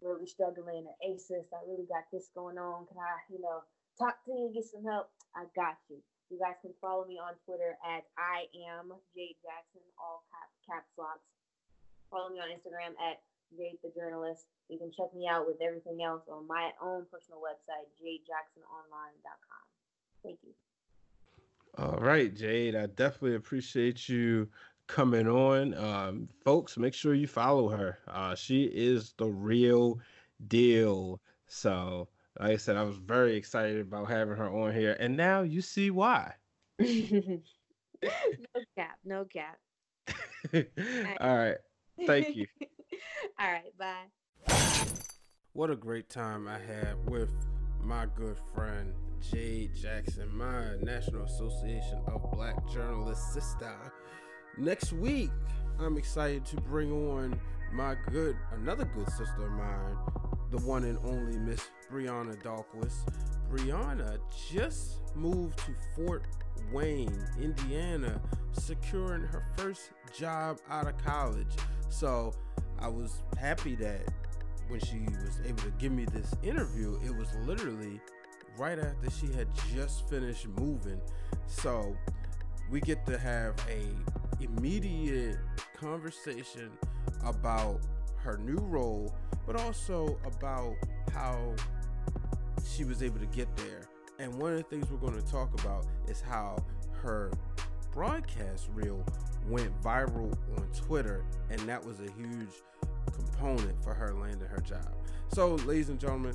really 0.00 0.24
struggling 0.24 0.88
at 0.88 0.96
Aces. 1.04 1.52
I 1.52 1.60
really 1.68 1.84
got 1.84 2.08
this 2.08 2.32
going 2.32 2.56
on. 2.56 2.88
Can 2.88 2.96
I, 2.96 3.20
you 3.28 3.38
know, 3.44 3.60
talk 4.00 4.24
to 4.24 4.32
you, 4.32 4.48
get 4.56 4.64
some 4.64 4.82
help? 4.88 5.12
I 5.36 5.44
got 5.52 5.76
you. 5.92 6.00
You 6.32 6.40
guys 6.40 6.56
can 6.64 6.72
follow 6.80 7.04
me 7.04 7.20
on 7.20 7.36
Twitter 7.44 7.76
at 7.84 8.08
I 8.16 8.48
am 8.72 8.88
Jade 9.12 9.36
Jackson, 9.44 9.84
all 10.00 10.24
cap, 10.32 10.48
caps 10.64 10.92
locks. 10.96 11.28
follow 12.08 12.32
me 12.32 12.40
on 12.40 12.48
Instagram 12.48 12.96
at 12.96 13.20
Jade 13.52 13.76
the 13.84 13.92
Journalist. 13.92 14.48
You 14.72 14.80
can 14.80 14.88
check 14.96 15.12
me 15.12 15.28
out 15.28 15.44
with 15.44 15.60
everything 15.60 16.00
else 16.00 16.24
on 16.32 16.48
my 16.48 16.72
own 16.80 17.04
personal 17.12 17.44
website, 17.44 17.84
jadejacksononline.com. 18.00 19.64
Thank 20.22 20.38
you. 20.42 20.52
All 21.78 21.98
right, 21.98 22.34
Jade. 22.34 22.76
I 22.76 22.86
definitely 22.86 23.36
appreciate 23.36 24.08
you 24.08 24.48
coming 24.86 25.26
on. 25.26 25.74
Um, 25.74 26.28
folks, 26.44 26.76
make 26.76 26.94
sure 26.94 27.14
you 27.14 27.26
follow 27.26 27.68
her. 27.68 27.98
Uh, 28.06 28.34
she 28.34 28.64
is 28.64 29.14
the 29.16 29.26
real 29.26 29.98
deal. 30.48 31.20
So, 31.46 32.08
like 32.38 32.52
I 32.52 32.56
said, 32.56 32.76
I 32.76 32.82
was 32.82 32.96
very 32.96 33.36
excited 33.36 33.80
about 33.80 34.10
having 34.10 34.36
her 34.36 34.50
on 34.50 34.74
here, 34.74 34.96
and 35.00 35.16
now 35.16 35.42
you 35.42 35.62
see 35.62 35.90
why. 35.90 36.34
no 36.78 37.40
cap, 38.76 38.98
no 39.04 39.24
cap. 39.24 39.58
All 41.20 41.36
right. 41.36 41.56
Thank 42.06 42.36
you. 42.36 42.46
All 43.40 43.50
right, 43.50 43.72
bye. 43.78 44.54
What 45.54 45.70
a 45.70 45.76
great 45.76 46.08
time 46.08 46.48
I 46.48 46.58
had 46.58 46.96
with 47.08 47.32
my 47.82 48.06
good 48.16 48.38
friend 48.54 48.94
Jade 49.30 49.74
Jackson, 49.74 50.36
my 50.36 50.76
National 50.80 51.24
Association 51.24 52.02
of 52.08 52.30
Black 52.32 52.56
Journalists 52.72 53.32
sister. 53.32 53.74
Next 54.58 54.92
week, 54.92 55.30
I'm 55.78 55.96
excited 55.96 56.44
to 56.46 56.56
bring 56.56 56.92
on 56.92 57.38
my 57.72 57.96
good, 58.10 58.36
another 58.52 58.84
good 58.84 59.08
sister 59.10 59.46
of 59.46 59.52
mine, 59.52 59.96
the 60.50 60.58
one 60.58 60.84
and 60.84 60.98
only 61.04 61.38
Miss 61.38 61.70
Brianna 61.90 62.36
Dahlquist. 62.42 63.08
Brianna 63.50 64.18
just 64.50 65.00
moved 65.14 65.58
to 65.60 65.72
Fort 65.94 66.24
Wayne, 66.72 67.24
Indiana, 67.40 68.20
securing 68.52 69.22
her 69.22 69.44
first 69.56 69.92
job 70.16 70.58
out 70.68 70.88
of 70.88 70.98
college. 70.98 71.54
So 71.90 72.34
I 72.78 72.88
was 72.88 73.22
happy 73.38 73.76
that 73.76 74.02
when 74.68 74.80
she 74.80 75.00
was 75.24 75.40
able 75.46 75.62
to 75.62 75.72
give 75.78 75.92
me 75.92 76.06
this 76.06 76.34
interview, 76.42 76.98
it 77.04 77.14
was 77.14 77.28
literally 77.44 78.00
right 78.58 78.78
after 78.78 79.10
she 79.10 79.32
had 79.32 79.48
just 79.74 80.08
finished 80.08 80.46
moving. 80.48 81.00
So 81.46 81.96
we 82.70 82.80
get 82.80 83.04
to 83.06 83.18
have 83.18 83.54
a 83.68 83.84
immediate 84.42 85.38
conversation 85.76 86.70
about 87.24 87.80
her 88.16 88.38
new 88.38 88.58
role, 88.58 89.14
but 89.46 89.56
also 89.56 90.18
about 90.24 90.74
how 91.12 91.54
she 92.64 92.84
was 92.84 93.02
able 93.02 93.18
to 93.18 93.26
get 93.26 93.54
there. 93.56 93.82
And 94.18 94.40
one 94.40 94.52
of 94.52 94.58
the 94.58 94.64
things 94.64 94.90
we're 94.90 94.98
going 94.98 95.20
to 95.20 95.30
talk 95.30 95.52
about 95.60 95.86
is 96.08 96.20
how 96.20 96.56
her 97.02 97.32
broadcast 97.92 98.68
reel 98.72 99.04
went 99.48 99.78
viral 99.82 100.32
on 100.56 100.66
Twitter, 100.74 101.24
and 101.50 101.60
that 101.62 101.84
was 101.84 102.00
a 102.00 102.10
huge 102.12 102.62
component 103.12 103.82
for 103.82 103.92
her 103.92 104.14
landing 104.14 104.48
her 104.48 104.60
job. 104.60 104.94
So, 105.28 105.56
ladies 105.56 105.88
and 105.88 105.98
gentlemen, 105.98 106.34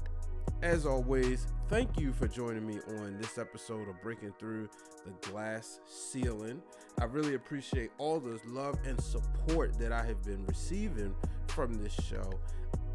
as 0.61 0.85
always, 0.85 1.47
thank 1.69 1.99
you 1.99 2.13
for 2.13 2.27
joining 2.27 2.65
me 2.65 2.79
on 2.99 3.17
this 3.19 3.37
episode 3.37 3.87
of 3.87 4.01
Breaking 4.01 4.33
Through 4.39 4.69
the 5.05 5.29
Glass 5.29 5.79
Ceiling. 5.85 6.61
I 6.99 7.05
really 7.05 7.35
appreciate 7.35 7.91
all 7.97 8.19
the 8.19 8.39
love 8.47 8.75
and 8.85 8.99
support 8.99 9.77
that 9.79 9.91
I 9.91 10.03
have 10.03 10.23
been 10.23 10.45
receiving 10.45 11.13
from 11.47 11.73
this 11.75 11.93
show. 11.93 12.29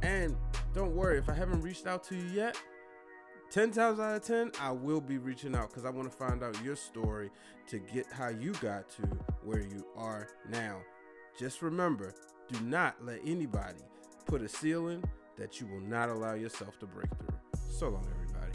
And 0.03 0.37
don't 0.75 0.95
worry, 0.95 1.19
if 1.19 1.29
I 1.29 1.35
haven't 1.35 1.61
reached 1.61 1.87
out 1.87 2.03
to 2.05 2.17
you 2.17 2.27
yet, 2.33 2.57
10 3.51 3.71
times 3.71 4.01
out 4.01 4.17
of 4.17 4.23
10, 4.23 4.53
I 4.61 4.73
will 4.73 5.01
be 5.01 5.19
reaching 5.19 5.55
out 5.55 5.69
because 5.69 5.85
I 5.85 5.91
want 5.91 6.11
to 6.11 6.17
find 6.17 6.43
out 6.43 6.57
your 6.65 6.77
story 6.77 7.31
to 7.69 7.79
get 7.79 8.07
how 8.11 8.31
you 8.31 8.53
got 8.55 8.89
to 8.91 9.03
where 9.45 9.61
you 9.61 9.87
are 9.97 10.29
now. 10.51 10.81
Just 11.39 11.63
remember 11.63 12.15
do 12.53 12.61
not 12.65 12.97
let 13.05 13.21
anybody 13.25 13.81
put 14.27 14.43
a 14.43 14.49
ceiling 14.49 15.03
that 15.37 15.61
you 15.61 15.67
will 15.67 15.81
not 15.81 16.09
allow 16.09 16.35
yourself 16.35 16.79
to 16.81 16.87
break 16.87 17.09
through. 17.19 17.32
So 17.83 17.89
long, 17.89 18.07
everybody. 18.15 18.53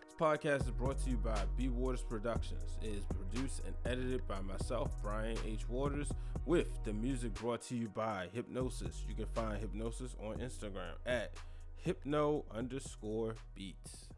This 0.00 0.14
podcast 0.18 0.64
is 0.64 0.70
brought 0.70 0.98
to 1.04 1.10
you 1.10 1.18
by 1.18 1.38
B 1.54 1.68
Waters 1.68 2.00
Productions. 2.00 2.78
It 2.80 2.94
is 2.94 3.04
produced 3.04 3.60
and 3.66 3.74
edited 3.84 4.26
by 4.26 4.40
myself, 4.40 4.90
Brian 5.02 5.36
H. 5.46 5.68
Waters, 5.68 6.10
with 6.46 6.82
the 6.82 6.94
music 6.94 7.34
brought 7.34 7.60
to 7.64 7.76
you 7.76 7.88
by 7.88 8.28
Hypnosis. 8.32 9.04
You 9.06 9.14
can 9.14 9.26
find 9.34 9.58
Hypnosis 9.58 10.16
on 10.18 10.36
Instagram 10.36 10.94
at 11.04 11.34
hypno 11.76 12.46
underscore 12.50 13.34
beats. 13.54 14.08